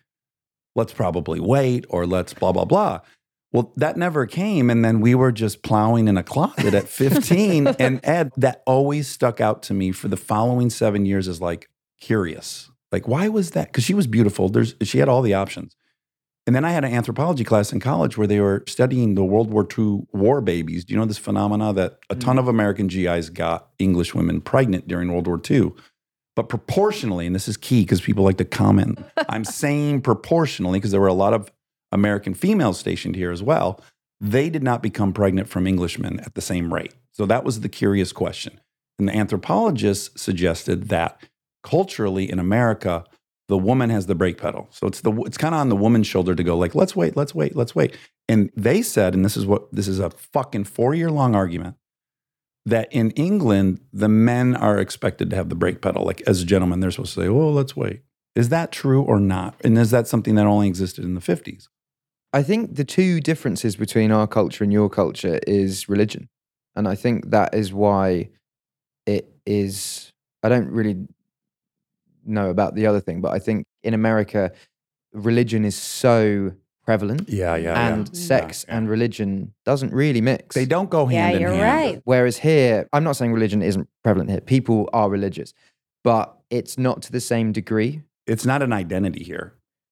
[0.74, 3.00] let's probably wait or let's blah, blah, blah.
[3.52, 4.70] Well, that never came.
[4.70, 7.66] And then we were just plowing in a closet at 15.
[7.78, 11.68] and Ed, that always stuck out to me for the following seven years as like
[12.00, 12.70] curious.
[12.92, 13.68] Like, why was that?
[13.68, 14.48] Because she was beautiful.
[14.48, 15.76] There's, she had all the options.
[16.46, 19.50] And then I had an anthropology class in college where they were studying the World
[19.50, 20.84] War II war babies.
[20.84, 22.38] Do you know this phenomena that a ton mm-hmm.
[22.40, 25.72] of American GIs got English women pregnant during World War II?
[26.36, 28.98] But proportionally, and this is key because people like to comment,
[29.28, 31.50] I'm saying proportionally because there were a lot of
[31.92, 33.80] American females stationed here as well.
[34.20, 36.94] They did not become pregnant from Englishmen at the same rate.
[37.12, 38.60] So that was the curious question.
[38.98, 41.20] And the anthropologists suggested that
[41.62, 43.04] culturally in America,
[43.48, 44.68] the woman has the brake pedal.
[44.70, 47.16] So it's the it's kind of on the woman's shoulder to go like, let's wait,
[47.16, 47.96] let's wait, let's wait.
[48.28, 51.76] And they said, and this is what this is a fucking four year long argument,
[52.66, 56.04] that in England the men are expected to have the brake pedal.
[56.04, 58.02] Like as a gentleman, they're supposed to say, oh, let's wait.
[58.36, 59.56] Is that true or not?
[59.64, 61.68] And is that something that only existed in the fifties?
[62.32, 66.28] I think the two differences between our culture and your culture is religion.
[66.76, 68.30] And I think that is why
[69.06, 70.12] it is.
[70.42, 71.08] I don't really
[72.24, 74.52] know about the other thing, but I think in America,
[75.12, 76.52] religion is so
[76.90, 78.78] prevalent Yeah, yeah, and sex Yeah, yeah.
[78.78, 79.30] and religion
[79.70, 80.54] doesn't really mix.
[80.54, 81.84] They don't go hand Yeah, hand in you're hand.
[81.94, 82.02] right.
[82.04, 84.40] Whereas here, I'm not saying religion isn't prevalent here.
[84.40, 85.52] People are religious,
[86.02, 88.02] but it's not to the same degree.
[88.26, 89.46] It's not an identity here.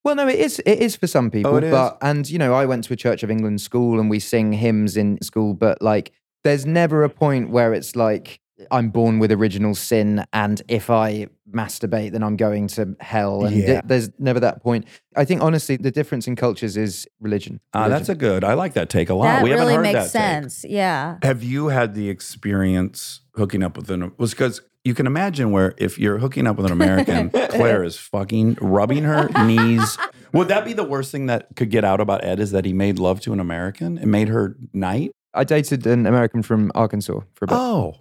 [0.04, 0.58] Well, no, it is.
[0.72, 1.70] It is for some people, Oh, it is?
[1.70, 4.52] but and you know, I went to a Church of England school and we sing
[4.52, 6.06] hymns in school, but like,
[6.44, 8.40] there's never a point where it's like
[8.70, 13.44] I'm born with original sin, and if I masturbate, then I'm going to hell.
[13.44, 13.80] And Yeah.
[13.84, 14.84] there's never that point.
[15.16, 17.60] I think honestly, the difference in cultures is religion.
[17.72, 18.44] Uh, that's a good.
[18.44, 19.24] I like that take a lot.
[19.24, 20.42] that we really haven't heard makes that take.
[20.50, 20.64] sense.
[20.68, 21.18] Yeah.
[21.22, 24.12] Have you had the experience hooking up with an?
[24.18, 27.96] Was because you can imagine where if you're hooking up with an American, Claire is
[27.96, 29.98] fucking rubbing her knees.
[30.32, 32.40] Would that be the worst thing that could get out about Ed?
[32.40, 35.10] Is that he made love to an American and made her night?
[35.34, 37.54] I dated an American from Arkansas for a bit.
[37.54, 37.96] Oh,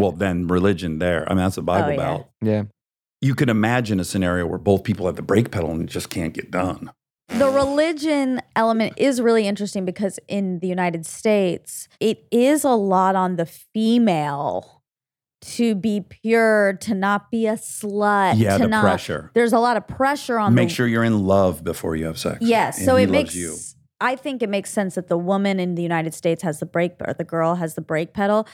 [0.00, 1.24] well then religion there.
[1.28, 1.96] I mean that's a oh, Bible Oh, yeah.
[1.96, 2.30] belt.
[2.42, 2.62] Yeah.
[3.20, 6.08] You can imagine a scenario where both people have the brake pedal and it just
[6.10, 6.90] can't get done.
[7.28, 13.14] The religion element is really interesting because in the United States, it is a lot
[13.14, 14.82] on the female
[15.42, 18.34] to be pure, to not be a slut.
[18.36, 19.30] yeah, to the not, pressure.
[19.34, 22.18] There's a lot of pressure on Make the sure you're in love before you have
[22.18, 22.38] sex.
[22.40, 23.56] Yes, And so he it makes you.
[24.02, 26.92] I think it makes sense that the woman in the United States has the brake
[27.06, 28.46] or the girl has the brake pedal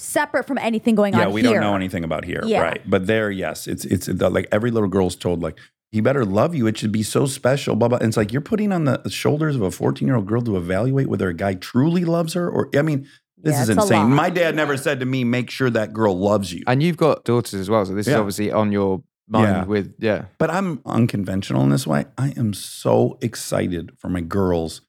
[0.00, 1.52] separate from anything going yeah, on Yeah, we here.
[1.52, 2.62] don't know anything about here, Yeah.
[2.62, 2.80] right?
[2.88, 5.58] But there, yes, it's it's the, like every little girl's told like
[5.92, 6.66] he better love you.
[6.66, 7.76] It should be so special.
[7.76, 7.98] Blah blah.
[7.98, 10.56] And it's like you're putting on the shoulders of a 14 year old girl to
[10.56, 13.06] evaluate whether a guy truly loves her, or I mean,
[13.36, 14.10] this Yeah, is insane.
[14.10, 17.24] My dad never said to me, "Make sure that girl loves you." And you've got
[17.24, 19.48] daughters as well, so this is obviously on your mind.
[19.48, 19.64] Yeah.
[19.64, 22.04] With yeah, but I'm unconventional in this way.
[22.18, 24.82] I am so excited for my girls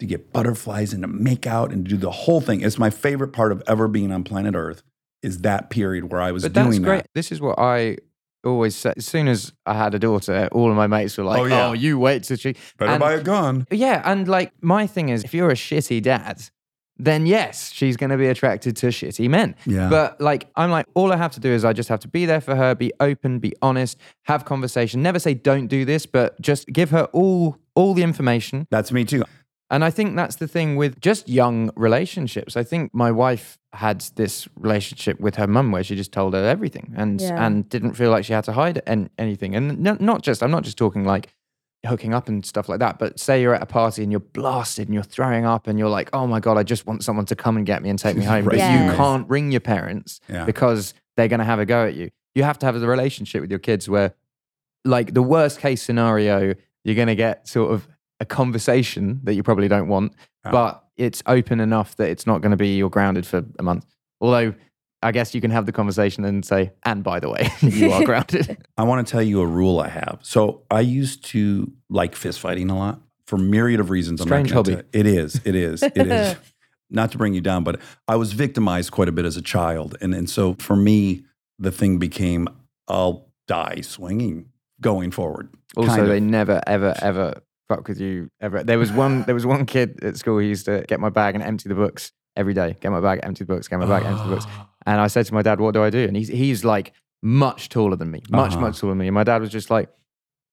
[0.00, 2.60] to get butterflies and to make out and do the whole thing.
[2.60, 4.82] It's my favorite part of ever being on planet Earth.
[5.22, 7.02] Is that period where I was but doing that's great.
[7.02, 7.10] that.
[7.14, 7.96] This is what I
[8.44, 8.92] always say.
[8.96, 11.46] As soon as I had a daughter, all of my mates were like, Oh, "Oh,
[11.46, 11.72] yeah.
[11.72, 13.66] you wait till she." Better and- buy a gun.
[13.72, 16.40] Yeah, and like my thing is, if you're a shitty dad,
[17.00, 19.56] then yes, she's going to be attracted to shitty men.
[19.66, 19.88] Yeah.
[19.88, 22.24] But like, I'm like, all I have to do is I just have to be
[22.26, 25.02] there for her, be open, be honest, have conversation.
[25.02, 28.66] Never say don't do this, but just give her all all the information.
[28.70, 29.24] That's me too.
[29.70, 32.56] And I think that's the thing with just young relationships.
[32.56, 36.42] I think my wife had this relationship with her mum where she just told her
[36.48, 37.44] everything and Yeah.
[37.44, 39.54] and didn't feel like she had to hide an, anything.
[39.54, 41.34] And no, not just I'm not just talking like
[41.86, 44.88] hooking up and stuff like that, but say you're at a party and you're blasted
[44.88, 47.36] and you're throwing up and you're like, "Oh my god, I just want someone to
[47.36, 48.90] come and get me and take me home." But Yes.
[48.90, 50.44] you can't ring your parents Yeah.
[50.46, 52.10] because they're going to have a go at you.
[52.34, 54.14] You have to have the relationship with your kids where
[54.84, 56.54] like the worst case scenario,
[56.84, 57.86] you're going to get sort of
[58.20, 60.12] a conversation that you probably don't want,
[60.44, 60.50] Yeah.
[60.52, 63.86] but it's open enough that it's not going to be you're grounded for a month.
[64.20, 64.54] Although
[65.00, 68.02] I guess you can have the conversation and say, and by the way, you are
[68.10, 68.58] grounded.
[68.76, 70.18] I want to tell you a rule I have.
[70.22, 74.20] So I used to like fist fighting a lot for myriad of reasons.
[74.20, 74.82] I'm not Strange hobby.
[74.92, 75.40] It is.
[75.44, 75.82] It is.
[75.82, 76.36] It is.
[76.90, 79.94] Not to bring you down, but I was victimized quite a bit as a child,
[80.00, 81.22] and and so for me,
[81.58, 82.48] the thing became
[82.88, 84.46] I'll die swinging
[84.80, 85.50] going forward.
[85.76, 86.08] Also, Kind of.
[86.08, 88.62] they never, ever, ever fuck with you ever.
[88.64, 89.22] There was one.
[89.24, 91.74] There was one kid at school who used to get my bag and empty the
[91.74, 92.76] books every day.
[92.80, 93.68] Get my bag, empty the books.
[93.68, 94.46] Get my bag, empty the books.
[94.86, 96.92] And I said to my dad, "What do I do?" And he's he's like
[97.22, 98.60] much taller than me, much Uh-huh.
[98.62, 99.08] much taller than me.
[99.08, 99.90] And my dad was just like,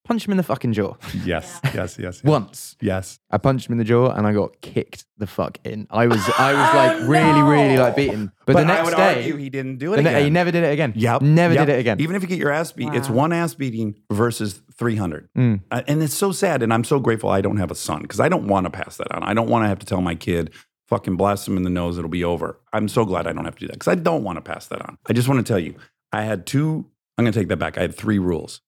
[0.05, 0.93] "Punch him in the fucking jaw."
[1.25, 2.23] Yes, yes, yes, yes.
[2.23, 3.19] Once Yes.
[3.31, 5.87] I punched him in the jaw and I got kicked the fuck in.
[5.89, 8.31] I was I was like really, really like beaten.
[8.45, 10.23] But, the I next would day, argue he didn't do it the ne- again.
[10.23, 10.93] he never did it again.
[10.95, 11.21] Yep.
[11.21, 11.65] never yep.
[11.65, 11.99] did it again.
[11.99, 15.29] Even if you get your ass beat, it's one ass beating versus 300.
[15.35, 15.61] Mm.
[15.71, 16.61] Uh, and it's so sad.
[16.61, 18.97] And I'm so grateful I don't have a son because I don't want to pass
[18.97, 19.23] that on.
[19.23, 20.51] I don't want to have to tell my kid,
[20.87, 22.59] fucking blast him in the nose, it'll be over.
[22.71, 24.67] I'm so glad I don't have to do that because I don't want to pass
[24.67, 24.97] that on.
[25.07, 25.75] I just want to tell you,
[26.11, 26.85] I had two,
[27.17, 27.77] I'm going to take that back.
[27.77, 28.61] I had three rules.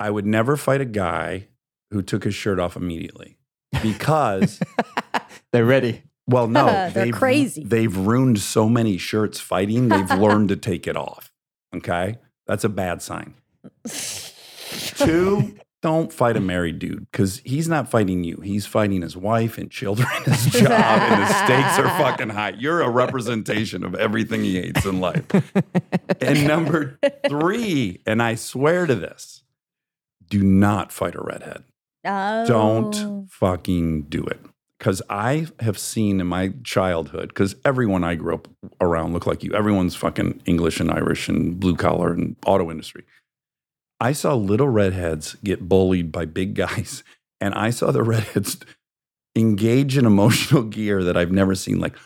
[0.00, 1.48] I would never fight a guy
[1.90, 3.36] who took his shirt off immediately
[3.82, 4.60] because,
[5.52, 6.02] They're ready.
[6.26, 7.62] well, no, They're they've, crazy.
[7.64, 11.30] They've ruined so many shirts fighting, they've learned to take it off.
[11.74, 12.18] Okay.
[12.46, 13.34] That's a bad sign.
[14.96, 18.40] Two, don't fight a married dude because he's not fighting you.
[18.42, 22.54] He's fighting his wife and children, his job, and the stakes are fucking high.
[22.58, 25.24] You're a representation of everything he hates in life.
[26.20, 26.98] and number
[27.28, 29.42] three, and I swear to this,
[30.28, 31.64] do not fight a redhead.
[32.04, 32.46] Oh.
[32.46, 34.40] Don't fucking do it.
[34.78, 38.48] Because I have seen in my childhood, because everyone I grew up
[38.80, 39.54] around looked like you.
[39.54, 43.04] Everyone's fucking English and Irish and blue collar and auto industry.
[44.00, 47.02] I saw little redheads get bullied by big guys,
[47.40, 48.58] and I saw the redheads
[49.36, 51.96] engage in emotional gear that I've never seen, like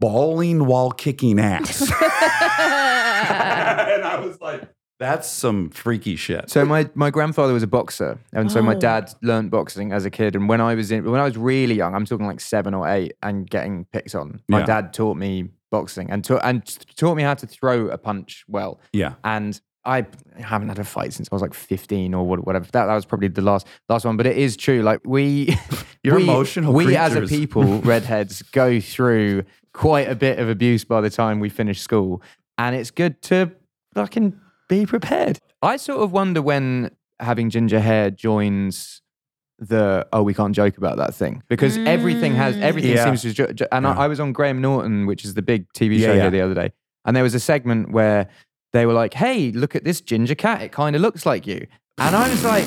[0.00, 1.82] bawling while kicking ass.
[1.82, 1.92] and
[4.04, 4.62] I was like,
[4.98, 6.48] that's some freaky shit.
[6.50, 8.78] So my, my grandfather was a boxer, and so my Oh.
[8.80, 10.36] dad learned boxing as a kid.
[10.36, 12.88] And when I was in when I was really young, I'm talking like seven or
[12.88, 14.40] eight, and getting picked on.
[14.48, 14.66] My Yeah.
[14.66, 16.64] dad taught me boxing and taught and
[16.96, 18.80] taught me how to throw a punch well.
[18.92, 19.14] yeah.
[19.24, 20.06] And I
[20.40, 22.64] haven't had a fight since I was like 15 or what- whatever.
[22.72, 24.16] That, that was probably the last last one.
[24.16, 24.80] But it is true.
[24.82, 25.54] Like we,
[26.04, 27.30] You're we, emotional We as a creatures.
[27.38, 29.42] people, redheads, go through
[29.74, 32.22] quite a bit of abuse by the time we finish school,
[32.56, 33.50] and it's good to
[33.94, 35.38] fucking be prepared.
[35.62, 39.00] I sort of wonder when having ginger hair joins
[39.58, 42.60] the oh we can't joke about that thing because everything has mm.
[42.62, 43.04] everything Yeah.
[43.04, 43.92] seems to jo- jo- and Yeah.
[43.96, 46.22] I, I was on Graham Norton which is the big TV show yeah.
[46.22, 46.72] here the other day
[47.04, 48.28] and there was a segment where
[48.72, 51.68] they were like hey look at this ginger cat it kind of looks like you
[51.98, 52.66] and I was like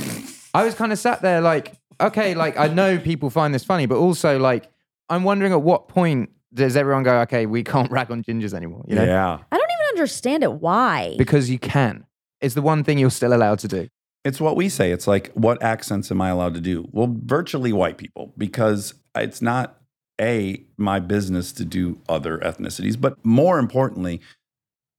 [0.53, 3.85] I was kind of sat there like okay like I know people find this funny
[3.85, 4.71] but also like
[5.09, 8.85] I'm wondering at what point does everyone go okay we can't rag on gingers anymore
[8.87, 9.39] you know Yeah.
[9.51, 9.66] I don't even
[9.97, 10.53] understand it.
[10.53, 11.15] Why?
[11.17, 12.05] because you can
[12.41, 13.87] it's the one thing you're still allowed to do
[14.23, 14.91] It's what we say.
[14.91, 16.87] It's like, what accents am I allowed to do?
[16.91, 19.79] Well, virtually white people, because it's not
[20.19, 24.21] A, my business to do other ethnicities, but more importantly,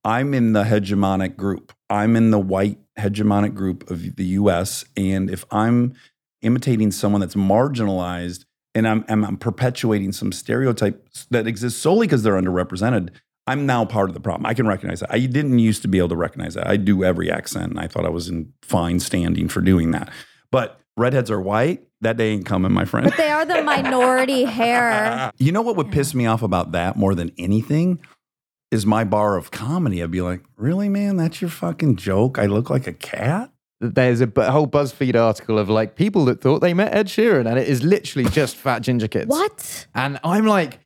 [0.04, 1.72] I'm in the hegemonic group.
[1.90, 4.84] I'm in the white hegemonic group of the US.
[4.96, 5.94] And if I'm
[6.40, 8.44] imitating someone that's marginalized
[8.74, 13.10] and I'm, I'm, I'm perpetuating some stereotypes that exist solely because they're underrepresented,
[13.48, 14.46] I'm now part of the problem.
[14.46, 15.12] I can recognize that.
[15.12, 16.66] I didn't used to be able to recognize that.
[16.66, 20.10] I do every accent, and I thought I was in fine standing for doing that.
[20.50, 21.84] But redheads are white.
[22.00, 23.06] That day ain't coming, my friend.
[23.06, 25.32] but they are the minority hair.
[25.38, 28.00] You know what would piss me off about that more than anything
[28.70, 30.02] is my bar of comedy.
[30.02, 31.16] I'd be like, really, man?
[31.16, 32.38] That's your fucking joke?
[32.38, 33.50] I look like a cat?
[33.80, 37.58] there's a whole BuzzFeed article of like people that thought they met Ed Sheeran, and
[37.58, 39.28] it is literally just fat ginger kids.
[39.28, 39.86] What?
[39.94, 40.80] And I'm like,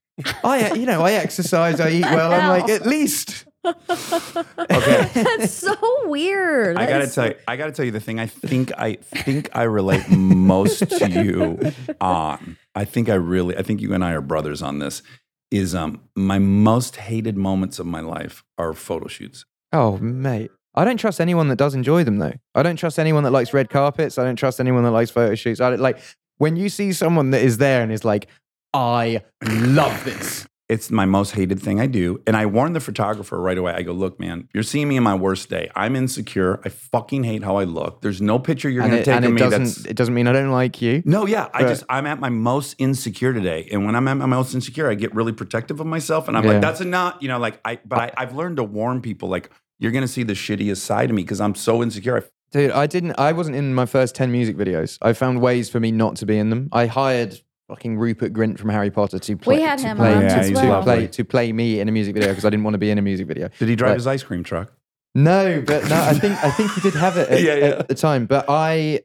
[0.45, 2.33] I, you know, I exercise, I eat well.
[2.33, 3.45] I'm like, at least.
[3.65, 5.11] Okay.
[5.15, 5.75] That's so
[6.09, 6.77] weird.
[6.77, 9.49] I gotta That's- tell you, I gotta tell you the thing I think I think
[9.55, 12.57] I relate most to you on.
[12.75, 15.03] I think I really I think you and I are brothers on this.
[15.51, 19.45] is um my most hated moments of my life are photo shoots.
[19.73, 20.51] Oh, mate.
[20.75, 22.33] I don't trust anyone that does enjoy them, though.
[22.55, 24.17] I don't trust anyone that likes red carpets.
[24.19, 25.61] I don't trust anyone that likes photo shoots.
[25.61, 25.99] I don't, like
[26.39, 28.27] when you see someone that is there and is like,
[28.75, 30.47] I love this.
[30.69, 32.23] It's my most hated thing I do.
[32.27, 33.75] And I warn the photographer right away.
[33.75, 35.71] I go, look, man, you're seeing me in my worst day.
[35.77, 36.61] I'm insecure.
[36.65, 38.01] I fucking hate how I look.
[38.01, 39.85] There's no picture you're and going to it, take and of it me doesn't, that's.
[39.85, 41.03] it doesn't mean I don't like you.
[41.05, 41.49] No, yeah.
[41.53, 43.69] I just, I'm at my most insecure today.
[43.71, 46.27] And when I'm at my most insecure, I get really protective of myself.
[46.29, 46.53] And I'm Yeah.
[46.53, 47.19] like, that's enough.
[47.21, 50.09] You know, like, I, but I, I've learned to warn people, like, you're going to
[50.09, 52.17] see the shittiest side of me because I'm so insecure.
[52.17, 52.23] I
[52.53, 53.19] Dude, I didn't.
[53.19, 54.97] I wasn't in my first ten music videos.
[55.03, 56.69] I found ways for me not to be in them.
[56.71, 59.61] I hired fucking Rupert Grint from Harry Potter to play.
[59.61, 60.83] had to him play, on Yeah, as to well.
[60.83, 62.99] play to play me in a music video because I didn't want to be in
[62.99, 63.49] a music video.
[63.59, 64.73] Did he drive But- his ice cream truck?
[65.15, 67.65] No, but no, I think I think he did have it at, Yeah, yeah.
[67.81, 68.25] at the time.
[68.27, 69.01] But I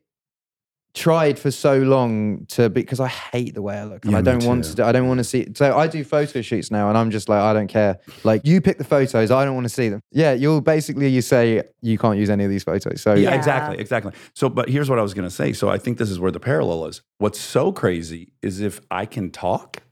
[0.98, 4.22] tried for so long to because I hate the way I look and Yeah, I
[4.22, 4.76] don't want to.
[4.76, 5.48] do- I don't want to see.
[5.56, 8.00] So I do photo shoots now, and I'm just like I don't care.
[8.24, 10.02] Like you pick the photos, I don't want to see them.
[10.12, 13.02] Yeah, you'll basically you say you can't use any of these photos.
[13.02, 13.36] So Yeah, Yeah.
[13.36, 14.14] exactly, exactly.
[14.34, 15.54] So, but here's what I was going to say.
[15.54, 17.02] So, I think this is where the parallel is.
[17.20, 19.84] What's so crazy is if I can talk,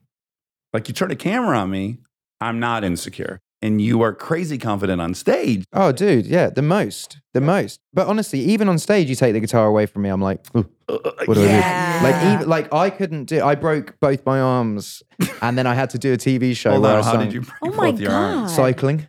[0.74, 2.00] like you turn a camera on me,
[2.42, 5.64] I'm not insecure, and you are crazy confident on stage.
[5.74, 7.80] Oh, dude, yeah, the most, the most.
[7.94, 10.10] But honestly, even on stage, you take the guitar away from me.
[10.10, 12.00] I'm like, "Ooh, what do Yeah.
[12.00, 12.06] I do?
[12.06, 13.44] Like, even like I couldn't do.
[13.44, 15.02] I broke both my arms,
[15.42, 17.34] and then I had to do a TV show Hold where on, I how did
[17.34, 18.52] you break Oh my both your arms?
[18.52, 18.56] God.
[18.56, 19.08] cycling.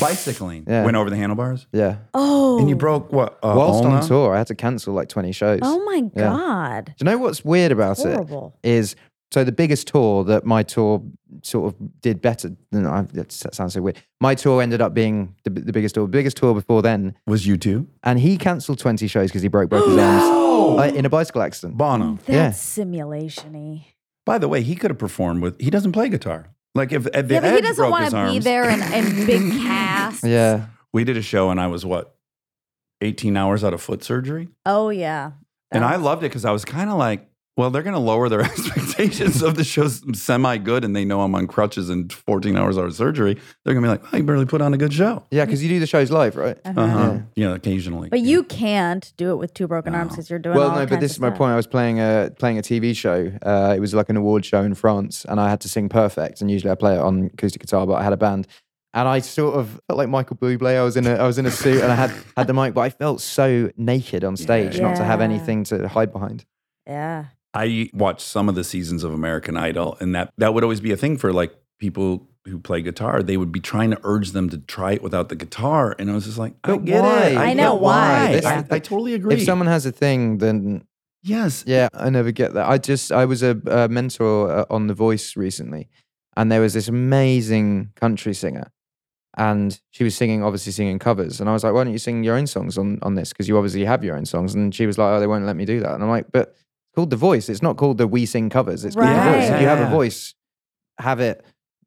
[0.00, 0.64] Bicycling.
[0.68, 0.84] Yeah.
[0.84, 2.58] Went over the handlebars, Yeah, Oh.
[2.58, 3.38] and you broke what?
[3.42, 3.96] Uh, whilst ulna?
[3.96, 5.60] on tour, I had to cancel like 20 shows.
[5.62, 6.22] Oh my Yeah.
[6.30, 6.84] God.
[6.86, 8.54] Do you know what's weird about Horrible.
[8.62, 8.68] it?
[8.68, 8.96] Is
[9.32, 11.02] so the biggest tour that my tour
[11.42, 13.02] sort of did better than I.
[13.02, 14.00] That sounds so weird.
[14.20, 16.04] My tour ended up being the, the biggest tour.
[16.06, 17.86] The Biggest tour before then, Was U2?
[18.04, 20.22] and he cancelled 20 shows because he broke both his arms
[20.80, 21.76] uh, in a bicycle accident.
[21.78, 22.16] Bono.
[22.26, 22.50] That's Yeah.
[22.52, 23.86] simulation-y.
[24.26, 25.60] By the way, he could have performed with.
[25.60, 26.48] He doesn't play guitar.
[26.74, 29.52] Like if, if the Yeah, but he doesn't want to be there in, in big
[29.62, 30.22] casts.
[30.24, 30.66] Yeah.
[30.92, 32.14] We did a show, and I was what,
[33.00, 34.48] 18 hours out of foot surgery.
[34.66, 35.32] Oh yeah.
[35.70, 37.26] And I loved it because I was kind of like,
[37.56, 38.40] well, they're going to lower their
[38.76, 42.78] expectations of the show's semi good and they know I'm on crutches and 14 hours
[42.78, 43.34] out of surgery.
[43.64, 45.24] They're going to be like, oh, barely put on a good show.
[45.30, 46.58] Yeah, because you do the shows live, right?
[46.64, 46.80] Uh-huh.
[46.80, 47.18] Uh-huh.
[47.36, 47.54] Yeah.
[47.54, 48.08] occasionally.
[48.08, 50.16] But you can't do it with two broken arms No.
[50.16, 51.38] because you're doing Well, all no, but this is my stuff.
[51.38, 51.52] point.
[51.52, 53.30] I was playing a playing a TV show.
[53.42, 56.40] Uh, it was like an award show in France, and I had to sing perfect.
[56.40, 58.46] And usually I play it on acoustic guitar, but I had a band,
[58.94, 60.76] and I sort of felt like Michael Bublé.
[60.78, 62.72] I was in a I was in a suit, and I had had the mic,
[62.74, 66.44] but I felt so naked on stage, not to have anything to hide behind.
[66.86, 67.26] Yeah.
[67.54, 70.92] I watched some of the seasons of American Idol, and that, that would always be
[70.92, 73.22] a thing for like people who play guitar.
[73.22, 75.94] They would be trying to urge them to try it without the guitar.
[75.98, 77.26] And I was just like, I But get why?
[77.28, 77.36] it.
[77.36, 78.32] I get know why.
[78.32, 79.34] This- I, I totally agree.
[79.34, 80.84] If someone has a thing, then
[81.22, 81.62] yes.
[81.66, 82.68] Yeah, I never get that.
[82.68, 85.88] I just I was a, a mentor uh, on The Voice recently,
[86.36, 88.72] and there was this amazing country singer,
[89.36, 92.24] and she was singing obviously singing covers, and I was like, why don't you sing
[92.24, 93.28] your own songs on on this?
[93.28, 95.54] Because you obviously have your own songs, and she was like, oh, they won't let
[95.56, 97.48] me do that, and I'm like, but it's called The Voice.
[97.48, 98.84] It's not called the We Sing covers.
[98.84, 99.50] It's called The Voice.
[99.50, 100.34] If you have a voice,
[100.98, 101.44] have it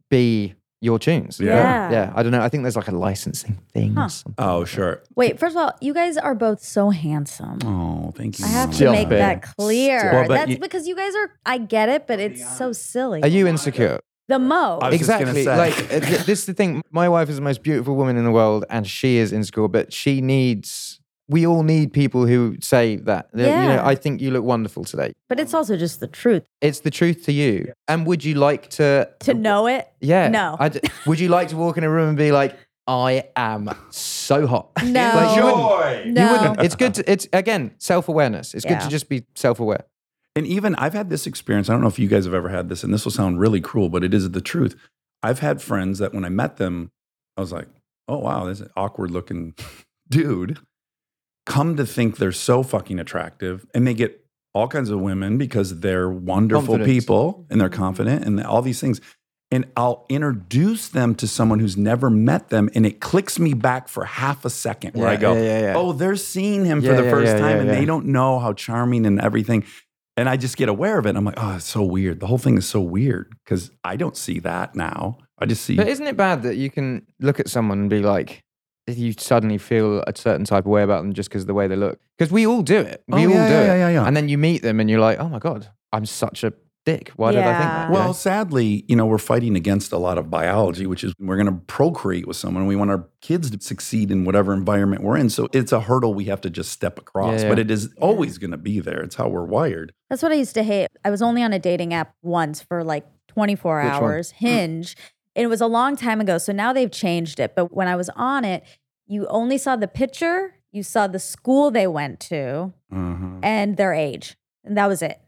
[0.09, 1.39] be your tunes.
[1.39, 1.89] Yeah.
[1.91, 2.13] yeah.
[2.15, 2.41] I don't know.
[2.41, 3.95] I think there's like a licensing thing.
[3.95, 4.09] Huh.
[4.25, 4.33] Or.
[4.37, 5.03] Oh, sure.
[5.15, 7.59] Wait, first of all, you guys are both so handsome.
[7.63, 8.45] Oh, thank you.
[8.45, 8.77] I have Mom.
[8.77, 9.09] to make it.
[9.11, 10.11] that clear.
[10.11, 13.21] Well, That's you- because you guys are, I get it, but it's so silly.
[13.23, 13.99] Are you insecure?
[14.27, 14.83] the most?
[14.83, 15.45] I was just gonna exactly.
[15.45, 16.81] Like uh, this is the thing.
[16.91, 19.67] My wife is the most beautiful woman in the world, and she is insecure.
[19.67, 20.99] But she needs.
[21.27, 23.29] We all need people who say that.
[23.33, 23.85] That, You know, Yeah.
[23.87, 25.13] I think you look wonderful today.
[25.27, 26.43] but it's also just the truth.
[26.61, 27.73] It's the truth to you.
[27.87, 29.09] And would you like to?
[29.21, 29.87] To know it?
[30.01, 30.29] Yeah.
[30.29, 30.55] No.
[30.59, 32.55] I d- would you like to walk in a room and be like,
[32.87, 34.69] I am so hot?
[34.83, 35.11] No.
[35.15, 36.13] Like, you wouldn't.
[36.13, 36.25] No.
[36.25, 36.61] You wouldn't.
[36.61, 36.93] It's good.
[36.95, 38.53] To, it's again self awareness.
[38.53, 39.85] It's good to just be self aware.
[40.35, 41.69] And even I've had this experience.
[41.69, 43.61] I don't know if you guys have ever had this, and this will sound really
[43.61, 44.75] cruel, but it is the truth.
[45.23, 46.91] I've had friends that when I met them,
[47.37, 47.67] I was like,
[48.07, 49.55] oh, wow, this is an awkward looking
[50.09, 50.59] dude.
[51.45, 55.81] Come to think they're so fucking attractive, and they get all kinds of women because
[55.81, 56.87] they're wonderful Confidence.
[56.87, 57.77] people and they're mm-hmm.
[57.77, 59.01] confident and all these things.
[59.51, 63.87] And I'll introduce them to someone who's never met them, and it clicks me back
[63.87, 65.73] for half a second where I go, yeah, yeah, yeah.
[65.75, 67.75] oh, they're seeing him Yeah, for the yeah, first yeah, time yeah, and yeah.
[67.75, 69.63] they don't know how charming and everything.
[70.17, 71.15] And I just get aware of it.
[71.15, 72.21] I'm like, oh, it's so weird.
[72.21, 75.17] The whole thing is so weird because I don't see that now.
[75.37, 75.75] I just see.
[75.75, 78.44] But isn't it bad that you can look at someone and be like,
[78.87, 81.67] you suddenly feel a certain type of way about them just because of the way
[81.67, 81.99] they look?
[82.17, 83.03] Because we all do it.
[83.07, 83.65] We Oh, all yeah, do yeah, it.
[83.67, 84.07] yeah, yeah, yeah.
[84.07, 86.53] And then you meet them and you're like, oh my God, I'm such a
[86.85, 87.11] dick.
[87.15, 87.89] Why did I think that?
[87.91, 88.13] Well, know?
[88.13, 91.59] sadly, you know, we're fighting against a lot of biology, which is we're going to
[91.65, 92.67] procreate with someone.
[92.67, 95.31] We want our kids to succeed in whatever environment we're in.
[95.31, 97.41] So it's a hurdle we have to just step across.
[97.41, 99.01] Yeah, But it is always going to be there.
[99.01, 99.93] It's how we're wired.
[100.11, 100.89] That's what I used to hate.
[101.03, 103.91] I was only on a dating app once for like 24 Which one?
[104.03, 104.95] hours, Hinge.
[105.35, 106.37] It was a long time ago.
[106.37, 107.53] So now they've changed it.
[107.55, 108.63] But when I was on it,
[109.05, 113.39] you only saw the picture, you saw the school they went to, Mhm.
[113.43, 114.37] and their age.
[114.63, 115.19] And that was it.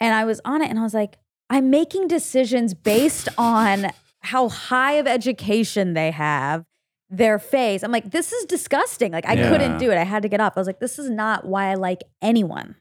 [0.00, 1.18] And I was on it and I was like,
[1.50, 3.90] I'm making decisions based on
[4.20, 6.64] how high of education they have,
[7.10, 7.82] their face.
[7.82, 9.12] I'm like, this is disgusting.
[9.12, 9.50] Like, I Yeah.
[9.50, 9.98] couldn't do it.
[9.98, 10.54] I had to get off.
[10.56, 12.76] I was like, this is not why I like anyone.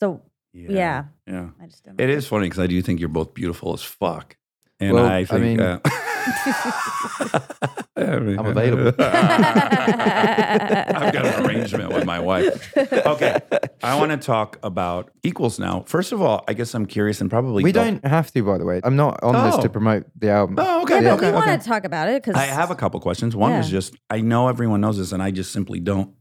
[0.00, 0.22] So,
[0.52, 1.50] yeah, Yeah.
[1.62, 2.00] I just didn't.
[2.00, 4.36] It is funny because I do think you're both beautiful as fuck.
[4.78, 5.80] And Well, I I mean- uh,
[7.98, 8.88] I mean, I'm available.
[8.98, 8.98] I've
[11.12, 12.76] got an arrangement with my wife.
[12.76, 13.38] Okay.
[13.82, 15.84] I want to talk about equals now.
[15.86, 17.62] First of all, I guess I'm curious and probably.
[17.64, 18.80] We don't have to, by the way.
[18.84, 19.62] I'm not on this Oh.
[19.62, 20.56] to promote the album.
[20.58, 21.02] Oh, okay.
[21.02, 21.48] Yeah, okay, but we okay.
[21.48, 23.34] want to talk about it because I have a couple questions.
[23.36, 23.78] One was Yeah.
[23.78, 26.12] just I know everyone knows this, and I just simply don't.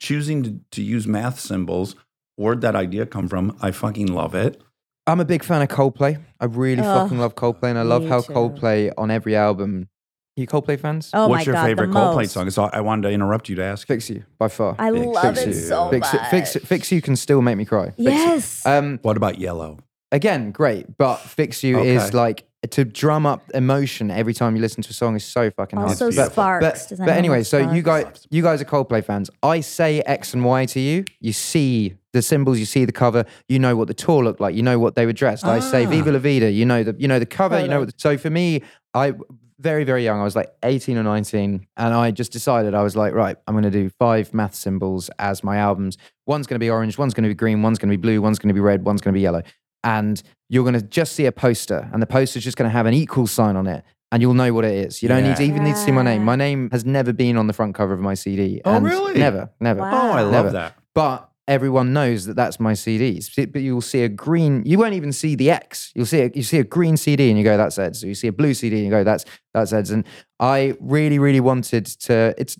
[0.00, 1.94] Choosing to, to use math symbols,
[2.36, 3.56] where'd that idea come from?
[3.62, 4.60] I fucking love it.
[5.06, 6.20] I'm a big fan of Coldplay.
[6.40, 8.32] I really Ugh, fucking love Coldplay, and I love me how too.
[8.32, 9.88] Coldplay on every album.
[10.36, 11.10] you Coldplay fans?
[11.12, 12.32] Oh What's my your God, the favorite Coldplay most.
[12.32, 12.50] song?
[12.50, 13.86] So I wanted to interrupt you to ask.
[13.86, 14.76] Fix You by far.
[14.78, 15.42] I Fix love You.
[15.52, 16.28] it so Fix, much.
[16.28, 17.86] Fix, Fix You can still make me cry.
[17.86, 18.04] Fix It.
[18.12, 18.64] Yes.
[18.66, 19.78] Um, What about Yellow?
[20.12, 21.94] again, great, but Fix You Okay.
[21.96, 25.50] is like to drum up emotion every time you listen to a song is so
[25.50, 25.88] fucking hard.
[25.90, 26.30] also, beautiful.
[26.32, 26.64] Sparks.
[26.64, 28.20] But, Does but anyone anyway, love so you Sparks?
[28.20, 29.30] guys, you guys are Coldplay fans.
[29.42, 31.04] I say X and Y to you.
[31.18, 33.24] You see the symbols, you see the cover.
[33.48, 34.54] You know what the tour looked like.
[34.54, 35.44] You know what they were dressed.
[35.44, 35.90] I say Ah.
[35.90, 36.50] Viva La Vida.
[36.50, 37.60] You know the, you know the cover.
[37.60, 37.80] You know.
[37.80, 38.62] What, so for me,
[38.94, 39.14] I
[39.58, 40.20] very very young.
[40.20, 43.54] I was like eighteen or nineteen, and I just decided I was like, right, I'm
[43.54, 45.96] going to do five math symbols as my albums.
[46.26, 46.98] One's going to be orange.
[46.98, 47.62] One's going to be green.
[47.62, 48.20] One's going to be blue.
[48.20, 48.84] One's going to be red.
[48.84, 49.42] One's going to be yellow.
[49.84, 52.86] And you're going to just see a poster, and the poster's just going to have
[52.86, 53.84] an equal sign on it.
[54.12, 55.02] And you'll know what it is.
[55.02, 55.48] You don't need to Yeah.
[55.52, 56.22] even need to see my name.
[56.22, 58.60] My name has never been on the front cover of my CD.
[58.64, 59.14] Oh, and really?
[59.14, 59.80] Never, never.
[59.80, 59.90] Wow.
[60.10, 60.50] Oh, I love Never.
[60.50, 60.74] that.
[60.94, 63.52] But everyone knows that that's my CDs.
[63.52, 64.62] But you'll see a green.
[64.64, 65.92] You won't even see the X.
[65.94, 68.14] You'll see a, you see a green CD and you go, "That's Ed's." So you
[68.14, 69.24] see a blue CD and you go, "That's
[69.54, 70.04] that's Ed's." And
[70.40, 72.34] I really, really wanted to.
[72.38, 72.56] It's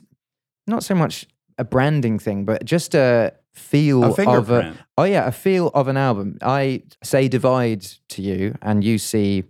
[0.66, 1.26] not so much
[1.58, 4.74] a branding thing, but just a feel A of a.
[4.98, 6.38] Oh yeah, a feel of an album.
[6.42, 9.44] I say divide to you, and you see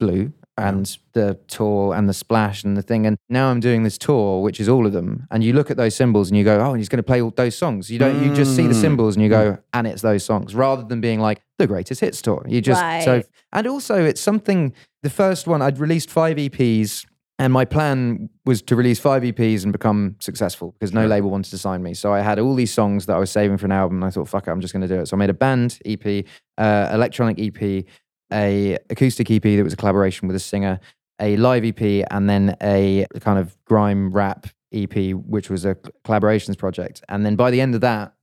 [0.00, 3.06] blue and the tour and the splash and the thing.
[3.06, 5.26] And now I'm doing this tour, which is all of them.
[5.30, 7.30] And you look at those symbols and you go, oh, he's going to play all
[7.30, 7.90] those songs.
[7.90, 8.22] You don't.
[8.22, 8.80] You just see the Mm.
[8.80, 12.20] symbols and you go, and it's those songs, rather than being like the greatest hits
[12.22, 12.44] tour.
[12.48, 13.22] You just so.
[13.52, 14.72] And also, it's something.
[15.02, 17.06] The first one, I'd released five EPs.
[17.40, 21.50] And my plan was to release five EPs and become successful because no label wanted
[21.50, 21.94] to sign me.
[21.94, 23.98] So I had all these songs that I was saving for an album.
[23.98, 25.06] And I thought, fuck it, I'm just going to do it.
[25.06, 26.24] So I made a band EP,
[26.58, 27.84] uh, electronic EP,
[28.32, 30.80] a acoustic EP that was a collaboration with a singer,
[31.20, 35.74] a live EP, and then a kind of grime rap EP, which was a
[36.04, 37.02] collaborations project.
[37.08, 38.14] And then by the end of that,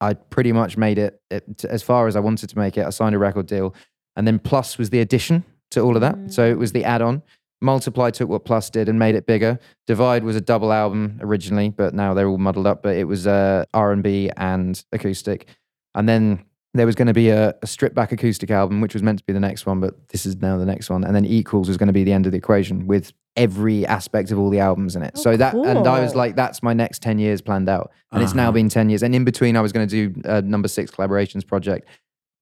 [0.00, 2.84] I pretty much made it, it as far as I wanted to make it.
[2.86, 3.74] I signed a record deal,
[4.14, 6.32] and then Plus was the addition to all of that.
[6.32, 7.22] So it was the add-on.
[7.62, 9.58] Multiply took what Plus did and made it bigger.
[9.86, 12.82] Divide was a double album originally, but now they're all muddled up.
[12.82, 15.46] But it was uh, R and B and acoustic,
[15.94, 16.44] and then
[16.78, 19.24] there was going to be a, a stripped back acoustic album, which was meant to
[19.24, 21.04] be the next one, but this is now the next one.
[21.04, 24.30] And then Equals was going to be the end of the equation with every aspect
[24.30, 25.12] of all the albums in it.
[25.16, 27.90] Oh, so that, and I was like, that's my next 10 years planned out.
[28.12, 28.52] And it's now Uh-huh.
[28.52, 29.02] been 10 years.
[29.02, 31.86] And in between, I was going to do a number six collaborations project.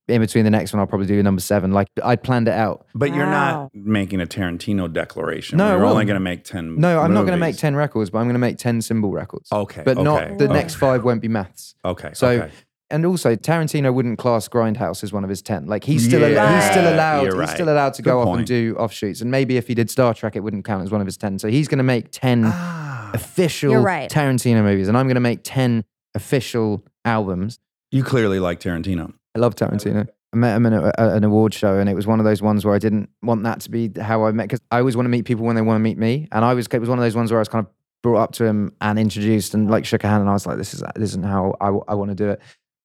[0.06, 1.72] In between the next one, I'll probably do number seven.
[1.72, 2.86] Like I'd planned it out.
[2.94, 5.56] But you're not making a Tarantino declaration.
[5.56, 6.78] No, I you're only going to make ten.
[6.78, 9.12] No, I'm not going to make 10 records, but I'm going to make 10 symbol
[9.12, 9.50] records.
[9.50, 10.52] Okay, But okay, not the okay.
[10.52, 11.74] next five won't be maths.
[11.86, 12.10] Okay.
[12.12, 12.52] So, okay.
[12.90, 15.66] And also Tarantino wouldn't class Grindhouse as one of his ten.
[15.66, 18.36] Like he's still Yeah, he's still allowed you're he's still allowed to Good go off
[18.38, 19.20] and do offshoots.
[19.20, 21.38] And maybe if he did Star Trek, it wouldn't count as one of his ten.
[21.38, 24.10] So he's going to make ten Ah, official right.
[24.10, 25.84] Tarantino movies, and I'm going to make ten
[26.14, 27.58] official albums.
[27.90, 29.12] you clearly like Tarantino.
[29.34, 30.06] I love Tarantino.
[30.32, 32.42] I met him in a, a- an award show, and it was one of those
[32.42, 35.06] ones where I didn't want that to be how I met because I always want
[35.06, 36.98] to meet people when they want to meet me, and I was it was one
[36.98, 39.70] of those ones where I was kind of brought up to him and introduced and
[39.70, 41.94] like shook a hand, and I was like, this is this isn't how I, I
[41.94, 42.40] want to do it.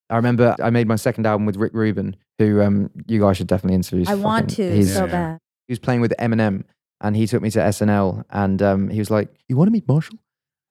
[0.10, 3.48] I remember I made my second album with Rick Rubin, who um, you guys should
[3.48, 4.00] definitely interview.
[4.00, 5.40] He's I want fucking- to he's- so bad.
[5.68, 6.64] he was playing with Eminem
[7.02, 9.88] and he took me to SNL and um, he was like, You want to meet
[9.88, 10.18] Marshall?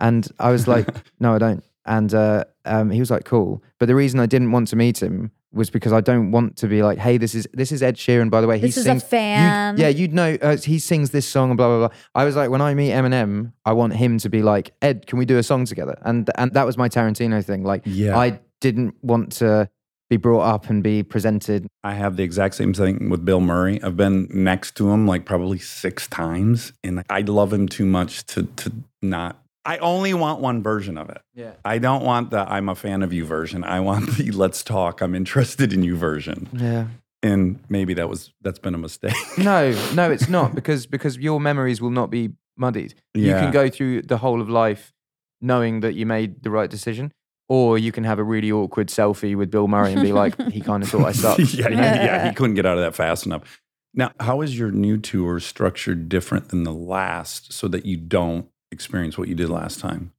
[0.00, 0.88] And I was like,
[1.20, 1.62] No, I don't.
[1.86, 3.62] And uh, um, he was like, Cool.
[3.78, 6.66] But the reason I didn't want to meet him was because I don't want to
[6.68, 8.58] be like, Hey, this is this is Ed Sheeran, by the way.
[8.58, 9.76] This he is a fan.
[9.78, 11.96] You'd, yeah, you'd know uh, he sings this song and blah blah blah.
[12.14, 15.18] I was like, when I meet Eminem, I want him to be like, Ed, can
[15.18, 15.96] we do a song together?
[16.02, 17.62] And and that was my Tarantino thing.
[17.64, 18.18] Like, Yeah.
[18.18, 19.68] I didn't want to
[20.10, 23.82] be brought up and be presented I have the exact same thing with Bill Murray.
[23.82, 28.24] I've been next to him like probably six times, and I love him too much
[28.26, 29.42] to to not.
[29.64, 31.20] I only want one version of it.
[31.34, 31.52] Yeah.
[31.64, 33.64] I don't want the "I'm a fan of you" version.
[33.64, 36.48] I want the "Let's talk." I'm interested in you version.
[36.52, 36.86] Yeah.
[37.22, 39.16] And maybe that was that's been a mistake.
[39.38, 42.94] No, no, it's not because because your memories will not be muddied.
[43.14, 43.26] Yeah.
[43.26, 44.92] You can go through the whole of life
[45.40, 47.12] knowing that you made the right decision,
[47.48, 50.60] or you can have a really awkward selfie with Bill Murray and be like, he
[50.60, 51.54] kind of thought I sucked.
[51.54, 52.28] yeah, yeah, yeah.
[52.28, 53.60] He couldn't get out of that fast enough.
[53.94, 58.46] Now, how is your new tour structured different than the last so that you don't
[58.70, 60.12] experience what you did last time?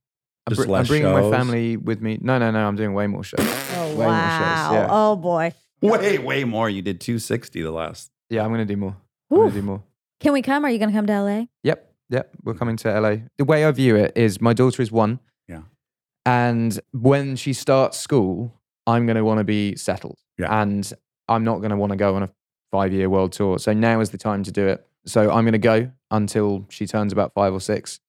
[0.47, 2.17] I'm, br- I'm less bringing my family with me.
[2.19, 2.67] No, no, no.
[2.67, 3.39] I'm doing way more shows.
[3.41, 4.69] Oh Way more shows, wow!
[4.73, 4.87] yeah.
[4.89, 5.53] Oh boy!
[5.81, 6.69] Way, way more.
[6.69, 8.09] You did 260 the last.
[8.29, 8.95] Yeah, I'm going to do more.
[9.29, 9.53] I'm going Oof.
[9.53, 9.83] to do more.
[10.19, 10.65] Can we come?
[10.65, 11.45] Are you going to come to LA?
[11.63, 12.31] Yep, yep.
[12.43, 13.15] We're coming to LA.
[13.37, 15.19] The way I view it is my daughter is one.
[16.29, 18.53] And when she starts school,
[18.85, 20.19] I'm going to want to be settled.
[20.37, 20.61] Yeah.
[20.61, 20.91] And
[21.27, 22.29] I'm not going to want to go on a
[22.71, 23.57] five year world tour.
[23.57, 24.85] So now is the time to do it.
[25.05, 27.99] So I'm going to go until she turns about five or six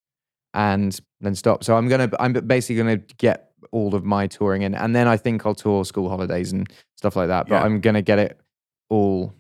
[0.53, 1.65] and then stop.
[1.65, 4.75] So I'm going to, I'm basically going to get all of my touring in.
[4.75, 7.49] And then I think I'll tour school holidays and stuff like that.
[7.49, 7.63] But Yeah.
[7.63, 8.39] I'm going to get it
[8.91, 9.33] all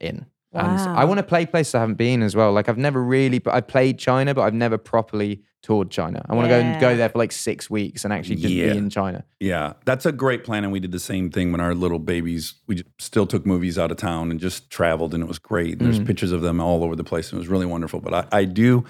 [0.00, 0.24] in.
[0.54, 2.52] And I want to play places I haven't been as well.
[2.52, 6.24] Like I've never really, but I played China, but I've never properly toured China.
[6.28, 8.72] I want to go and go there for like six weeks and actually just Yeah.
[8.72, 9.24] be in China.
[9.40, 10.64] Yeah, that's a great plan.
[10.64, 13.78] And we did the same thing when our little babies, we j- still took movies
[13.78, 15.72] out of town and just traveled, and it was great.
[15.78, 16.06] And there's Mm.
[16.06, 18.00] pictures of them all over the place, and it was really wonderful.
[18.00, 18.84] But I, I do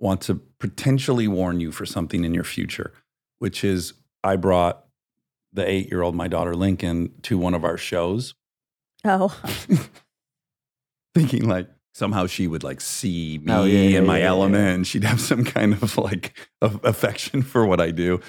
[0.00, 2.92] want to potentially warn you for something in your future,
[3.38, 3.92] which is
[4.24, 4.84] I brought
[5.52, 8.34] the eight year old, my daughter Lincoln, to one of our shows,
[9.04, 9.38] Oh,
[11.20, 14.28] thinking like, Somehow she would like see me Oh, yeah, yeah, and my yeah, yeah,
[14.28, 14.74] element, yeah.
[14.74, 18.20] and she'd have some kind of like of affection for what I do.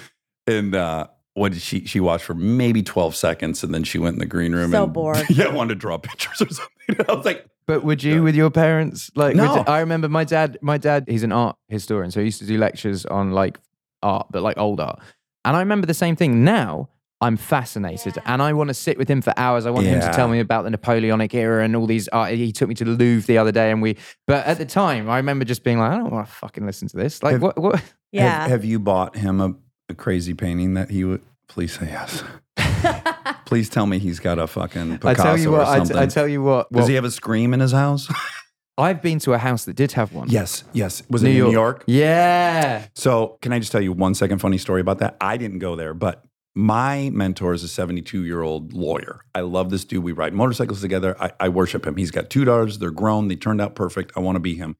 [0.46, 1.84] And uh, what did she?
[1.84, 4.70] She watched for maybe twelve seconds, and then she went in the green room.
[4.70, 5.22] So and, bored.
[5.28, 7.06] Yeah, wanted to draw pictures or something.
[7.06, 9.10] I was like, But would you with your parents?
[9.14, 9.56] Like, No.
[9.56, 10.56] you- I remember my dad.
[10.62, 13.58] My dad, he's an art historian, so he used to do lectures on like
[14.02, 14.98] art, but like old art.
[15.44, 16.42] And I remember the same thing.
[16.42, 16.88] Now
[17.20, 19.66] I'm fascinated, and I want to sit with him for hours.
[19.66, 22.32] I want him to tell me about the Napoleonic era and all these art.
[22.34, 23.96] He took me to the Louvre the other day, and we.
[24.26, 26.86] But at the time, I remember just being like, I don't want to fucking listen
[26.88, 27.22] to this.
[27.22, 27.58] Like, Have- what?
[27.58, 27.82] What?
[28.12, 28.42] yeah.
[28.42, 29.54] Have, have you bought him a,
[29.88, 31.22] a crazy painting that he would?
[31.48, 32.22] Please say yes.
[33.46, 35.66] Please tell me he's got a fucking Picasso I tell you what.
[35.66, 35.96] I, something.
[35.96, 36.70] t- I tell you what.
[36.70, 38.08] Does he have a scream in his house?
[38.78, 40.28] I've been to a house that did have one.
[40.28, 41.02] yes, yes.
[41.10, 41.82] Was it in New York?
[41.88, 42.86] Yeah.
[42.94, 45.16] So, can I just tell you one second funny story about that?
[45.20, 46.22] I didn't go there, but
[46.58, 49.20] my mentor is a 72 year old lawyer.
[49.32, 50.02] I love this dude.
[50.02, 51.14] We ride motorcycles together.
[51.20, 51.96] I, I worship him.
[51.96, 52.80] He's got two daughters.
[52.80, 53.28] They're grown.
[53.28, 54.10] They turned out perfect.
[54.16, 54.74] I want to be him.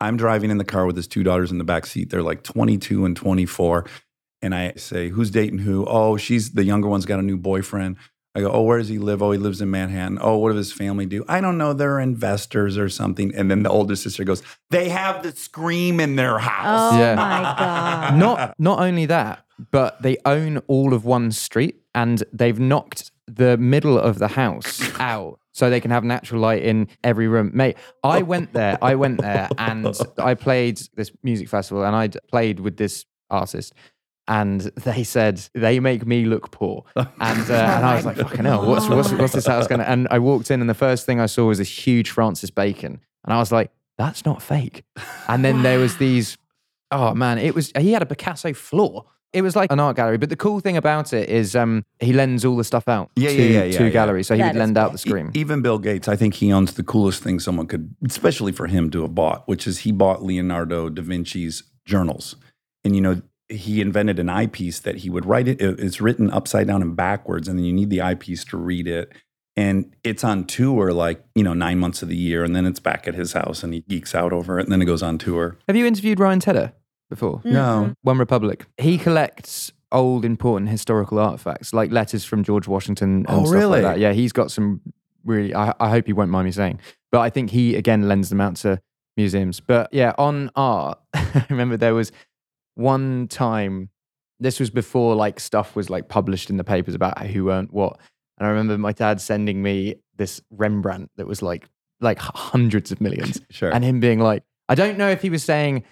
[0.00, 2.10] I'm driving in the car with his two daughters in the back seat.
[2.10, 3.86] They're like 22 and 24.
[4.40, 5.84] And I say, Who's dating who?
[5.88, 7.96] Oh, she's the younger one's got a new boyfriend.
[8.36, 9.20] I go, Oh, where does he live?
[9.20, 10.18] Oh, he lives in Manhattan.
[10.20, 11.24] Oh, what does his family do?
[11.26, 11.72] I don't know.
[11.72, 13.34] They're investors or something.
[13.34, 16.92] And then the older sister goes, They have the scream in their house.
[16.92, 17.14] Oh Yeah.
[17.16, 18.16] my god.
[18.16, 23.56] not not only that, but they own all of one street and they've knocked the
[23.56, 27.50] middle of the house out so they can have natural light in every room.
[27.54, 32.08] Mate, I went there, I went there and I played this music festival and I
[32.30, 33.72] played with this artist.
[34.28, 37.06] And they said they make me look poor, and
[37.48, 40.18] uh, and I was like, "Fucking hell, what's what's what's this house gonna?" And I
[40.18, 43.38] walked in, and the first thing I saw was this huge Francis Bacon, and I
[43.38, 44.82] was like, "That's not fake."
[45.28, 46.36] And then there was these
[46.90, 49.06] Oh man, it was he had a Picasso floor.
[49.32, 52.12] It was like an art gallery, but the cool thing about it is um, he
[52.12, 53.90] lends all the stuff out Yeah, to, yeah, yeah, yeah, to yeah.
[53.90, 54.26] galleries.
[54.28, 55.30] So he That would is lend out the screen.
[55.34, 58.66] E- Even Bill Gates, I think he owns the coolest thing someone could, especially for
[58.66, 62.36] him to have bought, which is he bought Leonardo da Vinci's journals.
[62.84, 65.60] And, you know, he invented an eyepiece that he would write it.
[65.60, 68.88] it- It's written upside down and backwards, and then you need the eyepiece to read
[68.88, 69.12] it.
[69.58, 72.42] And it's on tour like, you know, nine months of the year.
[72.44, 74.64] And then it's back at his house and he geeks out over it.
[74.64, 75.56] And then it goes on tour.
[75.66, 76.72] Have you interviewed Ryan Tedder
[77.08, 77.40] before?
[77.44, 77.94] No.
[78.04, 78.20] Mm-hmm.
[78.20, 78.62] OneRepublic.
[78.78, 83.82] He collects old important historical artifacts like letters from George Washington and Oh, stuff really?
[83.82, 83.98] like that.
[84.00, 84.80] Yeah, he's got some
[85.24, 85.54] really.
[85.54, 86.80] I, I hope he won't mind me saying,
[87.12, 88.80] but I think he again lends them out to
[89.16, 89.60] museums.
[89.60, 92.12] But yeah, on art, I remember there was
[92.74, 93.90] one time.
[94.38, 97.98] This was before like stuff was like published in the papers about who earned what,
[98.38, 101.66] and I remember my dad sending me this Rembrandt that was like
[102.02, 103.70] like hundreds of millions Sure.
[103.74, 105.84] and him being like, I don't know if he was saying,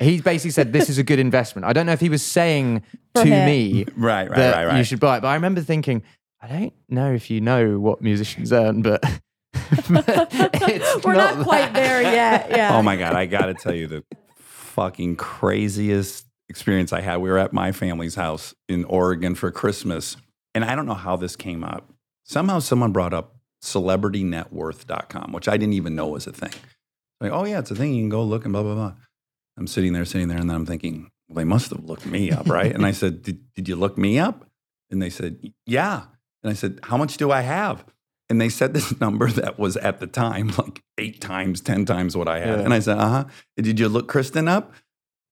[0.00, 1.66] he basically said, this is a good investment.
[1.66, 2.82] I don't know if he was saying
[3.14, 3.46] to him.
[3.46, 4.78] me right, right, that right, right.
[4.78, 5.20] you should buy it.
[5.20, 6.02] But I remember thinking,
[6.40, 9.02] I don't know if you know what musicians earn, but,
[9.90, 11.74] but it's We're not, quite that.
[11.74, 12.50] there yet.
[12.50, 12.76] Yeah.
[12.76, 14.04] Oh my God, I got to tell you the
[14.36, 17.18] fucking craziest experience I had.
[17.18, 20.16] We were at my family's house in Oregon for Christmas.
[20.54, 21.90] And I don't know how this came up.
[22.24, 26.52] Somehow someone brought up celebritynetworth.com, which I didn't even know was a thing.
[27.20, 27.94] Like, oh, yeah, it's a thing.
[27.94, 28.92] You can go look and blah, blah, blah.
[29.56, 32.30] I'm sitting there, sitting there, and then I'm thinking, well, they must have looked me
[32.30, 32.74] up, right?
[32.74, 34.48] and I said, did, did you look me up?
[34.90, 36.02] And they said, yeah.
[36.42, 37.84] And I said, how much do I have?
[38.28, 42.16] And they said this number that was at the time like eight times, 10 times
[42.16, 42.58] what I had.
[42.60, 42.64] Yeah.
[42.64, 43.24] And I said, uh huh.
[43.56, 44.72] Did you look Kristen up?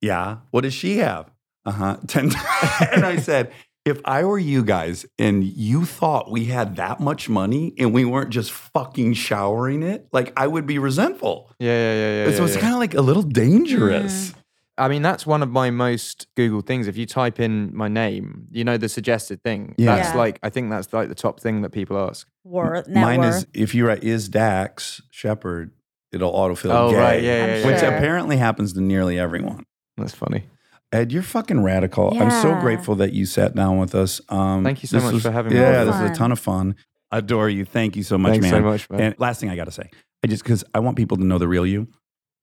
[0.00, 0.38] Yeah.
[0.50, 1.30] What does she have?
[1.64, 1.96] Uh huh.
[2.06, 2.88] 10 times.
[2.92, 3.52] and I said,
[3.84, 8.04] if I were you guys and you thought we had that much money and we
[8.04, 11.50] weren't just fucking showering it, like I would be resentful.
[11.58, 12.30] Yeah, yeah, yeah, yeah.
[12.30, 12.60] so yeah, it's yeah.
[12.60, 14.34] kind of like a little dangerous.
[14.78, 16.86] I mean, that's one of my most Google things.
[16.88, 19.74] If you type in my name, you know, the suggested thing.
[19.76, 19.96] Yeah.
[19.96, 20.16] That's Yeah.
[20.16, 22.26] like, I think that's like the top thing that people ask.
[22.44, 23.34] Worth Mine worth.
[23.36, 25.72] is if you write is Dax Shepard,
[26.10, 27.22] it'll autofill Oh, gay, right.
[27.22, 27.66] Yeah, yeah, yeah.
[27.66, 27.88] which sure.
[27.94, 29.64] apparently happens to nearly everyone.
[29.98, 30.44] That's funny.
[30.92, 32.12] Ed, you're fucking radical.
[32.20, 34.20] I'm so grateful that you sat down with us.
[34.28, 36.38] Um, Thank you so much was- for having me Yeah, this is a ton of
[36.38, 36.76] fun.
[37.10, 37.64] Adore you.
[37.64, 38.52] Thank you so much, Thanks man.
[38.52, 39.00] so much, man.
[39.00, 39.90] And last thing I got to say,
[40.24, 41.88] I just because I want people to know the real you.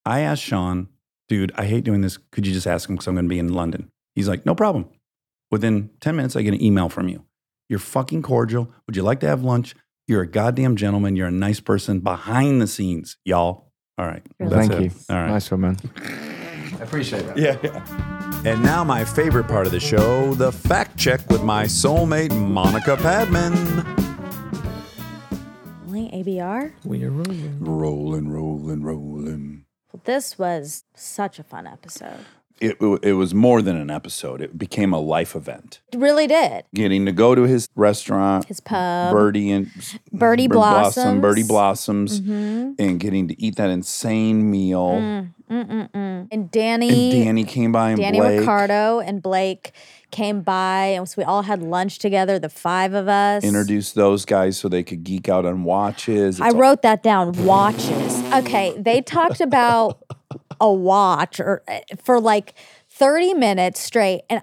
[0.05, 0.89] I asked Shawn,
[1.27, 2.17] dude, I hate doing this.
[2.31, 3.91] Could you just ask him because I'm going to be in London?
[4.15, 4.87] He's like, no problem.
[5.51, 7.25] Within 10 minutes, I get an email from you.
[7.67, 8.71] You're fucking cordial.
[8.87, 9.75] Would you like to have lunch?
[10.07, 11.15] You're a goddamn gentleman.
[11.15, 13.71] You're a nice person behind the scenes, y'all.
[13.97, 14.23] All right.
[14.39, 14.55] Really?
[14.55, 14.83] That's Thank it.
[14.85, 14.91] you.
[15.09, 15.29] All right.
[15.29, 15.77] Nice one, man.
[16.79, 17.37] I appreciate that.
[17.37, 18.15] Yeah, yeah.
[18.45, 22.95] And now my favorite part of the show, the fact check with my soulmate Monica
[22.95, 23.53] Padman.
[25.85, 26.71] Only ABR?
[26.85, 27.57] We are rolling.
[27.59, 29.65] Rolling, rolling, rolling.
[29.91, 32.25] Well, this was such a fun episode.
[32.61, 34.41] It, it was more than an episode.
[34.41, 35.79] It became a life event.
[35.93, 36.63] It really did.
[36.73, 39.13] Getting to go to his restaurant, His pub.
[39.13, 39.71] Birdie and
[40.11, 41.21] Birdie Bird Blossoms.
[41.21, 42.75] Birdie Blossoms, Mhm.
[42.77, 44.89] and getting to eat that insane meal.
[44.99, 46.27] Mm, mm, mm, mm.
[46.31, 48.39] And Danny, And Danny came by and Danny Blake.
[48.39, 49.71] Ricciardo and Blake
[50.11, 53.43] came by, and so we all had lunch together, the five of us.
[53.43, 56.41] Introduced those guys so they could geek out on watches.
[56.41, 57.31] I It's all- wrote that down.
[57.45, 58.21] Watches.
[58.33, 59.99] Okay, they talked about
[60.61, 62.53] a watch or uh, for like
[62.89, 64.41] 30 minutes straight and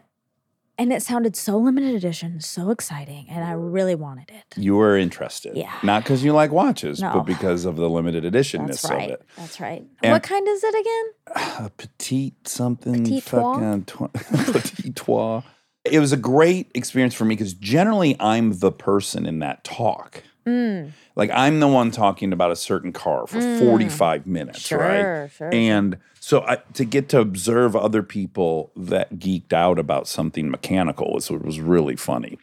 [0.78, 4.44] and it sounded so limited edition, so exciting, and I really wanted it.
[4.58, 5.56] you were interested.
[5.56, 5.72] Yeah.
[5.82, 7.12] Not because you like watches, No.
[7.14, 9.10] but because of the limited editionness That's of right.
[9.12, 9.22] it.
[9.38, 9.86] That's right.
[10.02, 11.54] And- what kind is it again?
[11.66, 13.54] a petite something Petit trois?
[13.54, 14.12] fucking tw-
[14.52, 15.42] petit trois.
[15.86, 20.24] It was a great experience for me because generally I'm the person in that talk.
[20.46, 25.30] Mm, Like I'm the one talking about a certain car for 45 minutes, sure, right?
[25.32, 25.50] sure.
[25.52, 31.12] And so I, to get to observe other people that geeked out about something mechanical
[31.12, 32.38] was was really funny.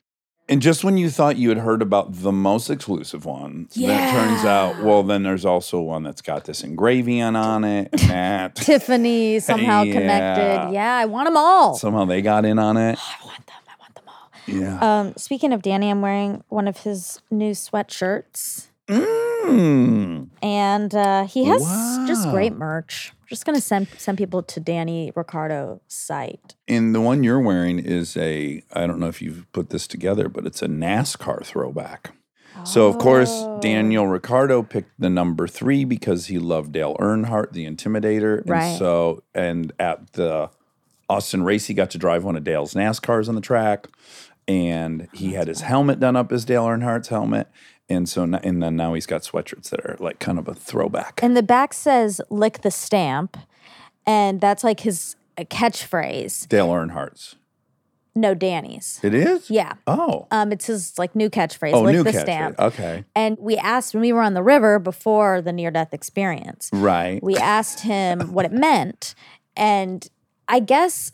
[0.50, 4.12] And just when you thought you had heard about the most exclusive one, then it
[4.12, 8.56] turns out, well, then there's also one that's got this engraving on it and that.
[8.56, 9.94] Tiffany somehow Yeah.
[9.94, 10.74] connected.
[10.74, 11.76] Yeah, I want them all.
[11.78, 13.00] Somehow they got in on it.
[13.00, 13.56] I want them.
[13.70, 14.32] I want them all.
[14.48, 14.78] Yeah.
[14.80, 18.68] Um, speaking of Danny, I'm wearing one of his new sweatshirts.
[18.88, 20.28] Mm.
[20.42, 21.62] and uh, he has
[22.08, 23.14] just great merch.
[23.28, 26.56] Just gonna send send people to Danny Ricciardo's site.
[26.68, 30.30] And the one you're wearing is a, I don't know if you've put this together,
[30.30, 32.12] but it's a NASCAR throwback.
[32.66, 33.60] So, of course, Oh.
[33.62, 38.42] Daniel Ricciardo picked the number three because he loved Dale Earnhardt, the Intimidator.
[38.42, 38.78] And Right.
[38.78, 40.50] so, and at the
[41.10, 43.88] Austin race, he got to drive one of Dale's NASCARs on the track.
[44.48, 47.48] And he had his helmet done up as Dale Earnhardt's helmet.
[47.90, 51.20] And so, and then now he's got sweatshirts that are like kind of a throwback.
[51.22, 53.38] And the back says "lick the stamp,"
[54.06, 56.48] and that's like his uh, catchphrase.
[56.48, 57.36] Dale Earnhardt's.
[58.16, 59.00] No, Danny's.
[59.02, 59.50] It is?
[59.50, 59.74] Yeah.
[59.88, 60.28] Oh.
[60.30, 61.74] Um, it's his like new catchphrase.
[61.74, 62.22] oh, lick new the catchphrase.
[62.22, 62.60] stamp.
[62.60, 63.06] Okay.
[63.16, 66.70] And we asked when we were on the river before the near death experience.
[66.72, 67.22] Right.
[67.24, 69.16] We asked him what it meant,
[69.58, 70.08] and
[70.48, 71.12] I guess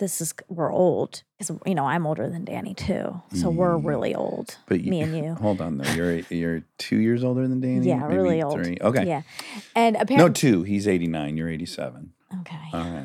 [0.00, 4.14] this is we're old because you know I'm older than Danny too, so we're really
[4.14, 4.56] old.
[4.66, 5.34] But me and you.
[5.34, 5.90] Hold on though.
[5.92, 7.86] You're you're two years older than Danny.
[7.86, 8.54] Yeah, Maybe really old.
[8.60, 8.78] Three.
[8.80, 9.06] Okay.
[9.06, 9.22] Yeah,
[9.76, 10.64] and apparently No, two.
[10.64, 11.36] He's 89.
[11.36, 12.12] You're 87.
[12.40, 12.56] okay.
[12.72, 13.04] All right.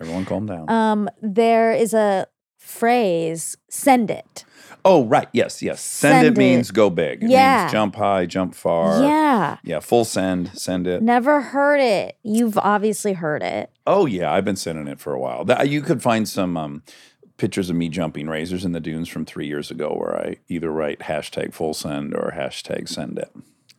[0.00, 0.70] Everyone, calm down.
[0.70, 4.44] Um, there is a phrase: "Send it."
[4.86, 5.28] Oh, right.
[5.32, 5.60] Yes.
[5.62, 5.80] Yes.
[5.82, 7.24] Send, Send it means go big.
[7.24, 7.62] It Yeah.
[7.62, 9.02] means jump high, jump far.
[9.02, 9.80] yeah, Yeah.
[9.80, 10.50] Full send.
[10.58, 11.02] Send it.
[11.02, 12.16] never heard it.
[12.22, 13.70] You've obviously heard it.
[13.86, 15.44] Oh yeah, I've been sending it for a while.
[15.44, 16.82] That you could find some um,
[17.36, 20.70] pictures of me jumping razors in the dunes from three years ago, where I either
[20.70, 23.30] write hashtag full send or hashtag send it.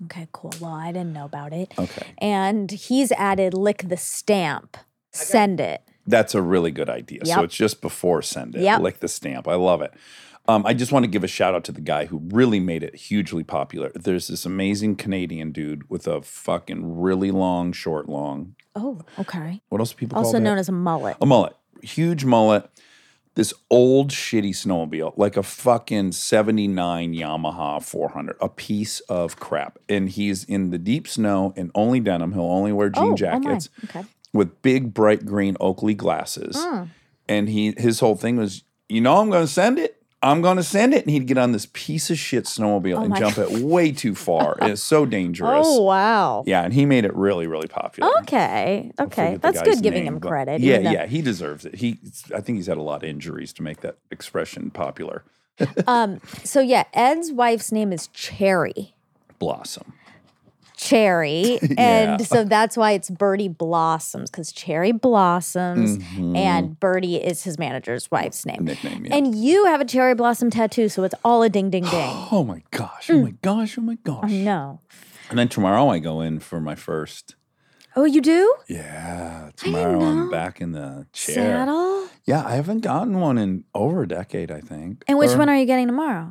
[0.06, 0.54] Okay, cool.
[0.62, 1.74] Well, I didn't know about it.
[1.80, 2.06] Okay.
[2.20, 4.78] And he's added "lick the stamp."
[5.12, 5.82] Send it.
[6.06, 7.26] That's a really good idea.
[7.26, 8.62] So it's just before send it.
[8.62, 8.82] Yep.
[8.82, 9.48] Lick the stamp.
[9.48, 9.92] I love it.
[10.50, 12.82] Um, I just want to give a shout out to the guy who really made
[12.84, 13.92] it hugely popular.
[13.94, 18.56] There's this amazing Canadian dude with a fucking really long, short, long.
[18.76, 19.62] Oh, okay.
[19.70, 20.44] What else do people Also call that?
[20.44, 21.18] known as a mullet.
[21.22, 21.56] a mullet.
[21.82, 22.70] Huge mullet.
[23.36, 29.78] This old shitty snowmobile, like a fucking 79 Yamaha 400, a piece of crap.
[29.88, 32.32] And he's in the deep snow in only denim.
[32.34, 33.86] He'll only wear jean oh, jackets Oh.
[34.00, 34.08] Okay.
[34.34, 36.56] with big bright green Oakley glasses.
[36.60, 36.84] Hmm.
[37.30, 39.97] And he his whole thing was, you know, I'm going to send it.
[40.24, 41.04] I'm going to send it.
[41.04, 44.16] And he'd get on this piece of shit snowmobile Oh and jump it way too
[44.16, 44.58] far.
[44.62, 45.66] it's so dangerous.
[45.66, 46.44] Oh wow.
[46.48, 48.10] Yeah, and he made it really, really popular.
[48.22, 48.92] Okay.
[49.00, 49.38] Okay.
[49.40, 50.62] That's good giving name, him credit.
[50.62, 51.76] Yeah, though- yeah, he deserves it.
[51.76, 52.00] He,
[52.34, 55.24] I think he's had a lot of injuries to make that expression popular.
[55.88, 56.20] Um.
[56.44, 58.94] So yeah, Ed's wife's name is Cherry.
[59.40, 59.94] Blossom.
[60.78, 61.76] Cherry, Yeah.
[62.16, 66.38] and so that's why it's Birdie Blossoms because Cherry blossoms, Mhm.
[66.38, 68.64] and Birdie is his manager's wife's name.
[68.66, 69.06] nickname.
[69.06, 69.16] Yeah.
[69.16, 72.12] And you have a cherry blossom tattoo, so it's all a ding ding ding.
[72.32, 73.10] oh my gosh!
[73.10, 73.78] Oh my gosh!
[73.78, 74.30] Oh my gosh!
[74.32, 74.80] No.
[75.30, 77.36] And then tomorrow I go in for my first.
[77.96, 78.54] Oh, you do?
[78.70, 81.34] Yeah, tomorrow I'm back in the chair.
[81.66, 82.08] Saddle?
[82.26, 84.52] Yeah, I haven't gotten one in over a decade.
[84.52, 85.04] I think.
[85.08, 86.30] And which Or- one are you getting tomorrow?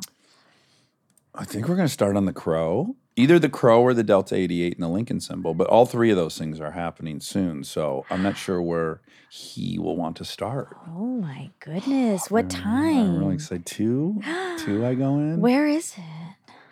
[1.35, 4.35] I think we're going to start on the Crow, either the Crow or the Delta
[4.35, 5.53] 88 and the Lincoln symbol.
[5.53, 7.63] But all three of those things are happening soon.
[7.65, 10.77] So I'm not sure where he will want to start.
[10.87, 12.31] Oh my goodness.
[12.31, 12.97] What time?
[13.15, 13.65] I'm really excited.
[13.65, 14.21] Two,
[14.59, 14.85] two.
[14.85, 15.41] I go in.
[15.41, 16.03] Where is it?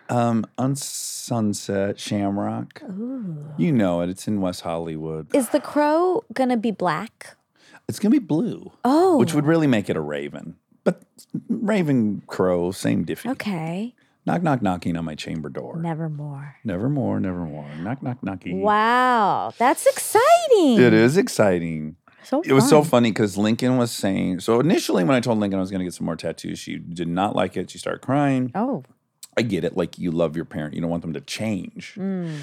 [0.08, 2.80] Um, on Sunset Shamrock.
[2.84, 3.44] Ooh.
[3.58, 4.08] You know it.
[4.08, 5.34] It's in West Hollywood.
[5.34, 7.36] Is the crow gonna be black?
[7.88, 9.16] It's gonna be blue, Oh.
[9.18, 10.56] which would really make it a raven.
[10.84, 11.02] But
[11.48, 13.34] raven, crow, same difference.
[13.40, 13.94] Okay.
[14.26, 15.76] Knock, knock, knocking on my chamber door.
[15.80, 16.56] Nevermore.
[16.64, 17.68] Nevermore, nevermore.
[17.78, 18.60] Knock, knock, knocking.
[18.60, 19.52] Wow.
[19.56, 20.80] That's exciting.
[20.80, 21.96] It is exciting.
[22.24, 24.40] So It was so funny because Lincoln was saying.
[24.40, 26.76] So initially, when I told Lincoln I was going to get some more tattoos, she
[26.76, 27.70] did not like it.
[27.70, 28.50] She started crying.
[28.56, 28.82] Oh.
[29.36, 29.76] I get it.
[29.76, 31.94] Like you love your parent, you don't want them to change.
[31.96, 32.36] Mm.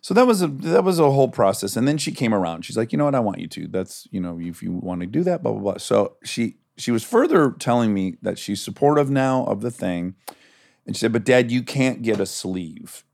[0.00, 1.76] So that was a that was a whole process.
[1.76, 2.64] And then she came around.
[2.64, 3.14] She's like, you know what?
[3.14, 3.68] I want you to.
[3.68, 5.78] That's you know, if you want to do that, blah blah blah.
[5.78, 10.14] So she she was further telling me that she's supportive now of the thing,
[10.88, 13.04] and she said, but Dad, you can't get a sleeve.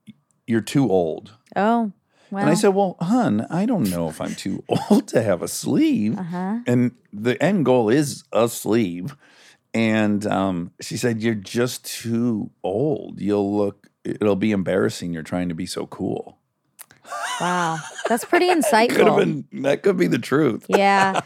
[0.47, 1.33] You're too old.
[1.57, 1.93] Oh.
[2.31, 2.41] Well.
[2.43, 5.49] And I said, well, hun, I don't know if I'm too old to have a
[5.49, 6.19] sleeve.
[6.19, 6.61] uh-huh.
[6.67, 9.17] And the end goal is a sleeve.
[9.75, 13.21] And um, she said, You're just too old.
[13.21, 15.13] You'll look, it'll be embarrassing.
[15.13, 16.39] You're trying to be so cool.
[17.41, 17.79] Wow.
[18.09, 19.17] That's pretty Could have insightful.
[19.51, 20.67] been, that could be the truth.
[20.69, 21.21] yeah.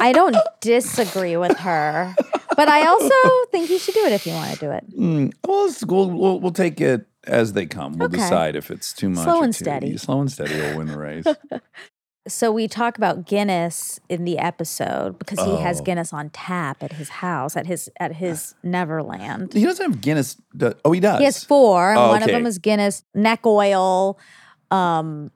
[0.00, 2.14] I don't disagree with her.
[2.56, 3.14] But I also
[3.50, 4.84] think you should do it if you want to do it.
[4.98, 7.94] Mm, well, we'll, we'll, we'll take it as they come.
[7.98, 8.16] We'll Okay.
[8.18, 9.24] decide if it's too much.
[9.24, 9.96] Slow and too- steady.
[9.96, 11.24] Slow and steady will win the race.
[12.28, 15.82] So we talk about Guinness in the episode because he has Oh.
[15.82, 19.52] Guinness on tap at his house at his at his Neverland.
[19.52, 20.36] he doesn't have Guinness.
[20.56, 21.18] do- Oh, he does.
[21.18, 24.20] He has four, and Oh, one of them is Guinness neck oil.
[24.70, 25.32] Um,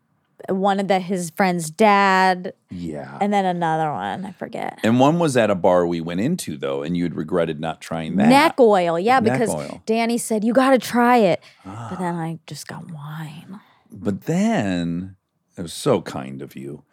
[0.49, 3.19] one of that his friend's dad, Yeah.
[3.21, 4.79] and then another one I forget.
[4.83, 8.17] And one was at a bar we went into, though, and you'd regretted not trying
[8.17, 8.29] that.
[8.29, 9.71] Neck oil, yeah, Neck because oil.
[9.75, 9.81] Ah.
[9.87, 13.61] Danny said you got to try it, but then I just got wine.
[13.91, 15.17] But then
[15.57, 16.85] it was so kind of you.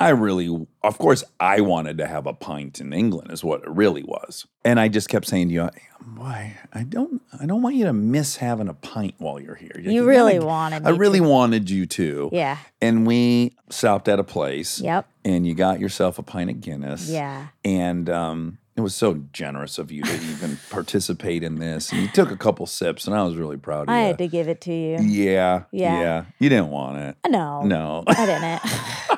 [0.00, 0.48] I really,
[0.84, 4.46] of course, I wanted to have a pint in England, is what it really was.
[4.64, 5.68] And I just kept saying to you,
[6.00, 9.72] "Boy, I don't, I don't want you to miss having a pint while you're here."
[9.76, 11.28] You gotta- really wanted I really to.
[11.28, 12.30] wanted you to.
[12.32, 12.58] Yeah.
[12.80, 14.80] And we stopped at a place.
[14.80, 15.08] Yep.
[15.24, 17.08] And you got yourself a pint of Guinness.
[17.10, 17.48] Yeah.
[17.64, 21.90] And um, it was so generous of you to even participate in this.
[21.90, 24.04] And you took a couple sips, and I was really proud of I you.
[24.04, 24.98] I had to give it to you.
[25.00, 26.00] Yeah, Yeah.
[26.00, 26.24] yeah.
[26.38, 27.16] You didn't want it.
[27.28, 28.04] No, No.
[28.06, 28.60] I didn't.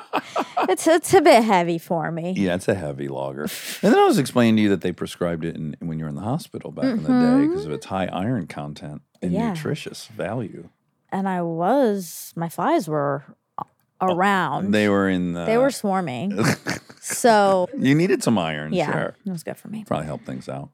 [0.71, 2.33] it's it's a bit heavy for me.
[2.37, 3.43] yeah, it's a heavy lager.
[3.81, 6.09] And then I was explaining to you that they prescribed it in, when you were
[6.09, 9.39] in the hospital back in the day because of its high iron content and Mm-hmm.
[9.41, 9.49] Yeah.
[9.49, 10.69] nutritious value.
[11.11, 13.23] And I was my flies were
[14.01, 14.67] around.
[14.67, 15.45] Oh, They were in the.
[15.45, 16.39] They were swarming.
[17.01, 18.73] so you needed some iron.
[18.73, 19.15] yeah, Sure.
[19.25, 19.83] it was good for me.
[19.85, 20.69] Probably help things out.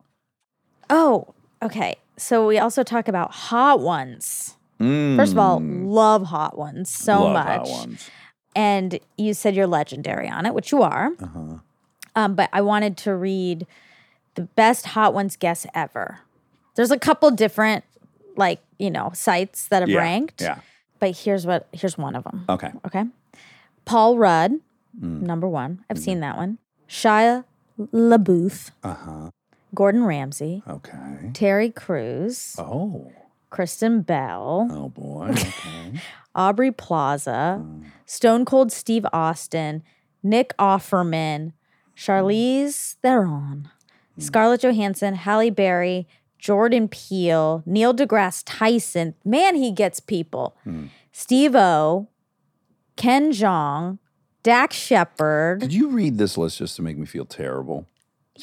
[0.89, 1.95] Oh, okay.
[2.17, 4.55] So we also talk about hot ones.
[4.79, 7.47] First of all, Mm, love hot ones so love much.
[7.47, 8.09] hot ones.
[8.57, 11.11] And you said you're legendary on it, which you are.
[11.21, 11.59] Uh-huh.
[12.15, 13.67] Um, but I wanted to read
[14.34, 16.21] the best hot ones guess ever.
[16.75, 17.84] There's a couple different,
[18.35, 20.41] like you know, sites that have Yeah, ranked.
[20.41, 20.59] Yeah.
[20.99, 22.45] But here's what here's one of them.
[22.49, 22.71] Okay.
[22.85, 23.05] Okay.
[23.85, 24.53] Paul Rudd,
[24.99, 25.21] Mm.
[25.21, 25.85] number one.
[25.91, 26.57] I've seen that one.
[26.89, 27.43] Shia
[27.79, 29.29] LaBeouf, Uh huh.
[29.75, 31.29] Gordon Ramsay, Okay.
[31.34, 33.11] Terry Crews, Oh.
[33.51, 35.29] Kristen Bell, Oh boy.
[35.38, 36.01] Okay.
[36.38, 37.85] Aubrey Plaza, Mm.
[38.05, 39.84] Stone Cold Steve Austin,
[40.23, 41.51] Nick Offerman,
[41.95, 43.68] Charlize Theron,
[44.18, 44.22] Mm.
[44.23, 46.07] Scarlett Johansson, Halle Berry,
[46.39, 49.15] Jordan Peele, Neil deGrasse Tyson.
[49.26, 50.55] Man, he gets people.
[50.65, 50.89] Mm.
[51.11, 52.07] Steve O,
[52.95, 53.97] Ken Jeong,
[54.43, 55.59] Dax Shepard.
[55.59, 57.85] Did you read this list just to make me feel terrible?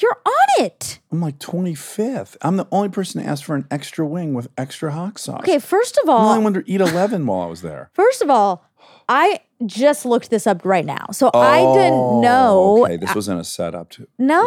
[0.01, 0.99] You're on it.
[1.11, 2.37] I'm like 25th.
[2.41, 5.39] I'm the only person to ask for an extra wing with extra hot sauce.
[5.39, 7.89] Okay, first of all, only one to eat 11 while I was there.
[7.93, 8.65] first of all,
[9.07, 11.07] I just looked this up right now.
[11.11, 12.77] So I didn't oh, know.
[12.79, 14.07] Oh, Okay, this wasn't a setup to.
[14.17, 14.43] No,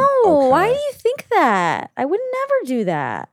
[0.51, 1.91] why do you think that?
[1.97, 3.31] I would never do that.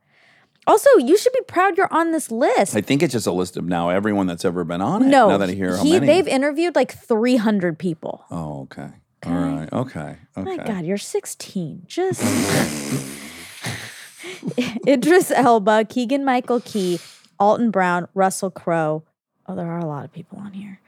[0.66, 2.74] Also, you should be proud you're on this list.
[2.74, 5.06] I think it's just a list of now everyone that's ever been on it.
[5.06, 6.06] no, Now that I hear how many.
[6.06, 8.24] they've interviewed like 300 people.
[8.30, 8.88] oh, okay.
[9.26, 9.72] All right.
[9.72, 10.16] Okay.
[10.36, 10.56] Okay.
[10.56, 11.82] My God, you're 16.
[11.86, 12.22] Just
[14.86, 16.98] Idris Elba, Keegan Michael Key,
[17.38, 19.02] Alton Brown, Russell Crowe.
[19.46, 20.80] Oh, there are a lot of people on here.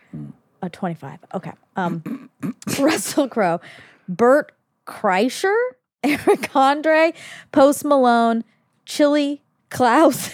[0.62, 1.18] Uh, 25.
[1.34, 1.52] Okay.
[1.76, 2.30] Um,
[2.78, 3.60] Russell Crowe,
[4.08, 4.52] Bert
[4.86, 5.56] Kreischer,
[6.02, 7.12] Eric Andre,
[7.52, 8.44] Post Malone,
[8.84, 10.30] Chili Klaus.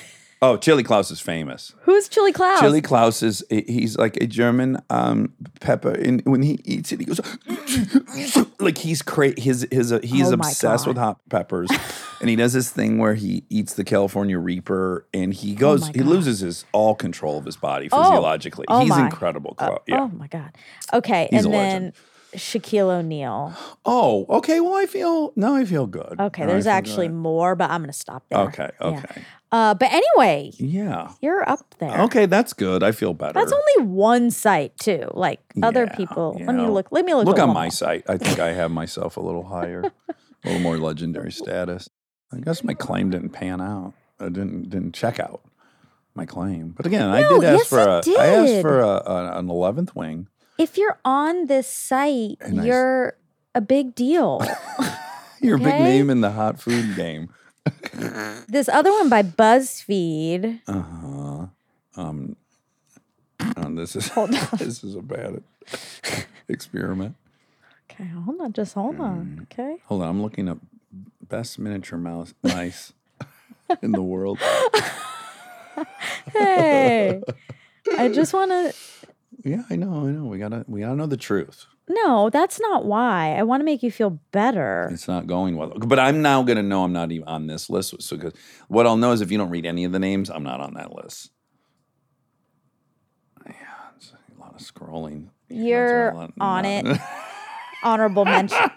[0.47, 1.73] Oh, Chili Klaus is famous.
[1.85, 2.61] Who's Chili Klaus?
[2.61, 7.07] Chili Klaus is he's like a German um, pepper, and when he eats it, he
[7.07, 7.19] goes
[8.61, 11.71] like he's cra- his his uh, he's Oh obsessed with hot peppers,
[12.21, 15.93] and he does this thing where he eats the California Reaper, and he goes Oh
[15.95, 18.03] he loses his all control of his body Oh.
[18.03, 18.67] physiologically.
[18.69, 19.55] Oh he's incredible.
[19.59, 20.03] Uh, yeah.
[20.03, 20.51] Oh my God.
[20.93, 21.29] Okay.
[21.31, 21.93] He's and then legend.
[22.35, 23.55] Shaquille O'Neal.
[23.85, 24.61] Oh, okay.
[24.61, 26.17] Well, I feel now I feel good.
[26.19, 26.43] Okay.
[26.43, 27.15] Now There's actually good.
[27.17, 28.41] more, but I'm going to stop there.
[28.41, 28.71] Okay.
[28.81, 28.87] Yeah.
[28.87, 29.23] Okay.
[29.53, 31.13] Uh, but anyway, Yeah.
[31.23, 32.01] you're up there.
[32.03, 32.83] Okay, that's good.
[32.83, 33.35] I feel better.
[33.35, 35.09] That's only one site too.
[35.15, 36.37] Like other Yeah, people.
[36.41, 36.89] you Let me look.
[36.91, 37.27] Let me look.
[37.27, 38.03] Look on my site.
[38.09, 41.89] I think I have myself a little higher, a little more legendary status.
[42.33, 43.93] I guess my claim didn't pan out.
[44.19, 45.41] I didn't didn't check out
[46.17, 46.71] my claim.
[46.77, 47.99] But again, I No, did ask yes, for a.
[47.99, 50.27] it I asked for a, a, an eleventh wing.
[50.59, 53.17] If you're on this site, And you're
[53.55, 54.41] a big deal.
[55.41, 55.65] you're Okay.
[55.65, 57.29] A big name in the hot food game.
[58.49, 60.61] this other one by BuzzFeed.
[60.67, 61.47] Uh huh.
[61.97, 62.37] Um.
[63.57, 64.49] oh, this is Hold on.
[64.59, 65.43] this is a bad
[66.49, 67.17] experiment.
[67.91, 68.53] Okay, hold on.
[68.53, 69.47] Just hold on.
[69.53, 69.79] Okay.
[69.87, 70.59] Hold on, I'm looking up
[71.29, 72.93] best miniature mouse mice
[73.83, 74.39] in the world.
[76.33, 77.21] Hey,
[77.99, 78.73] I just want to.
[79.45, 80.25] Yeah, I know, I know.
[80.25, 81.67] We gotta we gotta know the truth.
[81.87, 83.37] No, that's not why.
[83.39, 84.89] I want to make you feel better.
[84.91, 85.69] It's not going well.
[85.77, 88.01] But I'm now gonna know I'm not even on this list.
[88.03, 88.33] So because
[88.69, 90.73] what I'll know is if you don't read any of the names, I'm not on
[90.75, 91.31] that list.
[93.47, 93.53] Yeah,
[93.97, 95.29] it's a lot of scrolling.
[95.51, 96.87] You're on it.
[97.83, 98.59] Honorable mention.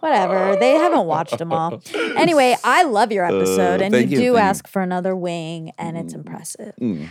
[0.00, 0.56] Whatever.
[0.58, 1.80] They haven't watched them all.
[2.16, 4.36] Anyway, I love your episode, Uh, and you you, do thank you.
[4.36, 6.74] ask for another wing, and it's impressive.
[6.80, 7.08] Mm.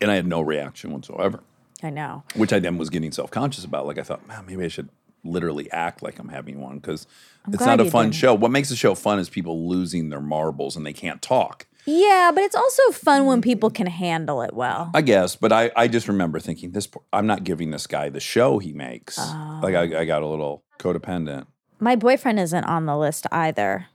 [0.00, 1.40] And I had no reaction whatsoever,
[1.82, 2.22] I know.
[2.34, 3.86] which I then was getting self conscious about.
[3.86, 4.88] Like I thought, man, maybe I should
[5.24, 7.06] literally act like I'm having one because
[7.48, 8.14] it's not a fun didn't.
[8.16, 8.34] show.
[8.34, 11.66] What makes the show fun is people losing their marbles and they can't talk.
[11.88, 14.90] Yeah, but it's also fun when people can handle it well.
[14.92, 16.88] I guess, but I, I just remember thinking this.
[17.12, 19.16] I'm not giving this guy the show he makes.
[19.20, 19.60] Oh.
[19.62, 21.46] Like I, I got a little codependent,
[21.78, 23.86] My boyfriend isn't on the list either.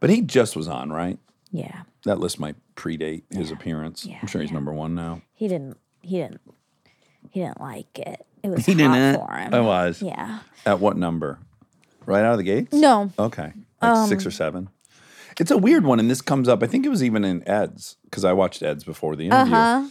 [0.00, 1.18] but he just was on right.
[1.50, 4.04] Yeah, That list might predate his appearance.
[4.06, 5.22] Yeah, I'm sure he's number one now.
[5.34, 5.76] he didn't.
[6.02, 6.40] He didn't.
[7.30, 8.24] He didn't like it.
[8.42, 9.16] It was He didn't.
[9.16, 9.54] for him.
[9.54, 10.40] I was Yeah.
[10.66, 11.38] at what number?
[12.06, 12.72] Right out of the gates?
[12.74, 13.10] No.
[13.18, 14.68] Okay, like six or Um, seven.
[15.40, 16.62] It's a weird one, and this comes up.
[16.62, 19.52] I think it was even in Ed's because I watched Ed's before the interview.
[19.54, 19.88] huh.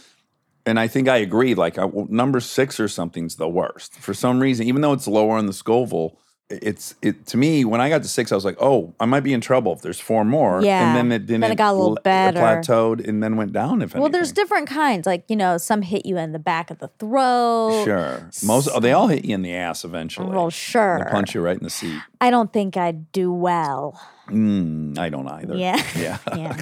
[0.66, 1.58] And I think I agreed.
[1.58, 4.66] Like I, number six or something's the worst for some reason.
[4.66, 6.16] Even though it's lower on the Scoville,
[6.50, 7.64] it's it to me.
[7.64, 9.80] When I got to six, I was like, oh, I might be in trouble if
[9.80, 10.62] there's four more.
[10.62, 10.88] Yeah.
[10.88, 11.40] and then it didn't.
[11.40, 12.38] Then it got a little better.
[12.38, 13.80] plateaued, and then went down.
[13.82, 15.06] If Well, there's different kinds.
[15.06, 17.84] Like you know, some hit you in the back of the throat.
[17.84, 18.68] sure most.
[18.72, 20.28] Oh, they all hit you in the ass eventually.
[20.28, 21.00] Well, sure.
[21.02, 22.00] They punch you right in the seat.
[22.20, 24.00] I don't think I'd do well.
[24.28, 25.56] Mm, I don't either.
[25.56, 25.76] Yeah.
[25.96, 26.18] yeah.
[26.36, 26.56] Yeah.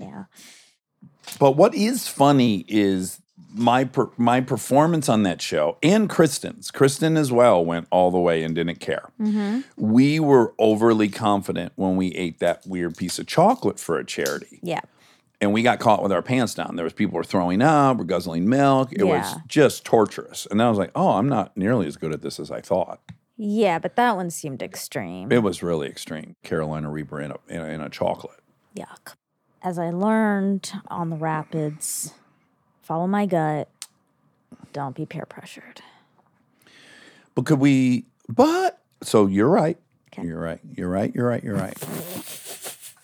[0.00, 0.24] yeah.
[1.38, 3.20] But what is funny is
[3.54, 6.70] my per, my performance on that show and Kristen's.
[6.70, 9.10] Kristen as well went all the way and didn't care.
[9.20, 9.60] Mm-hmm.
[9.76, 14.60] We were overly confident when we ate that weird piece of chocolate for a charity,
[14.62, 14.80] Yeah.
[15.40, 16.76] and we got caught with our pants down.
[16.76, 18.92] There was people were throwing up, or guzzling milk.
[18.92, 20.46] It was just torturous.
[20.50, 23.00] And I was like, oh, I'm not nearly as good at this as I thought.
[23.40, 25.30] Yeah, but that one seemed extreme.
[25.30, 26.34] It was really extreme.
[26.42, 28.40] Carolina Reaper in a, in a, in a chocolate.
[28.76, 29.14] Yuck.
[29.62, 32.14] As I learned on the rapids,
[32.88, 33.68] follow my gut.
[34.72, 35.82] Don't be peer pressured.
[37.34, 38.06] But could we?
[38.28, 39.78] But so you're right.
[40.12, 40.26] Okay.
[40.26, 40.58] You're right.
[40.74, 41.14] You're right.
[41.14, 41.44] You're right.
[41.44, 41.76] You're right.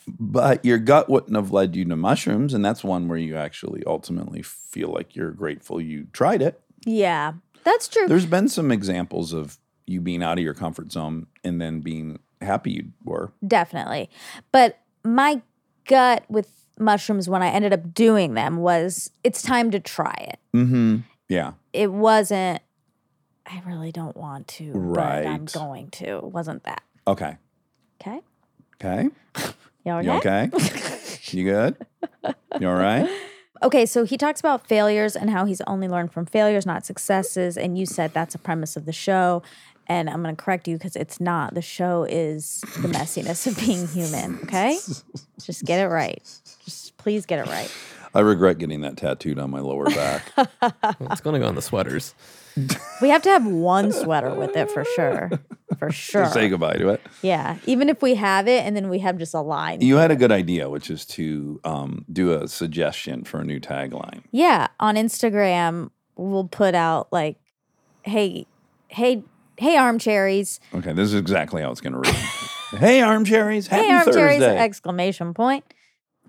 [0.09, 3.83] But your gut wouldn't have led you to mushrooms, and that's one where you actually
[3.87, 6.61] ultimately feel like you're grateful you tried it.
[6.87, 8.09] Yeah, that's true.
[8.09, 12.19] There's been some examples of you being out of your comfort zone and then being
[12.41, 13.33] happy you were.
[13.47, 14.09] Definitely.
[14.51, 15.43] But my
[15.87, 20.39] gut with mushrooms when I ended up doing them was it's time to try it.
[20.55, 20.99] Mm-hmm.
[21.29, 21.53] Yeah.
[21.73, 22.63] It wasn't,
[23.47, 26.19] I really don't want to, but I'm going to.
[26.19, 26.83] It wasn't that.
[27.07, 27.37] Okay.
[28.01, 28.21] Okay.
[28.81, 29.09] Okay.
[29.85, 30.05] You okay?
[30.05, 30.51] You okay?
[31.31, 31.77] you good?
[32.61, 33.09] You all right?
[33.63, 37.57] Okay, so he talks about failures and how he's only learned from failures, not successes.
[37.57, 39.43] And you said that's a premise of the show.
[39.87, 41.55] And I'm going to correct you because it's not.
[41.55, 44.41] The show is the messiness of being human.
[44.45, 44.79] Okay,
[45.43, 46.23] just get it right.
[46.65, 47.71] Just please get it right.
[48.15, 50.33] I regret getting that tattooed on my lower back.
[51.01, 52.15] Well, it's going to go on the sweaters.
[53.03, 55.31] We have to have one sweater with it for sure.
[55.79, 56.25] For sure.
[56.25, 57.01] to say goodbye to it.
[57.21, 57.57] Yeah.
[57.67, 59.81] Even if we have it and then we have just a line.
[59.81, 63.59] You had a good idea, which is to um, do a suggestion for a new
[63.59, 64.23] tagline.
[64.31, 67.39] Yeah, on Instagram, we'll put out like,
[68.03, 68.47] "Hey,
[68.89, 69.25] hey,
[69.59, 70.59] hey, armcherries!
[70.75, 72.15] Okay, this is exactly how it's going to read.
[72.79, 73.69] hey, armcherries!
[73.69, 74.59] Happy hey, armcherries!" Thursday!
[74.59, 75.65] Exclamation point!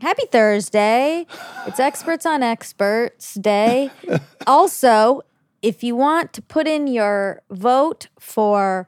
[0.01, 1.25] Happy Thursday!
[1.67, 3.91] It's Experts on Experts Day.
[4.47, 5.21] also,
[5.61, 8.87] if you want to put in your vote for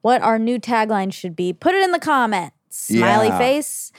[0.00, 2.54] what our new tagline should be, put it in the comments.
[2.70, 3.38] Smiley Yeah.
[3.38, 3.90] face,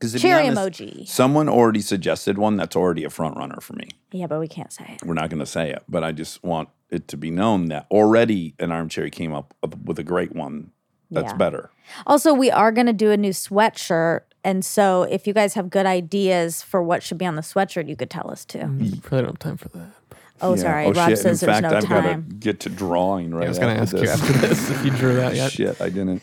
[0.00, 1.06] 'Cause to cherry honest, emoji.
[1.08, 3.88] Someone already suggested one that's already a front runner for me.
[4.12, 5.06] Yeah, but we can't say it.
[5.06, 7.86] We're not going to say it, but I just want it to be known that
[7.90, 9.54] already an armchair came up
[9.84, 10.70] with a great one.
[11.10, 11.36] That's Yeah.
[11.36, 11.70] better.
[12.06, 14.20] Also, we are going to do a new sweatshirt.
[14.42, 17.88] And so, if you guys have good ideas for what should be on the sweatshirt,
[17.88, 18.58] you could tell us too.
[18.78, 19.90] You probably don't have time for that.
[20.40, 20.62] Oh, Yeah.
[20.62, 20.86] sorry.
[20.86, 21.18] Oh, Rob shit.
[21.18, 23.74] says In there's fact, no I've got to get to drawing right I was going
[23.76, 24.40] to after ask you this.
[24.40, 25.52] after this if you drew that yet.
[25.52, 26.22] Shit, I didn't.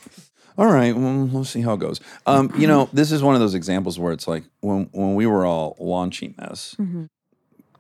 [0.58, 2.02] All right, well, we'll see how it goes.
[2.26, 5.26] Um, you know, this is one of those examples where it's like when when we
[5.26, 6.76] were all launching this.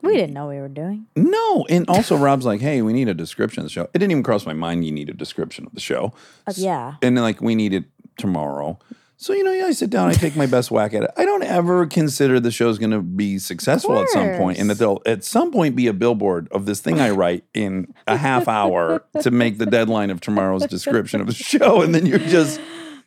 [0.01, 1.07] We didn't know we were doing.
[1.15, 4.11] No, and also Rob's like, "Hey, we need a description of the show." It didn't
[4.11, 6.13] even cross my mind you need a description of the show.
[6.47, 6.95] Uh, yeah.
[7.01, 7.85] And like we need it
[8.17, 8.79] tomorrow.
[9.21, 11.11] So you know, yeah, I sit down, I take my best whack at it.
[11.15, 14.79] I don't ever consider the show's going to be successful at some point, and that
[14.79, 18.47] there'll at some point be a billboard of this thing I write in a half
[18.47, 22.59] hour to make the deadline of tomorrow's description of the show, and then you're just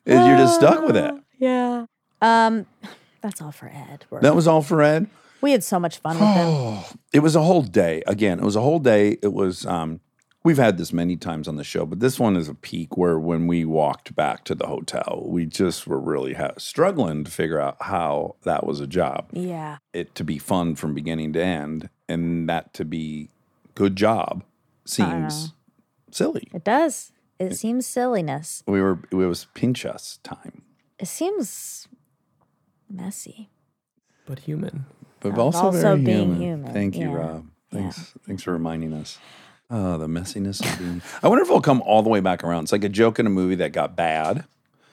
[0.06, 1.12] you're just stuck with it.
[1.38, 1.86] Yeah.
[2.22, 2.66] Um,
[3.20, 4.04] that's all for Ed.
[4.22, 5.08] That was all for Ed.
[5.44, 6.98] We had so much fun with him.
[7.12, 8.02] It was a whole day.
[8.06, 9.18] Again, it was a whole day.
[9.22, 10.00] It was um
[10.42, 13.18] we've had this many times on the show, but this one is a peak where
[13.18, 17.60] when we walked back to the hotel, we just were really ha- struggling to figure
[17.60, 19.28] out how that was a job.
[19.32, 19.76] Yeah.
[19.92, 23.28] It to be fun from beginning to end and that to be
[23.74, 24.44] good job
[24.86, 25.52] seems
[26.10, 26.48] silly.
[26.54, 27.12] It does.
[27.38, 28.62] It seems silliness.
[28.66, 30.62] We were it was pinch us time.
[30.98, 31.86] It seems
[32.88, 33.50] messy.
[34.24, 34.86] But human.
[35.30, 36.40] But also, also very being human.
[36.40, 37.16] human, Thank you, yeah.
[37.16, 37.46] Rob.
[37.70, 38.12] Thanks.
[38.26, 39.18] Thanks for reminding us.
[39.70, 41.02] Oh, the messiness of being.
[41.22, 42.64] I wonder if it'll come all the way back around.
[42.64, 44.44] It's like a joke in a movie that got bad,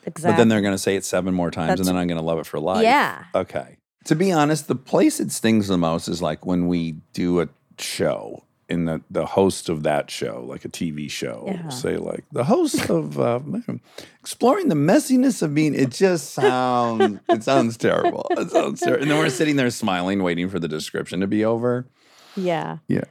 [0.06, 0.32] Exactly.
[0.32, 2.20] but then they're going to say it seven more times, That's- and then I'm going
[2.20, 2.84] to love it for life.
[2.84, 3.26] Yeah.
[3.36, 3.78] Okay.
[4.06, 7.50] To be honest, the place it stings the most is like when we do a
[7.78, 11.70] show and the, the host of that show, like a TV show, Uh-huh.
[11.70, 13.40] say like the host of uh,
[14.22, 15.76] exploring the messiness of being.
[15.76, 18.26] It just sounds it sounds terrible.
[18.32, 19.02] It sounds terrible.
[19.04, 21.86] And then we're sitting there smiling, waiting for the description to be over.
[22.36, 22.78] yeah.
[22.88, 23.04] Yeah,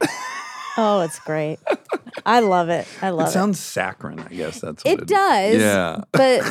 [0.77, 1.59] Oh, it's great.
[2.25, 2.87] I love it.
[3.01, 3.33] I love it it.
[3.33, 4.19] sounds saccharine.
[4.19, 5.59] I guess that's what It does.
[5.59, 6.01] Yeah.
[6.13, 6.41] But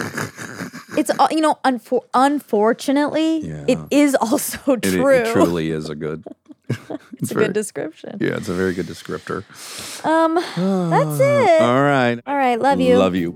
[0.98, 1.56] it's all you know.
[1.64, 3.64] Unfor- unfortunately, Yeah.
[3.66, 5.08] it is also It, true.
[5.14, 6.22] it truly is a good.
[7.18, 8.18] it's a very- good description.
[8.20, 9.44] Yeah, it's a very good descriptor.
[10.05, 11.60] Um, that's it.
[11.62, 12.20] All right.
[12.26, 12.60] All right.
[12.60, 12.98] Love you.
[12.98, 13.34] Love you.